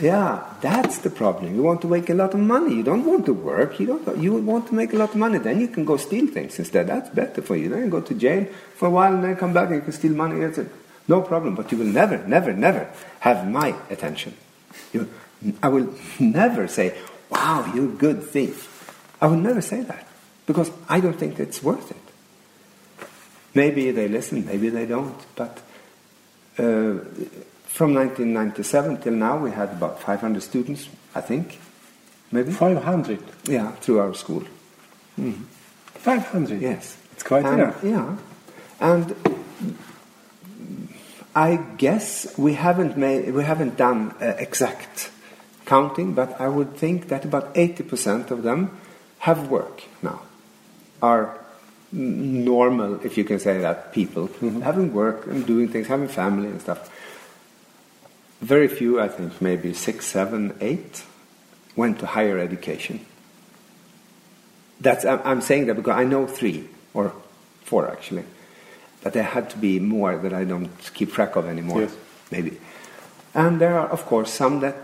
[0.00, 1.54] Yeah, that's the problem.
[1.54, 2.76] You want to make a lot of money.
[2.76, 3.78] You don't want to work.
[3.80, 4.18] You don't.
[4.18, 5.38] You want to make a lot of money.
[5.38, 6.86] Then you can go steal things instead.
[6.86, 7.68] That's better for you.
[7.68, 8.46] Then you go to jail
[8.76, 10.40] for a while and then come back and you can steal money.
[10.40, 10.70] That's it.
[11.08, 11.54] No problem.
[11.54, 12.88] But you will never, never, never
[13.20, 14.34] have my attention.
[14.92, 15.08] You,
[15.62, 16.94] I will never say,
[17.30, 18.66] "Wow, you're a good thief."
[19.20, 20.06] I will never say that
[20.46, 21.96] because I don't think it's worth it.
[23.54, 25.18] Maybe they listen, maybe they don't.
[25.36, 25.58] But
[26.58, 27.04] uh,
[27.64, 31.58] from 1997 till now, we had about 500 students, I think,
[32.32, 32.52] maybe.
[32.52, 33.18] 500.
[33.44, 34.44] Yeah, through our school.
[35.94, 36.60] 500?
[36.62, 37.84] Yes, It's quite and, enough.
[37.84, 38.16] Yeah,
[38.80, 39.14] and
[41.34, 45.10] I guess we haven't made we haven't done uh, exact
[45.64, 48.76] counting, but I would think that about 80% of them
[49.18, 50.22] have work now.
[51.00, 51.38] Are
[51.92, 54.28] normal, if you can say that, people
[54.62, 56.90] having work and doing things, having family and stuff.
[58.40, 61.04] Very few, I think, maybe six, seven, eight,
[61.76, 63.04] went to higher education.
[64.80, 67.12] That's I'm saying that because I know three or
[67.64, 68.24] four actually,
[69.02, 71.80] but there had to be more that I don't keep track of anymore.
[71.82, 71.96] Yes.
[72.30, 72.58] Maybe,
[73.34, 74.76] and there are of course some that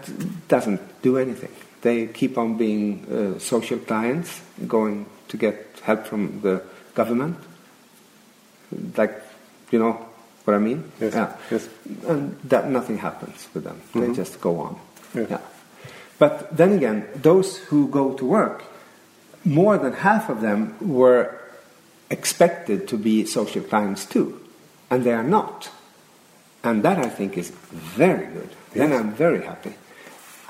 [0.49, 1.51] doesn't do anything.
[1.83, 6.63] They keep on being uh, social clients, going to get help from the
[6.95, 7.37] government,
[8.97, 9.23] like
[9.71, 9.93] you know
[10.45, 10.91] what I mean.
[11.01, 11.37] Yes, Yeah.
[11.51, 11.69] yes.
[12.09, 13.81] And that nothing happens with them.
[13.95, 14.79] They just go on.
[15.15, 15.27] Yeah.
[15.31, 15.41] Yeah.
[16.19, 18.65] But then again, those who go to work,
[19.45, 21.39] more than half of them were
[22.11, 24.41] expected to be social clients too,
[24.91, 25.71] and they are not.
[26.63, 28.51] And that I think is very good.
[28.73, 29.75] Then I'm very happy.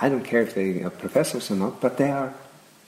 [0.00, 2.34] I don't care if they are professors or not, but they are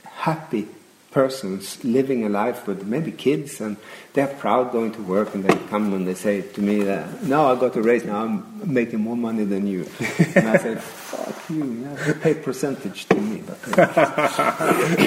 [0.05, 0.69] happy
[1.11, 3.77] persons living a life with maybe kids and
[4.13, 7.51] they're proud going to work and they come and they say to me that now
[7.51, 9.89] I got a raise now I'm making more money than you
[10.35, 13.59] and I say fuck you you have to pay percentage to me but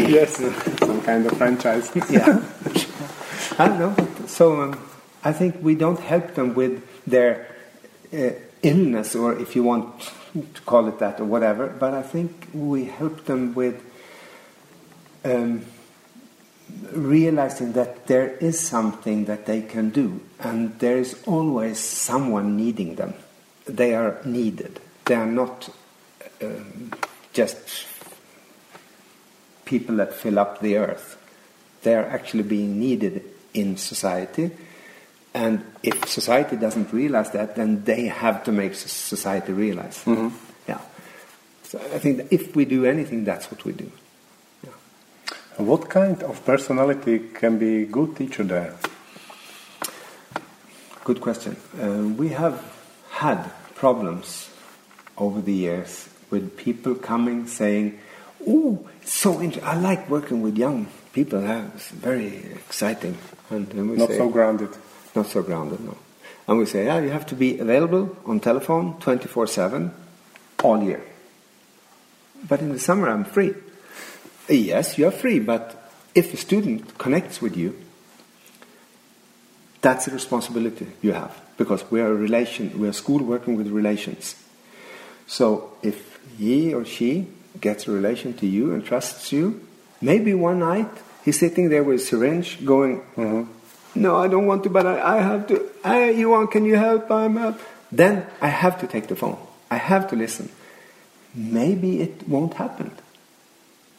[0.10, 0.38] yes,
[0.80, 1.92] some kind of franchise.
[2.10, 2.44] yeah
[3.60, 4.80] I don't know so um,
[5.24, 7.48] I think we don't help them with their
[8.14, 12.48] uh, illness or if you want to call it that or whatever but I think
[12.54, 13.84] we help them with
[15.24, 15.66] um,
[16.92, 22.96] realizing that there is something that they can do, and there is always someone needing
[22.96, 23.14] them.
[23.66, 24.80] They are needed.
[25.06, 25.70] They are not
[26.42, 26.92] um,
[27.34, 27.88] just
[29.66, 31.18] people that fill up the earth.
[31.84, 33.24] They are actually being needed
[33.54, 34.52] in society.
[35.34, 40.04] And if society doesn't realize that, then they have to make society realize.
[40.68, 40.82] Yeah.
[41.64, 43.92] So I think that if we do anything, that's what we do.
[45.58, 48.74] What kind of personality can be good teacher there?
[51.04, 51.56] Good question.
[51.80, 52.64] Uh, we have
[53.10, 54.50] had problems
[55.18, 58.00] over the years with people coming saying,
[58.48, 59.68] "Oh, it's so interesting!
[59.68, 61.44] I like working with young people.
[61.76, 63.18] It's very exciting."
[63.50, 64.70] And, we not say, so grounded.
[65.16, 65.98] Not so grounded, no.
[66.48, 69.92] And we say, "Yeah, you have to be available on telephone, twenty-four-seven,
[70.64, 71.04] all year."
[72.48, 73.54] But in the summer, I'm free.
[74.50, 77.76] Yes, you are free, but if a student connects with you,
[79.82, 83.56] that's a responsibility you have because we are a relation, we are a school working
[83.56, 84.36] with relations.
[85.28, 87.28] So if he or she
[87.62, 89.62] gets a relation to you and trusts you,
[90.02, 90.90] maybe one night
[91.24, 93.44] he's sitting there with a syringe going, mm-hmm.
[93.94, 95.70] No, I don't want to, but I, I have to.
[95.84, 96.52] Hey, you want?
[96.52, 97.12] Can you help?
[97.12, 97.60] I'm help.
[97.92, 99.38] Then I have to take the phone.
[99.70, 100.50] I have to listen.
[101.36, 102.92] Maybe it won't happen.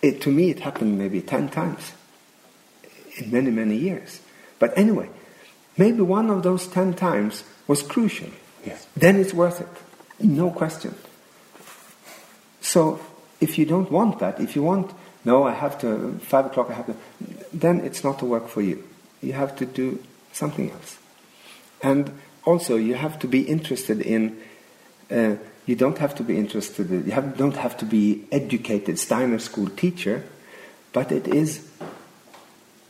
[0.01, 1.93] It, to me, it happened maybe 10 times
[3.19, 4.21] in many, many years.
[4.59, 5.09] But anyway,
[5.77, 8.29] maybe one of those 10 times was crucial.
[8.65, 8.87] Yes.
[8.97, 10.25] Then it's worth it.
[10.25, 10.95] No question.
[12.61, 13.01] So
[13.41, 14.93] if you don't want that, if you want,
[15.25, 16.97] no, I have to, 5 o'clock I have to,
[17.53, 18.83] then it's not the work for you.
[19.21, 20.99] You have to do something else.
[21.83, 24.41] And also, you have to be interested in
[25.11, 25.37] uh,
[25.67, 29.39] you don't have to be interested, in, you have, don't have to be educated Steiner
[29.39, 30.25] school teacher,
[30.93, 31.69] but it is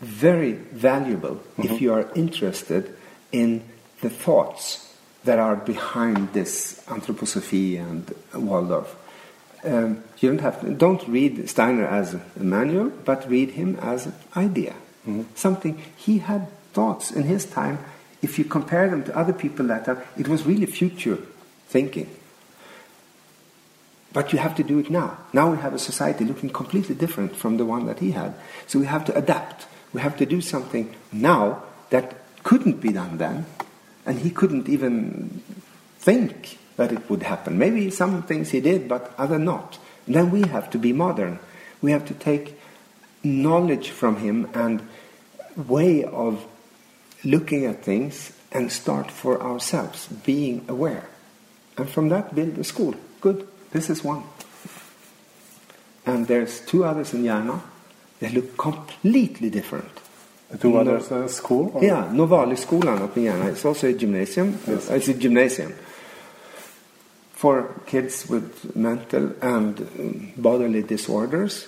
[0.00, 1.62] very valuable mm-hmm.
[1.62, 2.96] if you are interested
[3.30, 3.62] in
[4.00, 4.94] the thoughts
[5.24, 8.96] that are behind this anthroposophy and Waldorf.
[9.64, 14.06] Um, you don't have to, don't read Steiner as a manual, but read him as
[14.06, 14.72] an idea,
[15.06, 15.22] mm-hmm.
[15.34, 17.78] something he had thoughts in his time.
[18.22, 21.18] If you compare them to other people that time, it was really future
[21.68, 22.09] thinking.
[24.12, 25.18] But you have to do it now.
[25.32, 28.34] Now we have a society looking completely different from the one that he had.
[28.66, 29.66] So we have to adapt.
[29.93, 33.47] We have to do something now that couldn't be done then.
[34.05, 35.43] And he couldn't even
[35.98, 37.59] think that it would happen.
[37.59, 39.78] Maybe some things he did, but other not.
[40.07, 41.39] And then we have to be modern.
[41.81, 42.59] We have to take
[43.23, 44.82] knowledge from him and
[45.57, 46.44] way of
[47.24, 51.09] looking at things and start for ourselves, being aware.
[51.77, 52.94] And from that, build a school.
[53.20, 53.47] Good.
[53.70, 54.24] This is one.
[56.05, 57.61] And there's two others in Järna.
[58.19, 59.90] They look completely different.
[60.51, 61.70] The two no, others are school?
[61.74, 61.82] Or?
[61.82, 63.51] Yeah, Novali-skolan up in Järna.
[63.51, 64.59] It's also a gymnasium.
[64.66, 64.90] Yes.
[64.90, 65.73] It's a gymnasium
[67.43, 71.66] for kids with mental and bodily disorders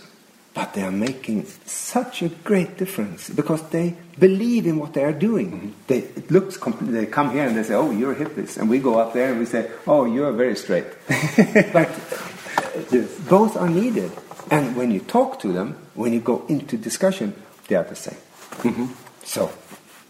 [0.55, 5.12] but they are making such a great difference because they believe in what they are
[5.12, 5.51] doing.
[5.51, 5.70] Mm-hmm.
[5.88, 9.01] They, it looks they come here and they say, "Oh, you're hippies," and we go
[9.01, 10.86] up there and we say, "Oh, you're very straight."
[11.72, 11.90] but
[12.92, 13.10] yes.
[13.28, 14.12] both are needed,
[14.48, 17.34] and when you talk to them, when you go into discussion,
[17.66, 18.20] they are the same.
[18.62, 18.86] Mm-hmm.
[19.24, 19.51] So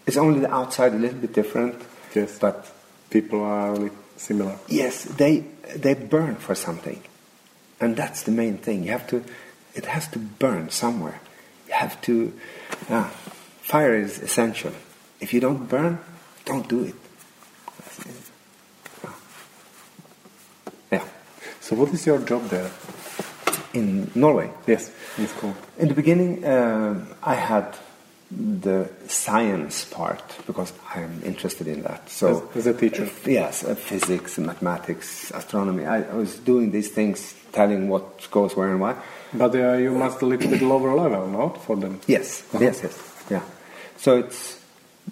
[0.07, 1.81] it's only the outside a little bit different.
[2.15, 2.71] Yes, but
[3.09, 4.59] people are only similar.
[4.69, 7.03] Yes, they they burn for something,
[7.81, 8.85] and that's the main thing.
[8.85, 9.25] You have to
[9.75, 11.21] it has to burn somewhere.
[11.67, 12.33] You have to.
[12.89, 13.09] Uh,
[13.61, 14.73] fire is essential.
[15.21, 15.99] If you don't burn,
[16.45, 16.95] don't do it.
[20.93, 21.05] Yeah.
[21.61, 22.71] So, what is your job there?
[23.73, 24.51] In Norway?
[24.67, 25.57] Yes, in school.
[25.79, 27.77] In the beginning, uh, I had
[28.37, 32.09] the science part because I'm interested in that.
[32.11, 35.87] So as, as a teacher, yes, uh, physics, mathematics, astronomy.
[35.87, 38.97] I, I, was doing these things, telling what goes where and why.
[39.33, 42.01] But uh, you must a little bit lower level, not for them.
[42.07, 42.63] Yes, uh -huh.
[42.63, 42.97] yes, yes,
[43.31, 43.43] yeah.
[43.97, 44.59] So it's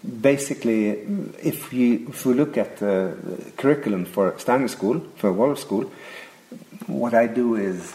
[0.03, 0.91] basically
[1.43, 3.15] if you if we look at the
[3.57, 5.85] curriculum for standard school for Waldorf school,
[6.87, 7.95] what I do is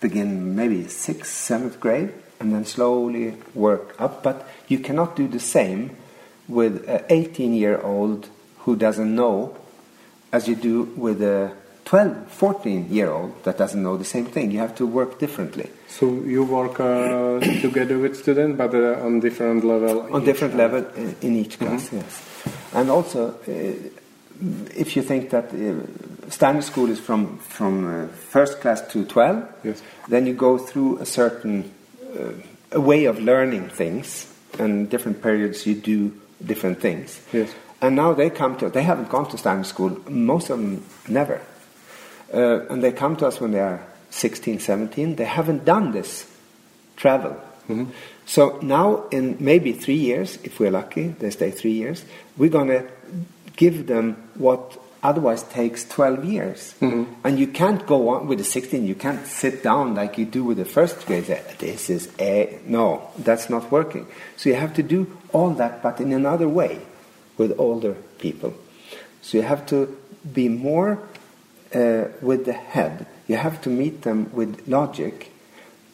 [0.00, 2.10] begin maybe sixth, seventh grade,
[2.40, 4.22] and then slowly work up.
[4.22, 5.96] But you cannot do the same
[6.48, 8.28] with an 18 year old
[8.60, 9.56] who doesn't know
[10.32, 11.52] as you do with a
[11.84, 14.50] 12, 14 year old that doesn't know the same thing.
[14.50, 15.68] You have to work differently.
[15.88, 20.14] So you work uh, together with students, but uh, on different level.
[20.14, 20.72] On different class.
[20.72, 22.04] level in, in each class, mm -hmm.
[22.04, 22.22] yes.
[22.72, 23.54] And also, uh,
[24.76, 25.58] if you think that uh,
[26.28, 29.82] standard school is from from uh, first class to 12, yes.
[30.08, 31.64] then you go through a certain
[32.72, 36.12] a way of learning things, and different periods you do
[36.44, 37.20] different things.
[37.32, 37.54] Yes.
[37.80, 41.40] And now they come to, they haven't gone to standard school, most of them never.
[42.32, 45.16] Uh, and they come to us when they are 16, 17.
[45.16, 46.30] They haven't done this
[46.96, 47.32] travel.
[47.68, 47.90] Mm-hmm.
[48.26, 52.04] So now, in maybe three years, if we're lucky, they stay three years,
[52.36, 52.88] we're going to
[53.56, 56.74] give them what otherwise takes 12 years.
[56.80, 57.12] Mm-hmm.
[57.24, 60.44] And you can't go on with the 16, you can't sit down like you do
[60.44, 61.24] with the first grade.
[61.58, 62.58] This is a.
[62.66, 64.06] No, that's not working.
[64.36, 66.80] So you have to do all that, but in another way
[67.36, 68.54] with older people.
[69.22, 69.96] So you have to
[70.32, 71.02] be more
[71.74, 73.06] uh, with the head.
[73.28, 75.32] You have to meet them with logic,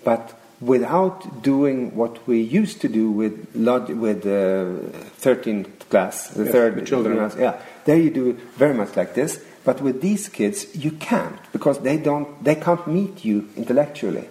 [0.05, 6.45] but without doing what we used to do with with the uh, 13th class, the
[6.45, 7.17] yes, third the children.
[7.17, 9.43] Class, yeah, there you do very much like this.
[9.65, 12.43] But with these kids, you can't because they don't.
[12.43, 14.29] They can't meet you intellectually.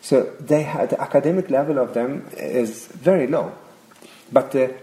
[0.00, 3.52] So they have, the academic level of them is very low,
[4.32, 4.74] but the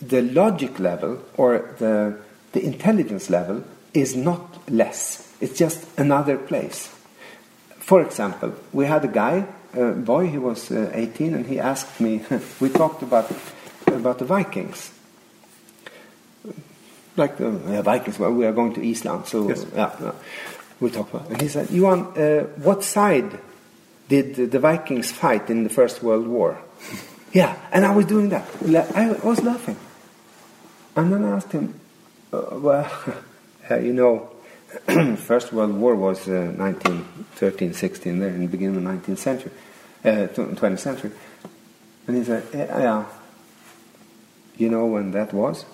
[0.00, 2.18] the logic level or the
[2.52, 5.32] the intelligence level is not less.
[5.40, 6.94] It's just another place.
[7.78, 12.22] For example, we had a guy, boy, he was uh, 18, and he asked me,
[12.60, 13.30] we talked about,
[13.86, 14.92] about the Vikings.
[17.16, 19.66] Like the uh, Vikings, well, we are going to Iceland, so yes.
[19.74, 20.12] yeah, yeah,
[20.80, 23.40] we talked about And he said, Johan, uh, what side
[24.08, 26.58] did the Vikings fight in the First World War?
[27.32, 28.46] yeah, and I was doing that.
[28.94, 29.76] I was laughing.
[30.96, 31.78] And then I asked him,
[32.32, 32.90] uh, well,
[33.70, 34.30] you know,
[35.16, 39.52] First World War was uh, 1913, 16, there in the beginning of the 19th century,
[40.04, 41.10] uh, 20th century.
[42.06, 43.06] And he said, yeah,
[44.58, 45.64] you know when that was?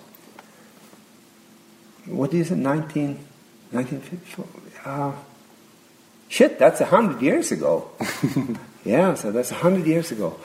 [2.07, 3.19] What is it, 19,
[3.73, 4.47] 1954?
[4.85, 5.13] Uh,
[6.29, 7.91] shit, that's a hundred years ago.
[8.85, 10.39] yeah, so that's a hundred years ago.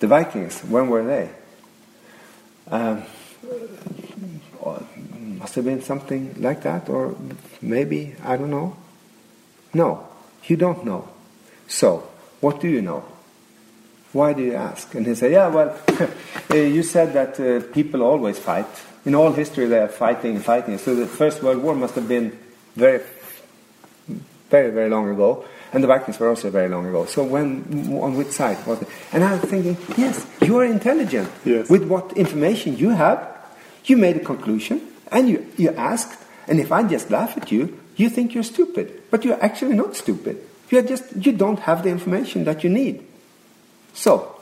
[0.00, 1.30] The Vikings, when were they?
[2.68, 3.02] Um,
[5.42, 7.16] must have been something like that, or
[7.60, 8.76] maybe, I don't know.
[9.74, 10.06] No,
[10.44, 11.08] you don't know.
[11.66, 12.08] So,
[12.40, 13.04] what do you know?
[14.12, 14.94] Why do you ask?
[14.94, 15.76] And he said, Yeah, well,
[16.48, 18.66] uh, you said that uh, people always fight.
[19.04, 20.78] In all history, they are fighting and fighting.
[20.78, 22.38] So the First World War must have been
[22.76, 23.00] very,
[24.48, 25.44] very, very long ago.
[25.72, 27.06] And the Vikings were also very long ago.
[27.06, 28.88] So when, on which side was it?
[29.12, 31.32] And I was thinking, yes, you are intelligent.
[31.44, 31.68] Yes.
[31.68, 33.26] With what information you have,
[33.86, 34.91] you made a conclusion.
[35.12, 36.18] And you, you asked,
[36.48, 39.02] and if I just laugh at you, you think you're stupid.
[39.10, 40.42] But you're actually not stupid.
[40.70, 43.06] You're just, you don't have the information that you need.
[43.92, 44.40] So,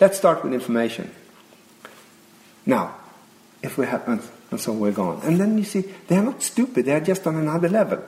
[0.00, 1.10] let's start with information.
[2.64, 2.94] Now,
[3.62, 5.20] if we have, and so we're gone.
[5.24, 8.02] And then you see, they're not stupid, they're just on another level.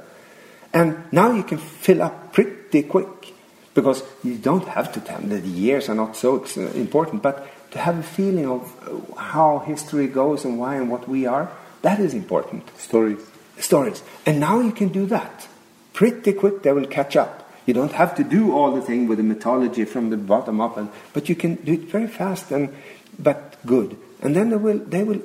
[0.72, 3.34] And now you can fill up pretty quick.
[3.72, 6.44] Because you don't have to tell them that the years are not so
[6.74, 11.26] important, but to have a feeling of how history goes and why and what we
[11.26, 11.50] are,
[11.82, 12.76] that is important.
[12.78, 13.20] Stories.
[13.58, 14.02] Stories.
[14.26, 15.48] And now you can do that.
[15.92, 17.50] Pretty quick, they will catch up.
[17.66, 20.76] You don't have to do all the thing with the mythology from the bottom up,
[20.76, 22.74] and, but you can do it very fast and
[23.18, 23.96] but good.
[24.22, 25.22] And then they will they will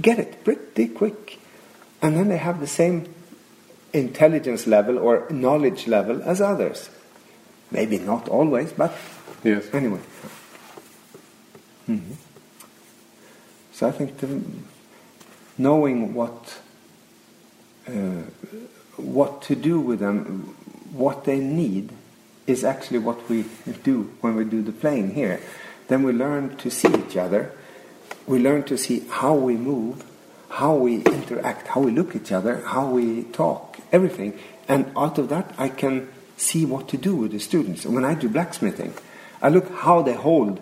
[0.00, 1.38] get it pretty quick,
[2.00, 3.14] and then they have the same
[3.92, 6.90] intelligence level or knowledge level as others.
[7.70, 8.92] Maybe not always, but
[9.44, 9.72] yes.
[9.72, 10.00] Anyway.
[11.88, 12.14] Mm-hmm.
[13.72, 14.40] So I think the
[15.58, 16.60] knowing what
[17.86, 18.22] uh,
[18.96, 20.54] what to do with them,
[20.92, 21.90] what they need,
[22.46, 23.44] is actually what we
[23.82, 25.40] do when we do the playing here.
[25.88, 27.52] Then we learn to see each other.
[28.26, 30.04] We learn to see how we move,
[30.48, 34.38] how we interact, how we look at each other, how we talk, everything.
[34.68, 37.84] And out of that, I can see what to do with the students.
[37.84, 38.94] When I do blacksmithing,
[39.40, 40.60] I look how they hold.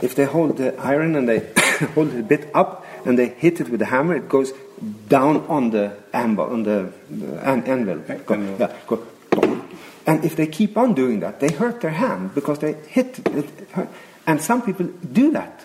[0.00, 1.38] If they hold the iron and they
[1.94, 4.52] hold it a bit up and they hit it with the hammer, it goes
[5.08, 7.98] down on the anvil, on the, the an- anvil.
[7.98, 8.56] Go, Anvil.
[8.58, 9.06] yeah, go,
[10.06, 13.28] and if they keep on doing that, they hurt their hand because they hit it.
[13.28, 13.88] it hurt.
[14.26, 15.64] And some people do that.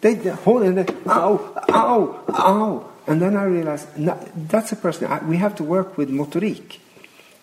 [0.00, 2.90] They, they hold it and they, ow, ow, ow.
[3.06, 5.08] And then I realized no, that's a person.
[5.08, 6.78] I, we have to work with motorique.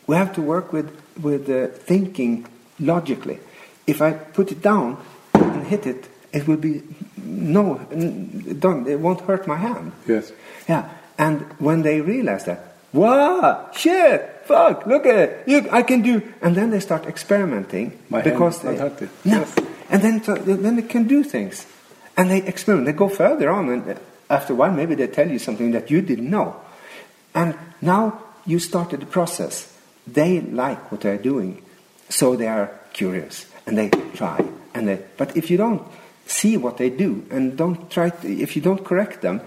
[0.07, 0.89] We have to work with,
[1.21, 2.47] with uh, thinking
[2.79, 3.39] logically.
[3.85, 5.03] If I put it down
[5.33, 6.83] and hit it, it will be
[7.27, 7.75] no,
[8.59, 8.87] done.
[8.87, 9.91] It won't hurt my hand.
[10.07, 10.31] Yes.
[10.67, 16.01] Yeah, and when they realize that, wow, shit, fuck, look at it, you, I can
[16.01, 19.11] do, and then they start experimenting My because not they, it.
[19.25, 19.55] no, Yes.
[19.89, 21.65] and then so, then they can do things,
[22.15, 22.85] and they experiment.
[22.87, 23.99] They go further on, and
[24.29, 26.55] after a while, maybe they tell you something that you didn't know,
[27.33, 29.73] and now you started the process.
[30.05, 31.61] They like what they're doing,
[32.09, 34.39] so they are curious and they try.
[34.73, 35.81] And they, but if you don't
[36.27, 39.41] see what they do and don't try, to, if you don't correct them,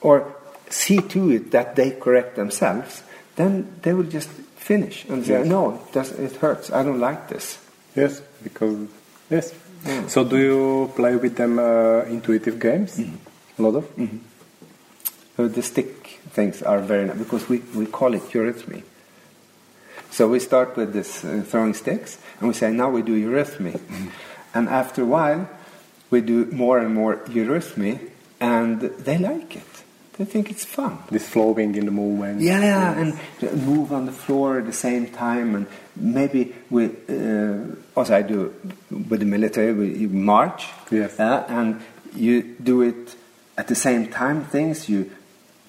[0.00, 0.34] or
[0.68, 3.02] see to it that they correct themselves,
[3.36, 5.46] then they will just finish and say, Yes.
[5.46, 6.70] "No, it, does, it hurts.
[6.72, 7.58] I don't like this."
[7.94, 8.88] Yes, because
[9.30, 9.54] yes.
[10.08, 12.98] So do you play with them uh, intuitive games?
[12.98, 13.86] A lot of.
[15.36, 18.82] So the stick things are very nice because we, we call it eurythmy.
[20.10, 23.78] So we start with this uh, throwing sticks and we say now we do eurythmy.
[24.54, 25.48] And after a while
[26.10, 27.98] we do more and more eurythmy
[28.40, 29.62] and they like it.
[30.18, 30.98] They think it's fun.
[31.10, 32.40] This flowing in the movement.
[32.40, 33.18] Yeah, yeah, and
[33.66, 38.54] move on the floor at the same time, and maybe with uh, also I do
[38.90, 41.20] with the military, we you march, Yes.
[41.20, 41.82] uh, and
[42.14, 43.14] you do it
[43.58, 44.44] at the same time.
[44.46, 45.10] Things you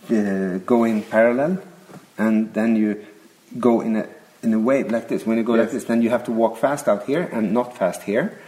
[0.10, 1.62] uh, go in parallel,
[2.18, 3.06] and then you
[3.60, 4.08] go in a
[4.44, 5.26] in a wave like this.
[5.26, 7.76] When you go like this, then you have to walk fast out here and not
[7.76, 8.40] fast here.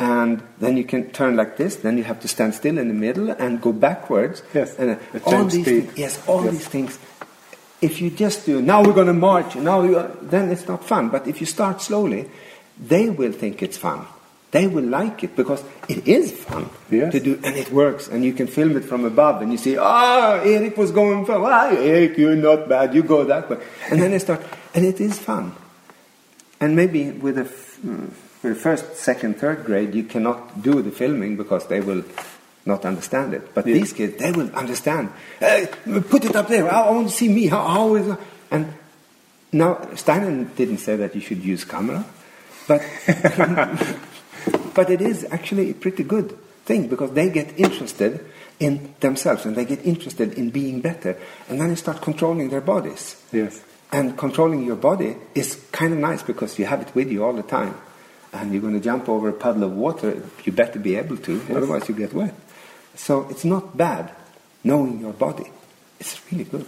[0.00, 1.76] And then you can turn like this.
[1.76, 4.42] Then you have to stand still in the middle and go backwards.
[4.54, 4.96] Yes, and uh,
[5.26, 5.64] all these speed.
[5.90, 6.52] things, yes, all Yes.
[6.54, 6.98] these things.
[7.82, 9.56] If you just do now, we're going to march.
[9.56, 11.10] Now, you are, then it's not fun.
[11.10, 12.30] But if you start slowly,
[12.80, 14.06] they will think it's fun.
[14.52, 17.12] They will like it because it is fun Yes.
[17.12, 18.08] to do, and it works.
[18.08, 21.42] And you can film it from above, and you see, ah, Eric was going fun.
[21.44, 22.94] Ah, Eric, you're not bad.
[22.94, 23.58] You go that way,
[23.90, 24.40] and then they start,
[24.74, 25.52] and it is fun.
[26.58, 28.10] And maybe with f- mm,
[28.42, 32.02] the first, second, third grade, you cannot do the filming because they will
[32.64, 33.54] not understand it.
[33.54, 33.74] But Yeah.
[33.74, 35.10] these kids, they will understand.
[35.38, 35.68] Hey,
[36.08, 36.70] put it up there.
[36.72, 37.46] I want to see me.
[37.46, 38.18] How, how is it?
[38.50, 38.74] And
[39.52, 42.04] now Steiner didn't say that you should use camera,
[42.66, 42.82] but
[44.74, 48.24] but it is actually a pretty good thing because they get interested
[48.58, 51.16] in themselves and they get interested in being better,
[51.48, 53.16] and then they start controlling their bodies.
[53.32, 53.60] Yes.
[53.92, 57.32] And controlling your body is kind of nice because you have it with you all
[57.32, 57.74] the time.
[58.32, 61.42] And you're going to jump over a puddle of water, you better be able to,
[61.50, 62.34] otherwise you get wet.
[62.94, 64.12] So it's not bad
[64.62, 65.50] knowing your body.
[65.98, 66.66] It's really good.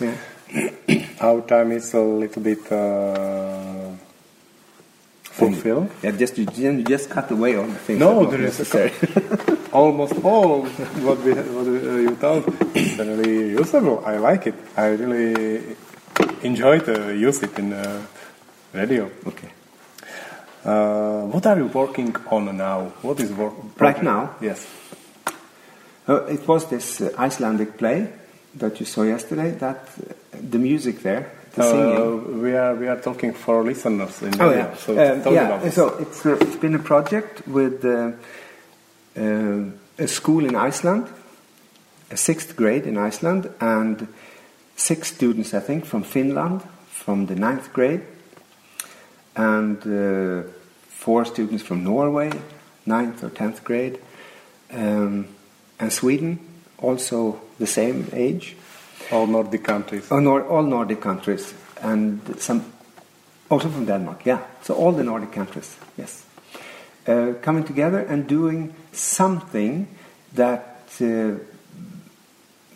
[0.00, 0.16] Yeah.
[1.20, 3.90] Our time is a little bit uh,
[5.22, 5.90] fulfilled.
[6.02, 8.00] Yeah, just you, you just cut away all the things.
[8.00, 8.60] No, there is.
[9.72, 12.44] Almost all of what we what uh, you told
[12.76, 14.02] is really usable.
[14.06, 14.54] I like it.
[14.76, 15.76] I really
[16.42, 18.06] enjoy to use it in uh,
[18.76, 19.10] radio.
[19.26, 19.48] okay.
[20.66, 22.92] Uh, what are you working on now?
[23.02, 24.34] What is work Right now?
[24.40, 24.66] Yes.
[26.08, 28.08] Uh, it was this uh, Icelandic play
[28.56, 29.52] that you saw yesterday.
[29.52, 30.12] That uh,
[30.50, 31.96] the music there, the singing.
[31.96, 35.70] Uh, we are we are talking for listeners in Oh yeah, So Um, yeah.
[35.70, 38.14] So it's, uh, it's been a project with a
[40.06, 41.06] school in Iceland,
[42.10, 44.08] a sixth grade in Iceland, and
[44.74, 48.02] six students, I think, from Finland, from the ninth grade,
[49.36, 50.48] and uh,
[50.88, 52.30] four students from Norway,
[52.84, 53.98] ninth or tenth grade,
[54.72, 55.28] um,
[55.78, 56.38] and Sweden,
[56.78, 58.56] also the same age.
[59.12, 60.10] all Nordic countries.
[60.10, 62.64] Oh, Nor- all Nordic countries and some
[63.48, 64.26] also from Denmark.
[64.26, 65.76] Yeah, so all the Nordic countries.
[65.96, 66.24] Yes,
[67.06, 69.86] uh, coming together and doing something
[70.34, 71.34] that uh,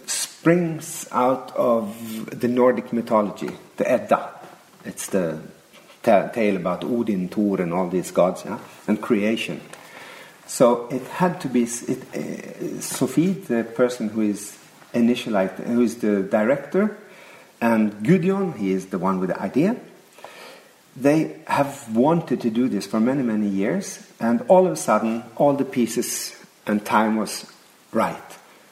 [0.06, 4.30] springs out of the Nordic mythology, the Edda.
[4.84, 5.38] It's the
[6.02, 9.60] tale about Odin, Thor, and all these gods, yeah, and creation.
[10.46, 14.58] So it had to be it, uh, Sophie, the person who is
[14.92, 16.98] initialized, who is the director,
[17.60, 19.76] and Gudjon, he is the one with the idea.
[20.96, 25.22] They have wanted to do this for many, many years, and all of a sudden,
[25.36, 26.34] all the pieces
[26.66, 27.46] and time was
[27.92, 28.16] right.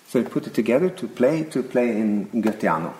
[0.09, 2.93] So they put it together to play to play in Gotiano,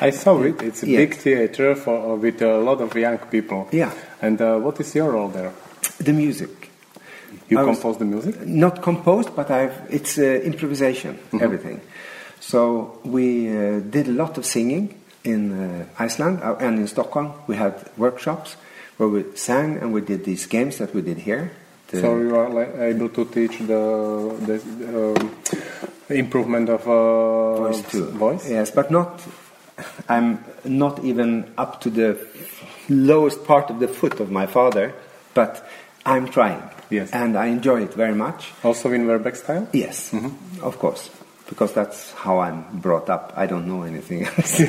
[0.00, 0.62] I saw it.
[0.62, 0.98] It's a Yes.
[0.98, 3.68] big theater for with a lot of young people.
[3.72, 3.92] Yeah.
[4.20, 5.52] And uh, what is your role there?
[5.98, 6.70] The music.
[7.48, 8.40] You I compose the music.
[8.46, 11.80] Not composed, but I've, it's uh, improvisation, everything.
[12.40, 17.32] So we uh, did a lot of singing in uh, Iceland uh, and in Stockholm.
[17.46, 18.56] We had workshops
[18.96, 21.50] where we sang and we did these games that we did here.
[21.92, 24.56] So you are like, able to teach the the
[25.14, 25.30] um,
[26.08, 28.06] improvement of uh, voice too.
[28.10, 28.50] Voice.
[28.50, 29.20] Yes, but not.
[30.08, 32.26] I'm not even up to the
[32.88, 34.94] lowest part of the foot of my father,
[35.34, 35.68] but
[36.06, 36.62] I'm trying.
[36.90, 37.10] Yes.
[37.12, 38.52] And I enjoy it very much.
[38.62, 39.66] Also in Werbeck style.
[39.72, 40.12] Yes,
[40.62, 41.10] of course,
[41.48, 43.32] because that's how I'm brought up.
[43.36, 44.62] I don't know anything else.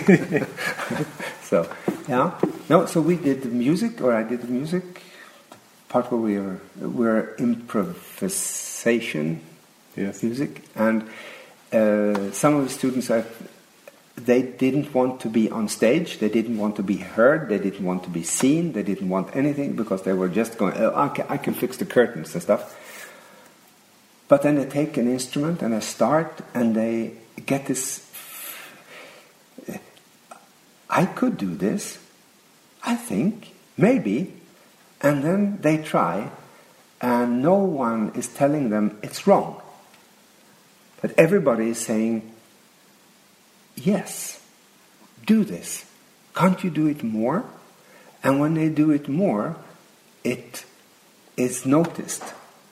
[1.44, 1.70] so,
[2.08, 2.32] yeah.
[2.70, 5.02] No, so we did the music, or I did the music.
[5.90, 9.42] Part where we were, we were improvisation
[9.96, 10.24] Yes.
[10.24, 11.04] music, and
[11.72, 13.24] uh, some of the students, I,
[14.16, 17.86] they didn't want to be on stage, they didn't want to be heard, they didn't
[17.86, 21.10] want to be seen, they didn't want anything because they were just going, oh, I,
[21.10, 22.80] can, I can fix the curtains and stuff.
[24.28, 27.14] But then they take an instrument and they start and they
[27.46, 28.02] get this.
[30.90, 32.00] I could do this,
[32.84, 34.34] I think, maybe.
[35.02, 36.32] And then they try,
[37.02, 39.62] and no one is telling them it's wrong.
[41.02, 42.32] But everybody is saying,
[43.76, 44.42] yes,
[45.26, 45.86] do this.
[46.36, 47.46] Can't you do it more?
[48.24, 49.56] And when they do it more,
[50.24, 50.66] it
[51.38, 52.24] is noticed.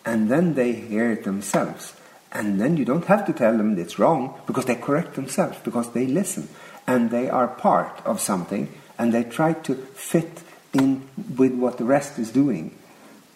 [0.05, 1.93] And then they hear it themselves.
[2.31, 5.91] And then you don't have to tell them it's wrong because they correct themselves, because
[5.93, 6.49] they listen.
[6.87, 10.41] And they are part of something and they try to fit
[10.73, 11.07] in
[11.37, 12.75] with what the rest is doing.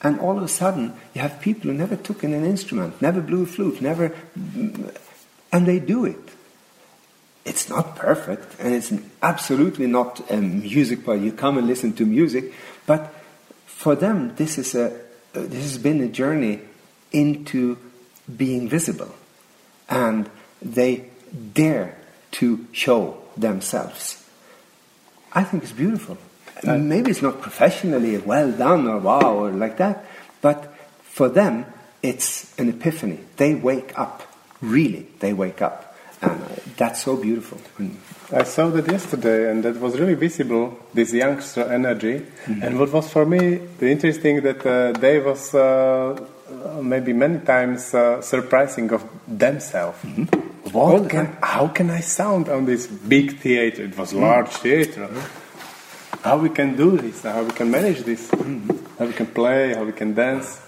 [0.02, 3.22] And all of a sudden, you have people who never took in an instrument, never
[3.22, 4.16] blew a flute, never.
[5.52, 6.30] And they do it.
[7.48, 8.92] It's not perfect, and it's
[9.22, 12.54] absolutely not a music where you come and listen to music,
[12.86, 13.14] but
[13.66, 15.00] for them, this, is a,
[15.34, 16.60] this has been a journey
[17.12, 17.78] into
[18.36, 19.16] being visible.
[19.88, 20.30] And
[20.62, 21.10] they
[21.54, 21.98] dare
[22.32, 24.26] to show themselves.
[25.32, 26.18] I think it's beautiful.
[26.66, 30.06] Uh, Maybe it's not professionally well done or wow or like that,
[30.42, 31.66] but for them,
[32.02, 33.20] it's an epiphany.
[33.38, 34.24] They wake up.
[34.60, 35.87] Really, they wake up.
[36.22, 37.60] And uh, that's so beautiful.
[38.32, 40.78] I saw that yesterday, and that was really visible.
[40.94, 46.20] This youngster energy, and what was for me the interesting that uh, they was uh,
[46.82, 50.00] maybe many times uh, surprising of themselves.
[50.74, 53.84] All What can, how can I sound on this big theater?
[53.84, 55.10] It was large theater.
[56.24, 57.24] How we can do this?
[57.24, 58.30] How we can manage this?
[59.00, 59.74] How we can play?
[59.74, 60.60] How we can dance?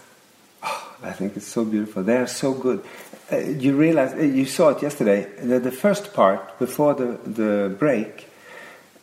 [1.02, 2.04] I think it's so beautiful.
[2.04, 2.84] They are so good.
[3.32, 7.76] Uh, you realize, uh, you saw it yesterday, that the first part, before the, the
[7.78, 8.28] break,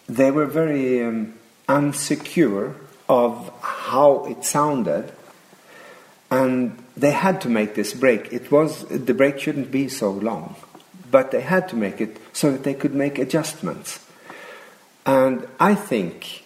[0.09, 1.35] they were very um,
[1.69, 2.75] unsecure
[3.09, 5.13] of how it sounded.
[6.31, 8.33] And they had to make this break.
[8.33, 10.57] It was, the break shouldn't be so long.
[11.11, 14.01] But they had to make it so that they could make adjustments.
[15.05, 16.45] And I think,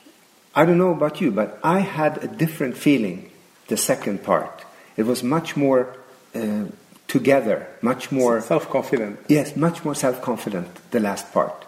[0.54, 3.30] I don't know about you, but I had a different feeling
[3.68, 4.64] the second part.
[4.98, 5.96] It was much more
[6.34, 6.64] uh,
[7.10, 9.18] together, much more, Self-confident.
[9.28, 11.66] yes, much more self confident, the last part.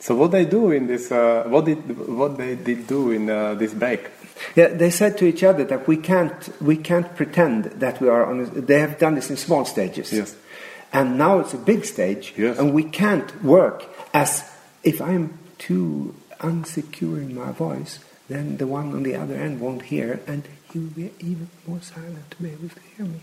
[0.00, 1.10] So what they do in this?
[1.10, 1.78] Uh, what did
[2.08, 4.10] what they did do in uh, this break?
[4.56, 8.26] Yeah, they said to each other that we can't, we can't pretend that we are
[8.26, 8.40] on.
[8.40, 10.12] A, they have done this in small stages.
[10.12, 10.36] Yes.
[10.92, 12.58] And now it's a big stage, Yes.
[12.58, 14.44] and we can't work as
[14.82, 17.98] if I'm too unsecure in my voice,
[18.28, 21.80] then the one on the other end won't hear, and he will be even more
[21.80, 23.20] silent to be able to hear me.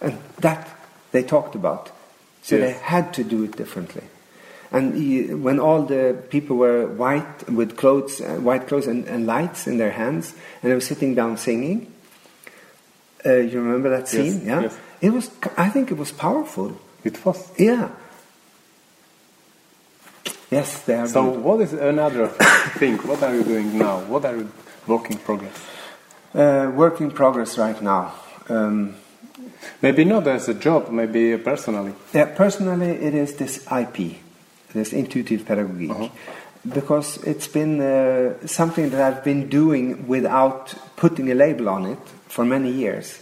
[0.00, 0.68] And that
[1.12, 1.90] they talked about.
[2.42, 2.64] So Yes.
[2.76, 4.04] they had to do it differently.
[4.70, 9.26] And he, when all the people were white with clothes, uh, white clothes and, and
[9.26, 11.92] lights in their hands, and they were sitting down singing,
[13.24, 14.46] uh, you remember that Yes, scene?
[14.46, 14.78] yeah, yes.
[15.00, 15.30] it was.
[15.56, 16.78] I think it was powerful.
[17.02, 17.50] It was.
[17.58, 17.88] Yeah.
[20.50, 21.06] Yes, they are.
[21.08, 21.42] So good.
[21.42, 22.28] what is another
[22.78, 22.96] thing?
[22.98, 24.00] What are you doing now?
[24.00, 24.48] What are you
[24.86, 25.56] work in progress?
[26.34, 28.12] Uh, work in progress right now.
[28.48, 28.94] Um,
[29.82, 31.92] Maybe not as a job, maybe personally.
[32.14, 34.16] Yeah, personally, it is this IP,
[34.74, 36.08] this intuitive pedagogy, Uh-huh.
[36.72, 41.98] because it's been uh, something that I've been doing without putting a label on it
[42.28, 43.20] for many years.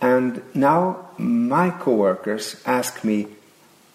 [0.00, 3.26] And now my coworkers ask me,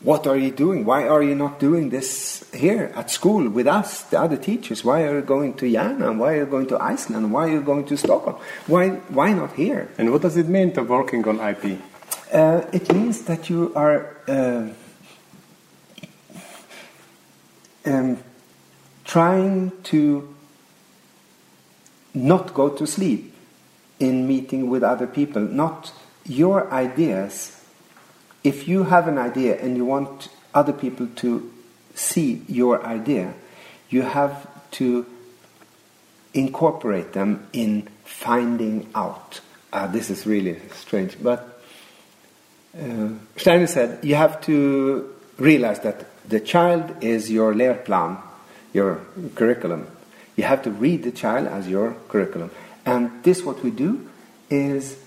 [0.03, 0.83] What are you doing?
[0.83, 4.83] Why are you not doing this here at school with us, the other teachers?
[4.83, 6.17] Why are you going to Järna?
[6.17, 7.31] Why are you going to Iceland?
[7.31, 8.35] Why are you going to Stockholm?
[8.67, 9.89] Why, why not here?
[9.97, 11.79] And what does it mean to working on IP?
[12.33, 14.67] Uh, it means that you are uh,
[17.85, 18.17] um,
[19.05, 20.35] trying to
[22.13, 23.33] not go to sleep
[23.99, 25.93] in meeting with other people, not
[26.25, 27.62] your ideas.
[28.43, 31.51] If you have an idea and you want other people to
[31.95, 33.33] see your idea,
[33.89, 35.05] you have to
[36.33, 39.39] incorporate them in finding out.
[39.71, 41.61] Uh, this is really strange, but
[42.77, 48.19] uh, Steiner said you have to realize that the child is your lehrplan,
[48.73, 49.01] your
[49.35, 49.87] curriculum.
[50.35, 52.49] You have to read the child as your curriculum.
[52.85, 54.09] And this, what we do,
[54.49, 54.97] is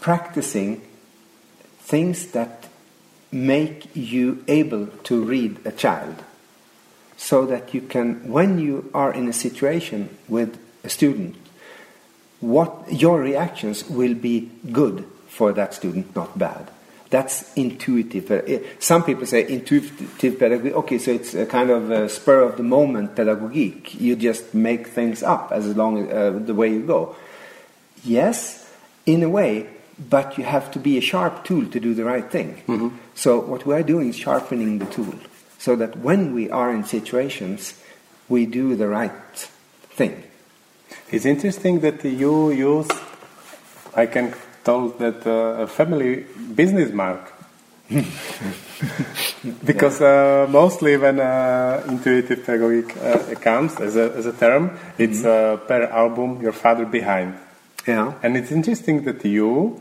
[0.00, 0.82] practicing
[1.80, 2.63] things that
[3.34, 6.22] make you able to read a child
[7.16, 11.36] so that you can, when you are in a situation with a student,
[12.40, 16.70] what your reactions will be good for that student, not bad.
[17.10, 18.30] That's intuitive.
[18.30, 20.72] Eh, some people say intuitive pedagogy.
[20.72, 24.00] Okay, so it's a kind of a spur of the moment pedagogic.
[24.00, 27.14] You just make things up as long as uh, the way you go.
[28.04, 28.68] Yes,
[29.06, 29.68] in a way,
[29.98, 32.62] but you have to be a sharp tool to do the right thing.
[32.66, 32.96] Mm-hmm.
[33.14, 35.14] So what we are doing is sharpening the tool,
[35.58, 37.80] so that when we are in situations,
[38.28, 39.12] we do the right
[39.90, 40.22] thing.
[41.10, 42.88] It's interesting that you use.
[43.94, 44.34] I can
[44.64, 47.32] tell that uh, a family business mark.
[49.64, 55.20] because uh, mostly when uh, intuitive pedagogic uh, comes as a, as a term, it's
[55.22, 55.66] mm-hmm.
[55.66, 57.38] Per Ahlbom your father behind.
[57.86, 58.14] Yeah.
[58.22, 59.80] And it's interesting that you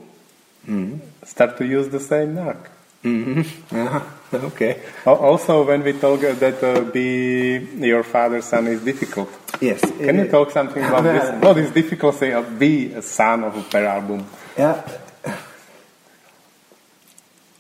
[0.68, 0.98] mm-hmm.
[1.26, 2.70] start to use the same mark.
[3.04, 3.76] Mm-hmm.
[3.76, 4.04] Yeah.
[4.34, 4.82] Okay.
[5.06, 9.30] Also, when we talk that uh, be your father's son is difficult.
[9.62, 9.82] Yes.
[9.82, 11.44] Can you talk something about this?
[11.44, 14.26] What is difficulty of be a son of a Per Ahlbom?
[14.58, 14.82] Yeah.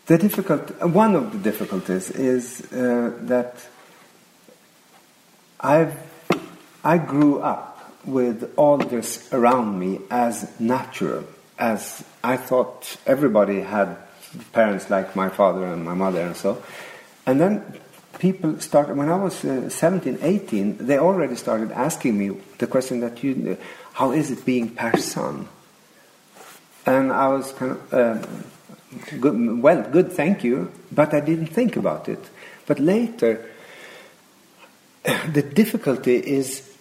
[0.07, 3.56] The difficult, one of the difficulties is uh, that
[5.60, 5.95] I've,
[6.84, 7.73] I grew up
[8.06, 11.26] with all this around me as natural,
[11.58, 13.98] as I thought everybody had
[14.52, 16.62] parents like my father and my mother and so.
[17.26, 17.80] And then
[18.20, 23.00] people started, when I was uh, 17, 18, they already started asking me the question
[23.02, 23.58] that you,
[23.94, 25.48] how is it being Per son?
[26.86, 28.28] And I was kind of, uh,
[29.20, 32.20] good, well, good, thank you, but I didn't think about it.
[32.66, 33.50] But later,
[35.04, 36.73] the difficulty is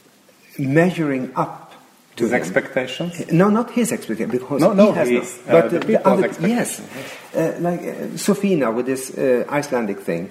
[0.59, 1.73] measuring up
[2.17, 2.39] to his him.
[2.41, 3.33] expectations.
[3.33, 5.53] No, not his expectations, because no, no, he has his, not.
[5.53, 6.81] But uh, the, the other, yes,
[7.35, 10.31] uh, like uh, Sofina with this uh, Icelandic thing.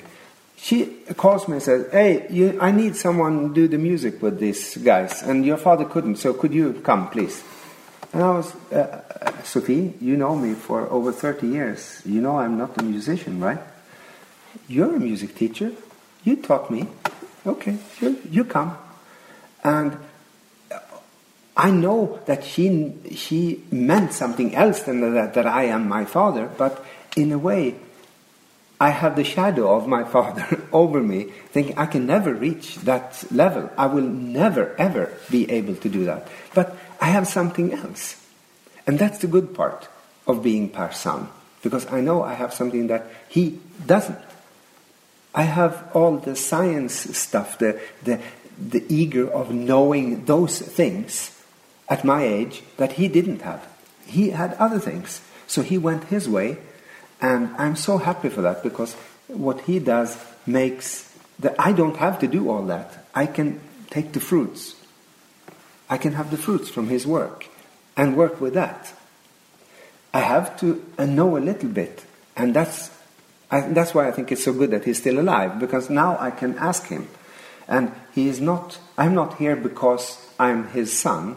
[0.57, 0.85] She
[1.17, 4.77] calls me and says, "Hey, you, I need someone to do the music with these
[4.77, 7.43] guys, and your father couldn't, so could you come, please?"
[8.13, 9.01] And I was, uh,
[9.43, 12.01] Sophie, you know me for over 30 years.
[12.05, 13.59] You know I'm not a musician, right?
[14.67, 15.71] You're a music teacher.
[16.23, 16.87] You taught me.
[17.45, 18.77] Okay, you, you come.
[19.63, 19.97] And
[21.55, 26.49] I know that she, she meant something else than that, that I am my father,
[26.57, 26.83] but
[27.17, 27.75] in a way,
[28.79, 33.23] I have the shadow of my father over me, thinking I can never reach that
[33.31, 33.69] level.
[33.77, 36.27] I will never, ever be able to do that.
[36.55, 38.15] But I have something else.
[38.87, 39.87] And that's the good part
[40.25, 41.27] of being Per son,
[41.61, 44.17] because I know I have something that he doesn't.
[45.35, 48.19] I have all the science stuff, the, the,
[48.57, 51.37] the eager of knowing those things
[51.91, 53.67] at my age that he didn't have.
[54.07, 55.21] He had other things.
[55.45, 56.57] So he went his way,
[57.21, 58.95] and I'm so happy for that because
[59.27, 63.05] what he does makes that I don't have to do all that.
[63.13, 63.59] I can
[63.91, 64.81] take the fruits
[65.91, 67.47] I can have the fruits from his work
[67.97, 68.93] and work with that.
[70.13, 72.05] I have to know a little bit,
[72.37, 72.89] and that's,
[73.51, 76.31] I, that's why I think it's so good that he's still alive, because now I
[76.31, 77.09] can ask him.
[77.67, 81.35] And he is not, I'm not here because I'm his son,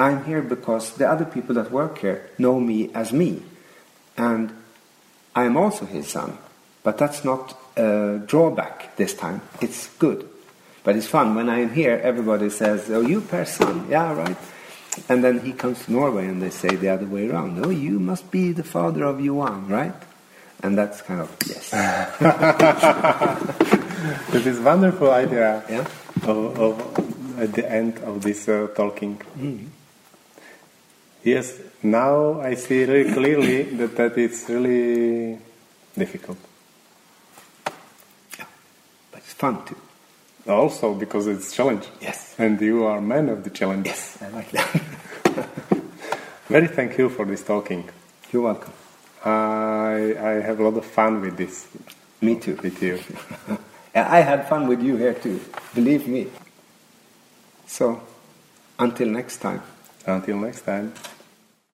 [0.00, 3.42] I'm here because the other people that work here know me as me.
[4.16, 4.52] And
[5.34, 6.38] I am also his son.
[6.82, 10.28] But that's not a drawback this time, it's good.
[10.82, 11.34] But it's fun.
[11.34, 13.86] When I'm here, everybody says, Oh, you person.
[13.90, 14.36] Yeah, right.
[15.08, 17.64] And then he comes to Norway and they say the other way around.
[17.64, 19.94] Oh, you must be the father of Johan, right?
[20.62, 21.72] And that's kind of, yes.
[24.32, 25.86] It is wonderful idea yeah?
[26.22, 29.20] of, of, at the end of this uh, talking.
[29.36, 29.68] Mm.
[31.22, 35.38] Yes, now I see really clearly that that is really
[35.96, 36.38] difficult.
[38.38, 38.46] Yeah,
[39.12, 39.76] but it's fun too.
[40.48, 41.86] Also because it's challenge.
[42.00, 42.34] Yes.
[42.38, 43.86] And you are man of the challenge.
[43.86, 44.80] Yes, I like that.
[46.48, 47.88] Very thank you for this talking.
[48.32, 48.72] You're welcome.
[49.24, 51.68] I I have a lot of fun with this.
[52.22, 52.56] Me too.
[52.62, 52.98] With you.
[53.94, 55.40] And I had fun with you here too,
[55.74, 56.28] believe me.
[57.66, 58.00] So,
[58.78, 59.62] until next time.
[60.06, 60.92] Until next time.